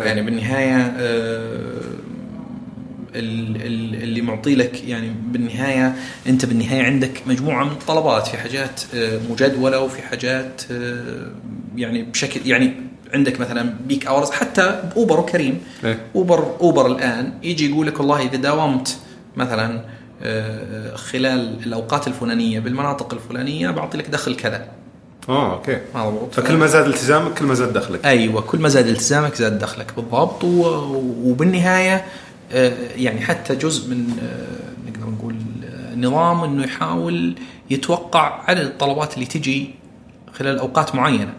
يعني 0.00 0.22
بالنهاية 0.22 0.76
آه، 0.98 1.80
ال- 3.14 3.56
ال- 3.66 4.02
اللي 4.02 4.20
معطي 4.22 4.54
لك 4.54 4.84
يعني 4.84 5.10
بالنهاية 5.26 5.94
أنت 6.26 6.44
بالنهاية 6.44 6.82
عندك 6.82 7.22
مجموعة 7.26 7.64
من 7.64 7.70
الطلبات. 7.70 8.26
في 8.26 8.36
حاجات 8.36 8.80
آه، 8.94 9.20
مجدولة 9.30 9.80
وفي 9.80 10.02
حاجات 10.02 10.62
آه، 10.72 11.30
يعني 11.76 12.02
بشكل 12.02 12.40
يعني 12.44 12.72
عندك 13.14 13.40
مثلا 13.40 13.74
peak 13.86 14.06
hours 14.06 14.30
حتى 14.30 14.82
باوبر 14.94 15.20
وكريم. 15.20 15.60
إيه. 15.84 15.98
أوبر 16.16 16.54
أوبر 16.60 16.86
الآن 16.86 17.32
يجي 17.42 17.70
يقول 17.70 17.86
لك 17.86 17.98
والله 18.00 18.22
إذا 18.22 18.36
داومت 18.36 18.98
مثلا 19.36 19.84
آه، 20.22 20.94
خلال 20.96 21.56
الأوقات 21.66 22.06
الفلانية 22.08 22.60
بالمناطق 22.60 23.14
الفلانية 23.14 23.70
بعطي 23.70 23.98
لك 23.98 24.08
دخل 24.08 24.36
كذا. 24.36 24.66
آه 25.28 25.52
أوكي. 25.52 25.78
مضبوط 25.94 26.34
فكل 26.34 26.56
ما 26.56 26.66
زاد 26.66 26.86
التزامك 26.86 27.34
كل 27.34 27.44
ما 27.44 27.54
زاد 27.54 27.72
دخلك. 27.72 28.04
أيوه 28.06 28.40
كل 28.40 28.58
ما 28.58 28.68
زاد 28.68 28.86
التزامك 28.86 29.34
زاد 29.34 29.58
دخلك 29.58 29.92
بالضبط. 29.96 30.44
و- 30.44 31.02
وبالنهاية 31.24 32.04
آه، 32.52 32.72
يعني 32.96 33.20
حتى 33.20 33.54
جزء 33.56 33.90
من 33.90 34.10
آه، 34.22 34.90
نقدر 34.90 35.10
نقول 35.10 35.34
نظام 35.96 36.44
إنه 36.44 36.64
يحاول 36.64 37.34
يتوقع 37.70 38.40
عدد 38.50 38.60
الطلبات 38.60 39.14
اللي 39.14 39.26
تجي 39.26 39.70
خلال 40.32 40.58
أوقات 40.58 40.94
معينة. 40.94 41.32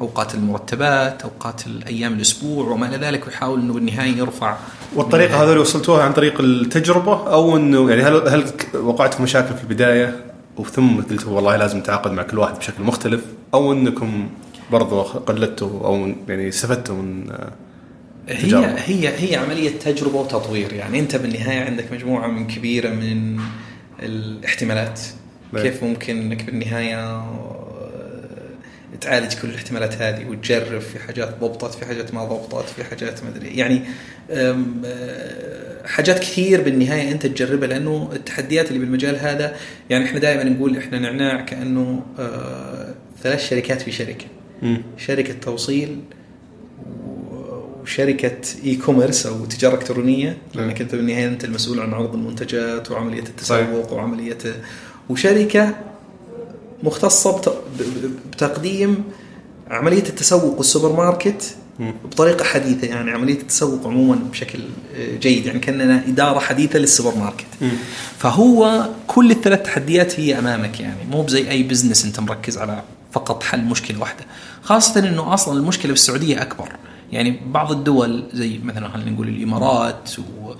أوقات 0.00 0.34
المرتبات 0.34 1.22
أوقات 1.22 1.66
الأيام 1.66 2.12
الأسبوع 2.12 2.68
وما 2.68 2.88
إلى 2.88 2.96
ذلك 3.06 3.26
ويحاول 3.26 3.60
إنه 3.60 3.72
بالنهاية 3.72 4.16
يرفع 4.16 4.56
والطريقة 4.94 5.42
هذول 5.44 5.58
وصلتوها 5.58 6.02
عن 6.02 6.12
طريق 6.12 6.40
التجربة 6.40 7.32
أو 7.32 7.56
إنه 7.56 7.90
يعني 7.90 8.02
هل 8.02 8.28
هل 8.28 8.42
ك- 8.50 8.74
وقعتكم 8.74 9.22
مشاكل 9.22 9.54
في 9.54 9.62
البداية؟ 9.62 10.24
وثم 10.56 11.00
قلتوا 11.00 11.32
والله 11.32 11.56
لازم 11.56 11.78
نتعاقد 11.78 12.12
مع 12.12 12.22
كل 12.22 12.38
واحد 12.38 12.58
بشكل 12.58 12.82
مختلف 12.82 13.20
أو 13.54 13.72
إنكم 13.72 14.28
برضو 14.72 15.02
قلدتوا 15.02 15.86
أو 15.86 16.12
يعني 16.28 16.48
استفدتوا 16.48 16.94
من 16.96 17.30
هي. 18.28 18.76
هي 18.86 19.08
هي 19.32 19.36
عملية 19.36 19.70
تجربة 19.78 20.16
وتطوير. 20.16 20.72
يعني 20.72 20.98
أنت 21.00 21.16
بالنهاية 21.16 21.64
عندك 21.64 21.92
مجموعة 21.92 22.26
من 22.26 22.46
كبيرة 22.46 22.88
من 22.88 23.38
الاحتمالات. 24.02 25.00
نعم. 25.52 25.62
كيف 25.62 25.84
ممكن 25.84 26.16
إنك 26.20 26.44
بالنهاية 26.44 27.24
تعالج 29.00 29.34
كل 29.42 29.48
الاحتمالات 29.48 29.94
هذه 29.94 30.24
وتجرب 30.28 30.80
في 30.80 30.98
حاجات 30.98 31.40
ضبطت 31.40 31.74
في 31.74 31.86
حاجات 31.86 32.14
ما 32.14 32.24
ضبطت 32.24 32.68
في 32.68 32.84
حاجات 32.84 33.24
ما 33.24 33.28
أدري. 33.28 33.48
يعني 33.56 33.80
أم، 34.30 34.82
آه، 34.84 35.86
حاجات 35.86 36.18
كثير 36.18 36.62
بالنهاية 36.62 37.12
أنت 37.12 37.26
تجربها 37.26 37.68
لأنه 37.68 38.10
التحديات 38.12 38.68
اللي 38.68 38.78
بالمجال 38.78 39.16
هذا 39.18 39.56
يعني 39.90 40.04
إحنا 40.04 40.18
دائما 40.18 40.44
نقول 40.44 40.76
إحنا 40.76 40.98
نعناع 40.98 41.40
كأنه 41.40 42.02
آه، 42.18 42.94
ثلاث 43.22 43.48
شركات 43.50 43.82
في 43.82 43.92
شركة. 43.92 44.24
شركة 44.98 45.32
توصيل 45.42 45.98
وشركة 47.82 48.36
اي 48.64 48.76
كوميرس 48.76 49.26
أو 49.26 49.44
تجارة 49.44 49.74
إلكترونية 49.74 50.36
لأنك 50.54 50.80
أنت 50.80 50.94
بالنهاية 50.94 51.26
أنت 51.28 51.44
المسؤول 51.44 51.80
عن 51.80 51.94
عرض 51.94 52.14
المنتجات 52.14 52.90
وعملية 52.90 53.22
التسوق 53.22 53.92
وعملية 53.92 54.38
وشركة 55.08 55.74
مختصة 56.82 57.54
بتقديم 58.32 59.04
عملية 59.70 60.08
التسوق 60.08 60.58
والسوبر 60.58 60.92
ماركت. 60.92 61.56
بطريقة 62.04 62.44
حديثة 62.44 62.86
يعني 62.86 63.10
عملية 63.10 63.40
التسوق 63.40 63.86
عموما 63.86 64.14
بشكل 64.32 64.58
آه، 64.96 65.16
جيد 65.16 65.46
يعني 65.46 65.58
كأننا 65.58 66.02
إدارة 66.08 66.38
حديثة 66.38 66.78
للسوبر 66.78 67.18
ماركت 67.18 67.46
مم. 67.60 67.70
فهو 68.18 68.88
كل 69.06 69.30
الثلاث 69.30 69.62
تحديات 69.62 70.20
هي 70.20 70.38
أمامك 70.38 70.80
يعني 70.80 71.04
مو 71.10 71.22
بزي 71.22 71.50
أي 71.50 71.62
business 71.62 72.04
أنت 72.04 72.20
مركز 72.20 72.58
على 72.58 72.82
فقط 73.12 73.42
حل 73.42 73.64
مشكلة 73.64 74.00
واحدة 74.00 74.24
خاصة 74.62 75.00
إنه 75.00 75.34
أصلا 75.34 75.58
المشكلة 75.58 75.92
بالسعودية 75.92 76.42
أكبر 76.42 76.68
يعني 77.12 77.40
بعض 77.46 77.72
الدول 77.72 78.24
زي 78.32 78.58
مثلا 78.64 78.88
خلينا 78.88 79.10
نقول 79.10 79.28
الإمارات 79.28 80.10
و 80.18 80.52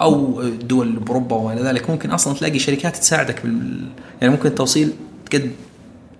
أو 0.00 0.42
دول 0.42 0.92
باوروبا 0.92 1.36
وما 1.36 1.52
إلى 1.52 1.62
ذلك 1.62 1.90
ممكن 1.90 2.10
أصلا 2.10 2.34
تلاقي 2.34 2.58
شركات 2.58 2.96
تساعدك 2.96 3.42
بال 3.42 3.88
يعني 4.20 4.32
ممكن 4.32 4.48
التوصيل 4.48 4.92
قد 5.32 5.50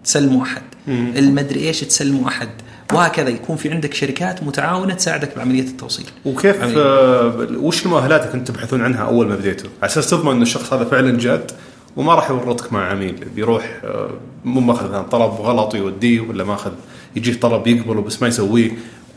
تسلموا 0.05 0.43
أحد. 0.43 0.63
المدري 0.89 1.61
إيش 1.61 1.81
تسلموا 1.81 2.29
أحد. 2.29 2.49
وهكذا 2.93 3.29
يكون 3.29 3.57
في 3.57 3.71
عندك 3.71 3.95
شركات 3.95 4.43
متعاونة 4.43 4.95
تساعدك 4.95 5.37
بعملية 5.37 5.63
التوصيل. 5.63 6.07
وكيف 6.25 6.63
عملي. 6.63 6.81
آه، 6.81 7.47
وش 7.51 7.87
المؤهلات 7.87 8.21
اللي 8.21 8.33
كنتوا 8.33 8.55
تبحثون 8.55 8.81
عنها 8.81 9.05
أول 9.05 9.27
ما 9.29 9.37
بديتوا؟ 9.37 9.71
على 9.83 9.91
أساس 9.91 10.11
تضمن 10.11 10.33
إن 10.33 10.43
الشخص 10.43 10.73
هذا 10.73 10.85
فعلا 10.85 11.19
جاد 11.19 11.51
وما 11.97 12.15
راح 12.15 12.31
يورطك 12.31 12.73
مع 12.73 12.91
عميل. 12.91 13.25
بيروح 13.35 13.81
آه، 13.85 14.11
مو 14.45 14.61
ماخذ 14.61 15.03
طلب 15.03 15.31
غلط 15.31 15.75
ويوديه 15.75 16.21
ولا 16.21 16.45
ماخذ 16.45 16.73
يجيه 17.17 17.41
طلب 17.41 17.67
يقبله 17.67 18.03
بس 18.03 18.23
ما 18.23 18.29
يسويه. 18.29 18.71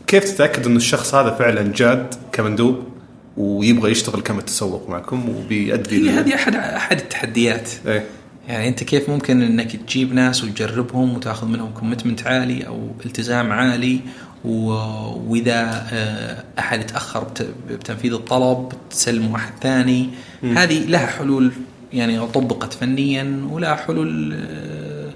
كيف 0.07 0.23
تتأكد 0.23 0.65
إن 0.65 0.75
الشخص 0.75 1.15
هذا 1.15 1.31
فعلا 1.31 1.73
جاد 1.75 2.15
كمندوب 2.31 2.83
ويبغى 3.37 3.91
يشتغل 3.91 4.21
كما 4.21 4.41
تسوق 4.41 4.89
معكم 4.89 5.29
وبيأدي 5.29 6.09
هي 6.09 6.19
هذه 6.19 6.35
أحد 6.35 6.55
أحد 6.55 6.99
التحديات. 6.99 7.69
إيه. 7.87 8.05
يعني 8.47 8.67
أنت 8.67 8.83
كيف 8.83 9.09
ممكن 9.09 9.41
إنك 9.41 9.75
تجيب 9.75 10.13
ناس 10.13 10.43
وتجربهم 10.43 11.15
وتاخذ 11.15 11.47
منهم 11.47 11.71
كوميتمنت 11.71 12.27
عالي 12.27 12.67
أو 12.67 12.91
التزام 13.05 13.51
عالي. 13.51 13.99
وإذا 14.45 15.87
آه، 15.93 16.43
أحد 16.59 16.79
يتأخر 16.81 17.23
بت... 17.23 17.47
بتنفيذ 17.69 18.13
الطلب 18.13 18.69
تسلمه 18.89 19.35
احد 19.35 19.53
ثاني 19.61 20.09
هذه 20.43 20.85
لها 20.85 21.05
حلول 21.05 21.51
يعني 21.93 22.27
طبقت 22.27 22.73
فنيا 22.73 23.47
ولها 23.51 23.75
حلول 23.75 24.33
آه، 24.33 25.09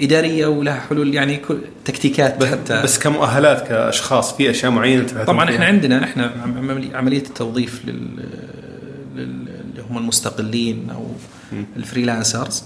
إدارية 0.00 0.46
ولها 0.46 0.80
حلول 0.88 1.14
يعني 1.14 1.36
كل- 1.36 1.58
تكتيكات 1.84 2.44
حتى 2.44 2.82
بس 2.82 2.98
كمؤهلات 2.98 3.68
كأشخاص 3.68 4.36
في 4.36 4.50
أشياء 4.50 4.70
معينة 4.72 5.24
طبعا 5.24 5.46
فيها؟ 5.46 5.54
إحنا 5.54 5.66
عندنا 5.66 6.04
إحنا 6.04 6.32
عم- 6.42 6.58
عملي- 6.70 6.96
عملية 6.96 7.18
التوظيف 7.22 7.82
لل- 7.84 8.24
اللي 9.16 9.82
هم 9.90 9.98
المستقلين 9.98 10.90
أو 10.90 11.06
الفريلانسرز. 11.76 12.64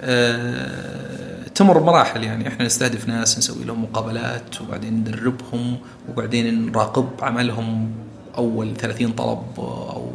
آه، 0.00 1.48
تمر 1.54 1.78
بمراحل 1.78 2.24
يعني. 2.24 2.48
إحنا 2.48 2.66
نستهدف 2.66 3.08
ناس 3.08 3.38
نسوي 3.38 3.64
لهم 3.64 3.82
مقابلات 3.82 4.60
وبعدين 4.60 4.94
ندربهم 4.94 5.76
وبعدين 6.08 6.66
نراقب 6.66 7.08
عملهم 7.22 7.90
أول 8.38 8.76
30 8.76 9.12
طلب 9.12 9.38
أو 9.58 10.10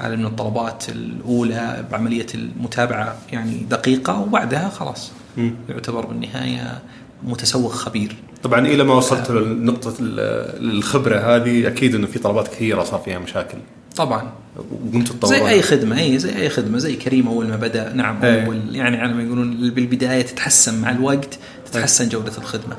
عدد 0.00 0.18
من 0.18 0.26
الطلبات 0.26 0.88
الأولى 0.88 1.84
بعملية 1.92 2.26
المتابعة 2.34 3.16
يعني 3.32 3.66
دقيقة 3.70 4.20
وبعدها 4.20 4.68
خلاص 4.68 5.10
مم. 5.36 5.54
يعتبر 5.68 6.06
بالنهاية 6.06 6.78
متسوق 7.24 7.72
خبير. 7.72 8.16
طبعا 8.42 8.66
إلى 8.66 8.84
ما 8.84 8.94
وصلت 8.94 9.30
لنقطة 9.30 9.94
ال- 10.00 10.76
الخبره 10.78 11.18
هذه 11.36 11.66
أكيد 11.68 11.94
إنه 11.94 12.06
في 12.06 12.18
طلبات 12.18 12.48
كثيرة 12.48 12.84
صار 12.84 13.00
فيها 13.00 13.18
مشاكل. 13.18 13.58
طبعا. 13.98 14.32
وقمتوا 14.56 15.14
تطورون. 15.14 15.38
زي 15.38 15.48
أي 15.48 15.62
خدمة 15.62 15.98
اي 16.00 16.18
زي 16.18 16.36
أي 16.36 16.48
خدمة 16.48 16.78
زي 16.78 16.96
كريم 16.96 17.28
أول 17.28 17.46
ما 17.46 17.56
بدأ 17.56 17.92
نعم 17.92 18.24
إيه. 18.24 18.46
اول 18.46 18.76
يعني 18.76 18.96
على 18.96 19.14
ما 19.14 19.22
يقولون 19.22 19.70
بالبداية 19.70 20.22
تتحسن 20.22 20.80
مع 20.80 20.90
الوقت 20.90 21.38
تتحسن 21.66 22.08
جودة 22.08 22.32
الخدمة. 22.38 22.76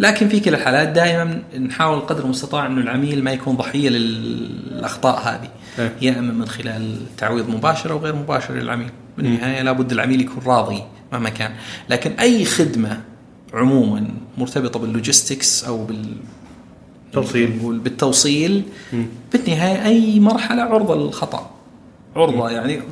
لكن 0.00 0.28
في 0.28 0.40
كلا 0.40 0.58
الحالات 0.58 0.88
دائما 0.88 1.42
نحاول 1.58 2.00
قدر 2.00 2.24
المستطاع 2.24 2.66
إنه 2.66 2.80
العميل 2.80 3.24
ما 3.24 3.32
يكون 3.32 3.56
ضحية 3.56 3.88
للأخطاء 3.88 5.20
هذه. 5.28 5.48
إيه. 5.78 5.92
يا 6.02 6.18
أما 6.18 6.32
من 6.32 6.48
خلال 6.48 6.96
تعويض 7.18 7.48
مباشر 7.48 7.92
أو 7.92 7.98
غير 7.98 8.14
مباشر 8.14 8.54
للعميل 8.54 8.90
بالنهايه 9.16 9.62
لابد 9.62 9.92
العميل 9.92 10.20
يكون 10.20 10.42
راضي 10.46 10.82
مهما 11.12 11.28
كان. 11.28 11.52
لكن 11.88 12.10
أي 12.10 12.44
خدمة 12.44 13.00
عموما 13.54 14.08
مرتبطة 14.38 14.80
بال 14.80 14.95
logistics 14.95 15.64
أو 15.64 15.84
بال 15.84 16.04
توصيل. 17.12 17.56
نقول 17.56 17.78
بالتوصيل. 17.78 18.64
بالنهاية 19.32 19.84
أي 19.84 20.20
مرحلة 20.20 20.62
عرضه 20.62 20.96
للخطا 20.96 21.50
عرضه 22.16 22.50
يعني 22.50 22.82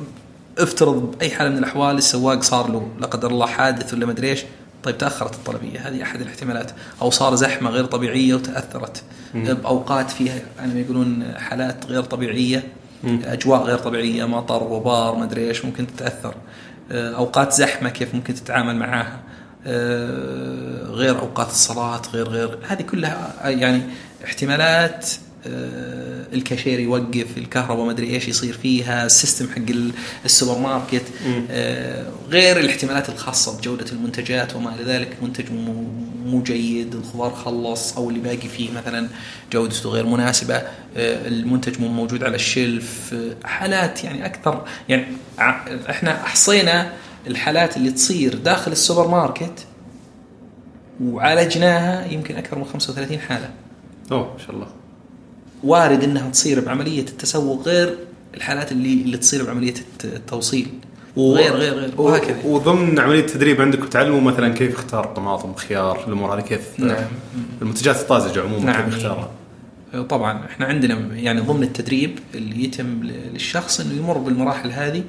افترض 0.57 1.11
بأي 1.11 1.29
حالة 1.29 1.49
من 1.49 1.57
الأحوال 1.57 1.97
السواق 1.97 2.43
صار 2.43 2.71
له 2.71 2.87
لا 2.99 3.07
قدر 3.07 3.31
الله 3.31 3.45
حادث 3.45 3.93
ولا 3.93 4.05
مدري 4.05 4.29
إيش. 4.29 4.43
طيب 4.83 4.97
تأخرت 4.97 5.33
الطلبية. 5.35 5.79
هذه 5.79 6.03
أحد 6.03 6.21
الاحتمالات. 6.21 6.71
أو 7.01 7.09
صار 7.09 7.35
زحمة 7.35 7.69
غير 7.69 7.85
طبيعية 7.85 8.33
وتأثرت 8.33 9.03
بأوقات 9.33 10.09
فيها 10.11 10.41
يعني 10.59 10.73
ما 10.73 10.79
يقولون 10.79 11.33
حالات 11.37 11.85
غير 11.85 12.03
طبيعية. 12.03 12.63
أجواء 13.03 13.63
غير 13.63 13.77
طبيعية 13.77 14.25
مطر 14.25 14.63
غبار 14.63 15.15
ما 15.15 15.23
أدري 15.23 15.47
إيش 15.47 15.65
ممكن 15.65 15.87
تتأثر. 15.87 16.35
آه، 16.91 17.15
أوقات 17.15 17.53
زحمة 17.53 17.89
كيف 17.89 18.15
ممكن 18.15 18.33
تتعامل 18.33 18.75
معاها. 18.75 19.19
آه، 19.67 20.83
غير 20.83 21.19
أوقات 21.19 21.47
الصلاة 21.47 22.01
غير 22.13 22.29
غير. 22.29 22.59
هذه 22.67 22.81
كلها 22.81 23.49
يعني 23.49 23.81
احتمالات 24.25 25.09
آه، 25.47 26.25
الكاشير 26.33 26.79
يوقف 26.79 27.37
الكهرباء 27.37 27.85
ما 27.85 27.91
أدري 27.91 28.09
إيش 28.15 28.27
يصير 28.27 28.53
فيها 28.53 29.05
ال 29.05 29.11
system 29.11 29.47
حق 29.49 29.57
ال- 29.69 29.91
السوبر 30.25 30.59
ماركت 30.59 31.01
آه، 31.51 32.05
غير 32.29 32.59
الاحتمالات 32.59 33.09
الخاصة 33.09 33.57
بجودة 33.57 33.85
المنتجات 33.91 34.55
وما 34.55 34.75
إلى 34.75 34.83
ذلك 34.83 35.17
منتج 35.21 35.51
مو 36.25 36.43
جيد 36.43 36.95
الخضار 36.95 37.31
خلص 37.35 37.97
أو 37.97 38.09
اللي 38.09 38.19
باقي 38.19 38.47
فيه 38.57 38.71
مثلا 38.71 39.07
جودته 39.51 39.89
غير 39.89 40.05
مناسبة 40.05 40.55
آه، 40.55 41.27
المنتج 41.27 41.79
مو 41.81 41.87
موجود 41.87 42.23
على 42.23 42.35
ال 42.35 42.48
shelf 42.48 43.15
حالات 43.43 44.03
يعني 44.03 44.25
أكثر 44.25 44.65
يعني 44.89 45.05
إحنا 45.89 46.21
أحصينا 46.23 46.91
الحالات 47.27 47.77
اللي 47.77 47.91
تصير 47.91 48.35
داخل 48.35 48.71
السوبر 48.71 49.07
ماركت 49.07 49.65
وعالجناها 51.03 52.05
يمكن 52.11 52.35
أكثر 52.35 52.57
من 52.59 52.65
35 52.65 53.19
حالة. 53.19 53.49
أوه 54.11 54.33
ما 54.33 54.39
شاء 54.45 54.51
الله. 54.55 54.67
وارد 55.63 56.03
إنها 56.03 56.29
تصير 56.29 56.59
بعملية 56.59 57.01
التسوق 57.01 57.67
غير 57.67 57.95
الحالات 58.37 58.71
اللي 58.71 58.93
اللي 58.93 59.17
تصير 59.17 59.43
بعملية 59.45 59.73
الت- 59.73 60.05
التوصيل. 60.05 60.67
وغير 61.15 61.53
غير 61.53 61.73
غير 61.73 61.91
وهكذا. 61.97 62.37
وضمن 62.45 62.99
عملية 62.99 63.19
التدريب 63.19 63.61
عندكم 63.61 63.85
تعلموا 63.85 64.21
مثلا 64.21 64.53
كيف 64.53 64.75
اختار 64.75 65.05
طماطم 65.05 65.53
خيار 65.53 66.03
الأمور 66.07 66.35
هذه 66.35 66.41
كيف 66.41 66.61
نعم. 66.77 66.95
المنتجات 67.61 67.95
الطازجة 67.95 68.41
عموما 68.41 68.65
نعم. 68.65 68.85
كيف 68.85 68.95
اختارها 68.95 69.29
طبعا 70.09 70.45
إحنا 70.45 70.65
عندنا 70.65 71.15
يعني 71.15 71.41
ضمن 71.41 71.63
التدريب 71.63 72.19
اللي 72.35 72.63
يتم 72.63 73.03
للشخص 73.03 73.79
إنه 73.79 73.93
يمر 73.93 74.17
بالمراحل 74.17 74.71
هذه 74.71 75.03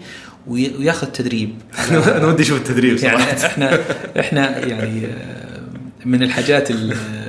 وي- 0.47 0.77
وياخذ 0.79 1.07
تدريب. 1.07 1.55
أنا 1.91 2.27
ودي 2.27 2.43
أشوف 2.43 2.59
التدريب 2.59 2.97
يعني 2.97 3.17
صراحة. 3.19 3.47
إحنا 3.47 3.79
إحنا 4.21 4.59
يعني 4.67 5.07
آه، 5.07 5.61
من 6.05 6.23
الحاجات 6.23 6.71
ال- 6.71 6.93
آه، 6.93 7.20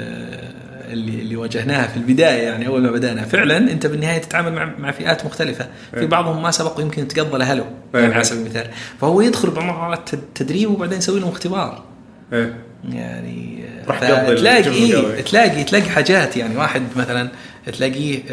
اللي 0.92 1.22
اللي 1.22 1.36
واجهناها 1.36 1.88
في 1.88 1.98
البداية 1.98 2.42
يعني 2.42 2.68
أول 2.68 2.82
ما 2.82 2.92
بدأنا. 2.92 3.24
فعلا 3.24 3.58
أنت 3.58 3.88
بالنهاية 3.88 4.18
تتعامل 4.18 4.54
مع 4.54 4.74
مع 4.80 4.92
فئات 4.92 5.26
مختلفة. 5.26 5.68
في 5.94 6.06
بعضهم 6.06 6.42
ما 6.42 6.52
سبق 6.52 6.78
ويمكن 6.78 7.08
تقضى 7.08 7.38
لاهله 7.38 7.66
يعني 7.94 8.14
على 8.14 8.24
سبيل 8.24 8.42
المثال. 8.42 8.68
فهو 9.02 9.22
يدخل 9.22 9.50
بمرحله 9.50 10.00
تدريب 10.36 10.72
وبعدين 10.72 10.98
يسوي 10.98 11.20
لهم 11.20 11.30
اختبار. 11.30 11.84
إيه. 12.34 12.54
يعني 12.90 13.64
راح 13.88 14.00
تلاقي 14.00 14.72
إيه. 14.72 15.22
تلاقي 15.22 15.64
تلاقي 15.64 15.90
حاجات 15.90 16.38
يعني. 16.38 16.58
واحد 16.58 16.82
مثلا 16.96 17.30
تلاقيه 17.66 18.24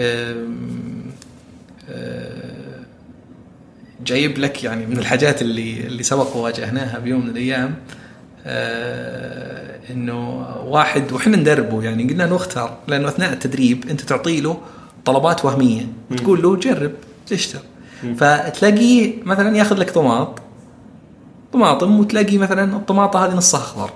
جايب 4.06 4.38
لك 4.38 4.64
يعني 4.64 4.86
من 4.86 4.98
الحاجات 4.98 5.42
اللي 5.42 5.80
اللي 5.80 6.02
سبق 6.02 6.36
وواجهناها 6.36 6.98
بيوم 6.98 7.24
من 7.24 7.30
الأيام. 7.30 7.74
إنه 9.90 10.46
واحد 10.64 11.12
وحنا 11.12 11.36
ندربه 11.36 11.82
يعني 11.82 12.08
قلنا 12.12 12.22
له 12.22 12.36
اختار 12.36 12.76
لأنه 12.88 13.08
أثناء 13.08 13.32
التدريب 13.32 13.84
أنت 13.90 14.00
تعطي 14.00 14.40
له 14.40 14.58
طلبات 15.04 15.44
وهمية. 15.44 15.86
وتقول 16.10 16.42
له 16.42 16.56
جرب 16.56 16.92
تشتر 17.26 17.58
فتلاقيه 18.16 19.22
مثلا 19.24 19.56
ياخذ 19.56 19.76
لك 19.76 19.90
طماط. 19.90 20.38
طماطم 21.52 22.00
وتلاقي 22.00 22.38
مثلا 22.38 22.76
الطماطة 22.76 23.24
هذه 23.26 23.34
نصها 23.34 23.60
أخضر. 23.60 23.90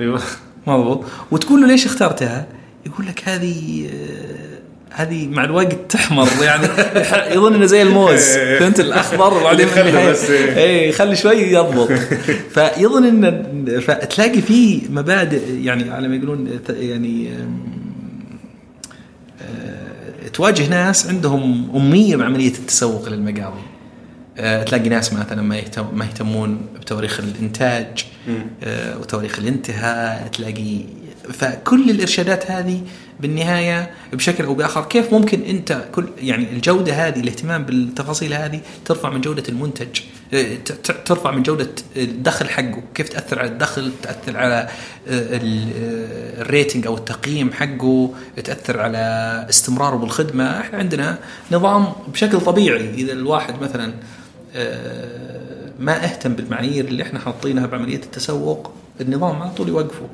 أيوه. 0.00 0.20
مضبوط 0.66 1.04
وتقول 1.30 1.60
له 1.60 1.66
ليش 1.66 1.86
اخترتها؟ 1.86 2.46
يقول 2.86 3.06
لك 3.06 3.28
هذه 3.28 3.88
آه، 3.94 4.58
هذه 4.94 5.28
مع 5.28 5.44
الوقت 5.44 5.76
تحمر 5.88 6.28
يعني 6.42 6.68
يظن 7.34 7.54
إنه 7.54 7.66
زي 7.66 7.82
الموز. 7.82 8.22
فهمت 8.60 8.80
الأخضر 8.80 9.34
وبعدين 9.34 9.68
يخلي 9.68 10.10
بس، 10.10 10.30
إيه. 10.30 10.56
اي 10.56 10.88
يخلي 10.88 11.16
شوي 11.16 11.36
يضبط. 11.36 11.88
فيظن 12.54 13.04
إن 13.04 13.80
فتلاقي 13.80 14.42
في 14.42 14.82
مبادئ 14.90 15.42
يعني 15.60 15.90
على 15.90 16.08
ما 16.08 16.16
يقولون 16.16 16.60
يعني 16.68 17.30
آه، 19.42 20.28
تواجه 20.32 20.68
ناس 20.68 21.06
عندهم 21.06 21.70
اميه 21.76 22.16
بعمليه 22.16 22.52
التسوق 22.54 23.08
للمقاضي. 23.08 23.62
آه، 24.38 24.62
تلاقي 24.62 24.88
ناس 24.88 25.12
مثلا 25.12 25.42
ما 25.42 25.60
ما 25.92 26.04
يهتمون 26.04 26.60
بتواريخ 26.80 27.20
الإنتاج 27.20 28.06
آه، 28.62 28.98
وتواريخ 28.98 29.38
الانتهاء 29.38 30.28
تلاقي 30.28 30.84
فكل 31.32 31.90
الإرشادات 31.90 32.50
هذه 32.50 32.80
بالنهاية 33.20 33.90
بشكل 34.12 34.44
أو 34.44 34.54
بآخر 34.54 34.84
كيف 34.84 35.12
ممكن 35.12 35.42
أنت 35.42 35.84
كل 35.92 36.08
يعني 36.18 36.52
الجودة 36.52 36.92
هذه 36.92 37.20
الاهتمام 37.20 37.64
بالتفاصيل 37.64 38.34
هذه 38.34 38.60
ترفع 38.84 39.10
من 39.10 39.20
جودة 39.20 39.42
المنتج 39.48 40.00
آه، 40.34 40.56
ترفع 41.04 41.30
من 41.30 41.42
جودة 41.42 41.70
الدخل 41.96 42.48
حقه؟ 42.48 42.82
كيف 42.94 43.08
تأثر 43.08 43.38
على 43.38 43.48
الدخل؟ 43.48 43.92
تأثر 44.02 44.36
على 44.36 44.68
آه، 45.08 45.34
آه، 45.34 45.40
الريتنج 46.40 46.86
أو 46.86 46.96
التقييم 46.96 47.52
حقه؟ 47.52 48.14
تأثر 48.44 48.80
على 48.80 48.98
استمراره 49.48 49.96
بالخدمة؟ 49.96 50.60
إحنا 50.60 50.78
عندنا 50.78 51.18
نظام 51.52 51.92
بشكل 52.12 52.40
طبيعي. 52.40 52.90
إذا 52.94 53.12
الواحد 53.12 53.54
مثلا 53.62 53.92
ما 55.78 56.04
اهتم 56.04 56.34
بالمعايير 56.34 56.84
اللي 56.84 57.02
إحنا 57.02 57.18
حاطينها 57.18 57.66
بعملية 57.66 57.96
التسوق 57.96 58.72
النظام 59.00 59.42
على 59.42 59.50
طول 59.50 59.68
يوقفه. 59.68 60.08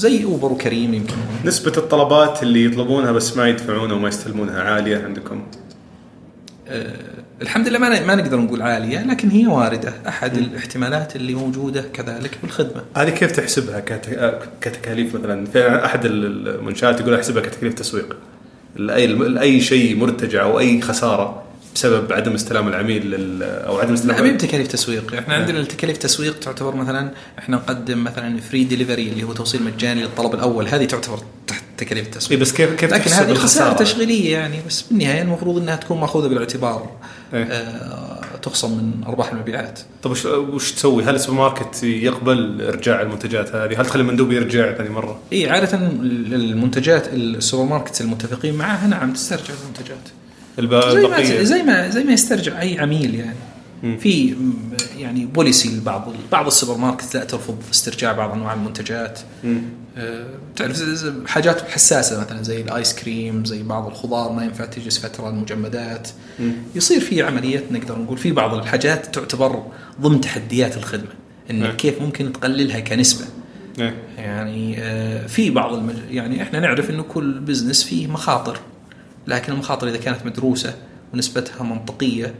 زي 0.00 0.24
أوبر 0.24 0.52
وكريم 0.52 0.94
يمكن. 0.94 1.14
نسبة 1.44 1.72
الطلبات 1.76 2.42
اللي 2.42 2.64
يطلبونها 2.64 3.12
بس 3.12 3.36
ما 3.36 3.48
يدفعونها 3.48 3.94
وما 3.94 4.08
يستلمونها 4.08 4.62
عالية 4.62 5.04
عندكم؟ 5.04 5.42
آه، 6.68 6.94
الحمد 7.42 7.68
لله 7.68 7.78
ما 7.78 8.06
ما 8.06 8.14
نقدر 8.14 8.36
نقول 8.40 8.62
عالية 8.62 9.06
لكن 9.06 9.28
هي 9.30 9.46
واردة. 9.46 9.92
أحد 10.08 10.36
الاحتمالات 10.36 11.16
اللي 11.16 11.34
موجودة 11.34 11.84
كذلك 11.92 12.38
بالخدمة. 12.42 12.82
هذه 12.96 13.10
كيف 13.10 13.32
تحسبها 13.32 13.80
كت- 13.80 14.38
كتكاليف 14.60 15.14
مثلا؟ 15.14 15.46
في 15.46 15.84
أحد 15.84 16.00
المنشآت 16.04 17.00
يقول 17.00 17.14
أحسبها 17.14 17.42
كتكاليف 17.42 17.74
تسويق. 17.74 18.16
لاي 18.76 19.40
أي 19.40 19.60
شيء 19.60 19.96
مرتجع 19.96 20.42
أو 20.42 20.58
أي 20.58 20.80
خسارة. 20.80 21.42
بسبب 21.74 22.12
عدم 22.12 22.34
استلام 22.34 22.68
العميل 22.68 23.10
لل 23.10 23.42
أو 23.42 23.78
عدم 23.78 23.92
استلام 23.92 24.16
لا 24.16 24.22
مين 24.22 24.38
تكاليف 24.38 24.66
تسويق 24.66 25.14
إحنا 25.14 25.34
عندنا 25.34 25.60
التكاليف 25.60 25.96
تسويق 25.96 26.38
تعتبر 26.38 26.76
مثلا 26.76 27.10
إحنا 27.38 27.56
نقدم 27.56 28.04
مثلا 28.04 28.40
free 28.40 28.64
delivery 28.64 29.08
اللي 29.08 29.22
هو 29.22 29.32
توصيل 29.32 29.62
مجاني 29.62 30.02
للطلب 30.02 30.34
الأول 30.34 30.68
هذه 30.68 30.84
تعتبر 30.84 31.18
تحت 31.46 31.62
تكاليف 31.78 32.06
التسويق 32.06 32.40
بس 32.40 32.52
كيف 32.52 32.74
كيف 32.74 32.92
لكن 32.92 33.10
هذه 33.10 33.34
خسارة 33.34 33.76
تشغيلية 33.76 34.32
يعني 34.32 34.56
بس 34.66 34.82
بالنهاية 34.82 35.22
المفروض 35.22 35.62
إنها 35.62 35.76
تكون 35.76 36.00
مأخوذة 36.00 36.28
بالاعتبار 36.28 36.90
إيه. 37.34 37.44
آه 37.44 38.20
تخصم 38.42 38.70
من 38.70 39.04
أرباح 39.04 39.32
المبيعات 39.32 39.80
طيب 40.02 40.12
وش, 40.12 40.26
وش 40.26 40.72
تسوي؟ 40.72 41.04
هل 41.04 41.14
السوبر 41.14 41.38
ماركت 41.38 41.82
يقبل 41.82 42.62
إرجاع 42.62 43.02
المنتجات 43.02 43.54
هذه؟ 43.54 43.80
هل 43.80 43.86
تخلي 43.86 44.02
المندوب 44.02 44.32
يرجع 44.32 44.74
ثاني 44.76 44.88
مرة؟ 44.88 45.20
اي 45.32 45.50
عادة 45.50 45.76
المنتجات 45.76 47.08
السوبر 47.08 47.64
ماركت 47.64 48.00
المتفقين 48.00 48.54
معها 48.54 48.86
نعم 48.86 49.12
تسترجع 49.12 49.54
المنتجات 49.62 50.08
الب- 50.58 50.80
زي 50.90 51.00
ما 51.00 51.06
البقية. 51.18 51.42
زي 51.42 51.62
ما 51.62 51.88
زي 51.88 52.04
ما 52.04 52.12
يسترجع 52.12 52.60
أي 52.60 52.78
عميل 52.78 53.14
يعني. 53.14 53.36
في 53.98 54.34
يعني 54.98 55.24
policy 55.26 55.68
لبعض 55.76 56.12
بعض 56.32 56.46
السوبر 56.46 56.76
ماركت 56.78 57.14
لا 57.14 57.24
ترفض 57.24 57.58
استرجاع 57.70 58.12
بعض 58.12 58.32
أنواع 58.32 58.54
المنتجات. 58.54 59.20
آه، 59.96 60.24
تعرف 60.56 61.04
حاجات 61.26 61.68
حساسة 61.68 62.20
مثلا 62.20 62.42
زي 62.42 62.60
الآيس 62.60 62.94
كريم 62.94 63.44
زي 63.44 63.62
بعض 63.62 63.86
الخضار 63.86 64.32
ما 64.32 64.44
ينفع 64.44 64.64
تجلس 64.64 64.98
فترة 64.98 65.28
المجمدات 65.28 66.08
يصير 66.74 67.00
في 67.00 67.22
عمليه 67.22 67.64
نقدر 67.70 67.98
نقول 67.98 68.18
في 68.18 68.32
بعض 68.32 68.54
الحاجات 68.54 69.14
تعتبر 69.14 69.62
ضمن 70.00 70.20
تحديات 70.20 70.76
الخدمة 70.76 71.10
نعم. 71.48 71.62
انك 71.62 71.76
كيف 71.76 72.02
ممكن 72.02 72.32
تقللها 72.32 72.80
كنسبة. 72.80 73.24
إيه. 73.78 73.94
يعني 74.18 74.76
آه، 74.78 75.26
في 75.26 75.50
بعض 75.50 75.74
المج... 75.74 75.94
يعني 76.10 76.42
إحنا 76.42 76.60
نعرف 76.60 76.90
إنه 76.90 77.02
كل 77.02 77.38
business 77.40 77.82
فيه 77.84 78.06
مخاطر. 78.06 78.58
لكن 79.26 79.52
المخاطر 79.52 79.88
إذا 79.88 79.96
كانت 79.96 80.26
مدروسة 80.26 80.74
ونسبتها 81.14 81.62
منطقية 81.62 82.34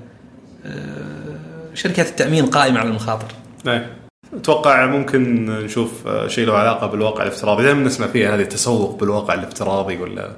آه، 0.67 1.37
شركات 1.75 2.09
التأمين 2.09 2.47
قائمة 2.47 2.81
على 2.81 2.89
المخاطر 2.89 3.27
إيه. 3.67 3.97
أتوقع 4.35 4.87
ممكن 4.87 5.47
نشوف 5.47 6.07
آه، 6.07 6.29
شيء 6.29 6.47
له 6.47 6.53
علاقة 6.57 6.87
بالواقع 6.87 7.23
الافتراضي 7.23 7.63
دائما 7.63 7.83
نسمع 7.83 8.07
فيها 8.07 8.35
هذه 8.35 8.41
التسوق 8.43 9.01
بالواقع 9.01 9.35
الافتراضي 9.35 9.97
ولا 9.97 10.31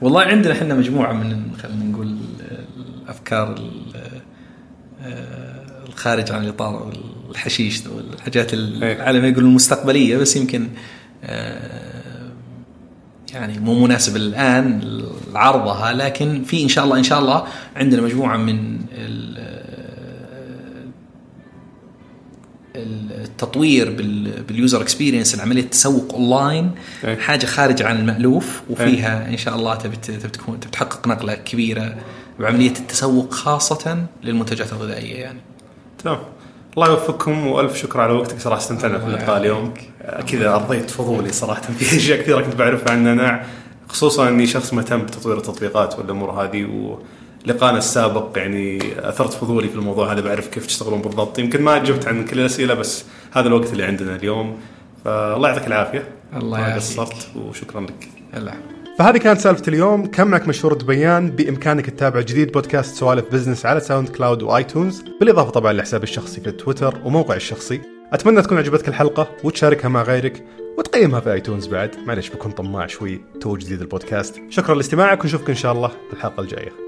والله 0.00 0.22
عندنا 0.22 0.52
إحنا 0.54 0.74
مجموعة 0.74 1.12
من 1.12 1.56
خلينا 1.62 1.84
نقول 1.84 2.16
الأفكار 3.04 3.52
ال- 3.52 3.82
آه، 5.02 5.64
الخارج 5.88 6.32
عن 6.32 6.44
الإطار 6.44 6.92
الحشيش 7.30 7.82
والحاجات 7.86 8.54
ال- 8.54 8.84
إيه. 8.84 9.02
على 9.02 9.20
ما 9.20 9.28
يقول 9.28 9.44
المستقبلية 9.44 10.16
بس 10.16 10.36
يمكن 10.36 10.68
يعني 13.32 13.58
مو 13.58 13.84
مناسب 13.84 14.16
الآن 14.16 14.80
عرضها 15.34 15.92
لكن 15.92 16.42
في 16.44 16.62
إن 16.62 16.68
شاء 16.68 16.84
الله 16.84 16.98
إن 16.98 17.02
شاء 17.02 17.18
الله 17.18 17.44
عندنا 17.76 18.02
مجموعة 18.02 18.36
من 18.36 18.78
ال- 18.92 19.58
التطوير 23.24 23.90
بال- 23.90 24.42
بال 24.42 24.55
user 24.55 24.82
experience 24.82 25.34
لعملية 25.34 25.62
التسوق 25.62 26.14
اونلاين 26.14 26.70
إيه. 27.04 27.16
حاجة 27.16 27.46
خارجه 27.46 27.86
عن 27.88 27.96
المألوف 27.98 28.62
وفيها 28.70 29.28
إن 29.28 29.36
شاء 29.36 29.56
الله 29.56 29.74
تبي 29.74 29.96
تكون 29.96 30.60
تحقق 30.60 31.08
نقلة 31.08 31.34
كبيرة 31.34 31.96
بعملية 32.40 32.70
التسوق 32.70 33.32
خاصة 33.34 34.06
للمنتجات 34.22 34.72
الغذائية 34.72 35.14
يعني. 35.16 35.40
تمام. 36.04 36.18
الله 36.78 36.90
يوفقكم 36.90 37.46
وألف 37.46 37.76
شكر 37.76 38.00
على 38.00 38.12
وقتك 38.12 38.40
صراحة 38.40 38.58
استمتعنا 38.58 38.98
في 38.98 39.06
اللقاء 39.06 39.36
اليوم. 39.36 39.74
كذا 40.26 40.54
أرضيت 40.54 40.90
فضولي 40.90 41.32
صراحة 41.32 41.60
في 41.60 41.96
أشياء 41.96 42.20
كثيرة 42.20 42.40
كنت 42.40 42.54
بعرفها 42.54 42.92
عن 42.92 43.04
نعناع 43.04 43.46
خصوصا 43.88 44.28
إني 44.28 44.46
شخص 44.46 44.74
مهتم 44.74 45.02
بتطوير 45.02 45.36
التطبيقات 45.36 45.98
والأمور 45.98 46.30
هذه 46.30 46.96
ولقاءنا 47.46 47.78
السابق 47.78 48.38
يعني 48.38 48.78
أثرت 48.98 49.32
فضولي 49.32 49.68
في 49.68 49.74
الموضوع 49.74 50.12
هذا 50.12 50.20
بعرف 50.20 50.48
كيف 50.48 50.66
تشتغلون 50.66 51.02
بالضبط. 51.02 51.38
يمكن 51.38 51.62
ما 51.62 51.76
اجبت 51.76 52.08
عن 52.08 52.24
كل 52.24 52.40
الأسئلة 52.40 52.74
بس 52.74 53.04
هذا 53.32 53.48
الوقت 53.48 53.72
اللي 53.72 53.84
عندنا 53.84 54.16
اليوم. 54.16 54.56
فالله 55.04 55.48
يعطيك 55.48 55.66
العافية. 55.66 56.08
الله 56.36 56.44
يعافيك. 56.44 56.60
ما 56.60 57.00
قصرت 57.00 57.28
وشكرا 57.36 57.80
لك. 57.80 58.08
الله 58.36 58.52
فهذه 58.98 59.16
كانت 59.16 59.40
سالفة 59.40 59.62
اليوم. 59.68 60.06
كان 60.06 60.26
معك 60.26 60.48
مشهور 60.48 60.74
دبيان 60.74 61.30
بإمكانك 61.30 61.90
تتابع 61.90 62.20
جديد 62.20 62.52
بودكاست 62.52 62.94
سوالف 62.94 63.32
Business 63.32 63.66
على 63.66 63.80
SoundCloud 63.80 64.08
و 64.08 64.42
iTunes 64.42 65.04
بالإضافة 65.20 65.50
طبعا 65.50 65.72
لحسابي 65.72 66.04
الشخصي 66.04 66.40
في 66.40 66.50
تويتر 66.50 66.94
وموقعي 67.04 67.36
الشخصي. 67.36 67.80
أتمنى 68.12 68.42
تكون 68.42 68.58
عجبتك 68.58 68.88
الحلقة 68.88 69.28
وتشاركها 69.44 69.88
مع 69.88 70.02
غيرك 70.02 70.44
وتقيمها 70.78 71.20
في 71.20 71.32
آيتونز 71.32 71.66
بعد. 71.66 71.90
معليش 72.06 72.30
بكون 72.30 72.52
طماع 72.52 72.86
شوي 72.86 73.20
تو 73.40 73.56
جديد 73.56 73.80
البودكاست. 73.80 74.40
شكرا 74.48 74.74
لاستماعك 74.74 75.24
ونشوفك 75.24 75.50
إن 75.50 75.56
شاء 75.56 75.72
الله 75.72 75.90
بالحلقة 76.10 76.40
الجاية. 76.40 76.87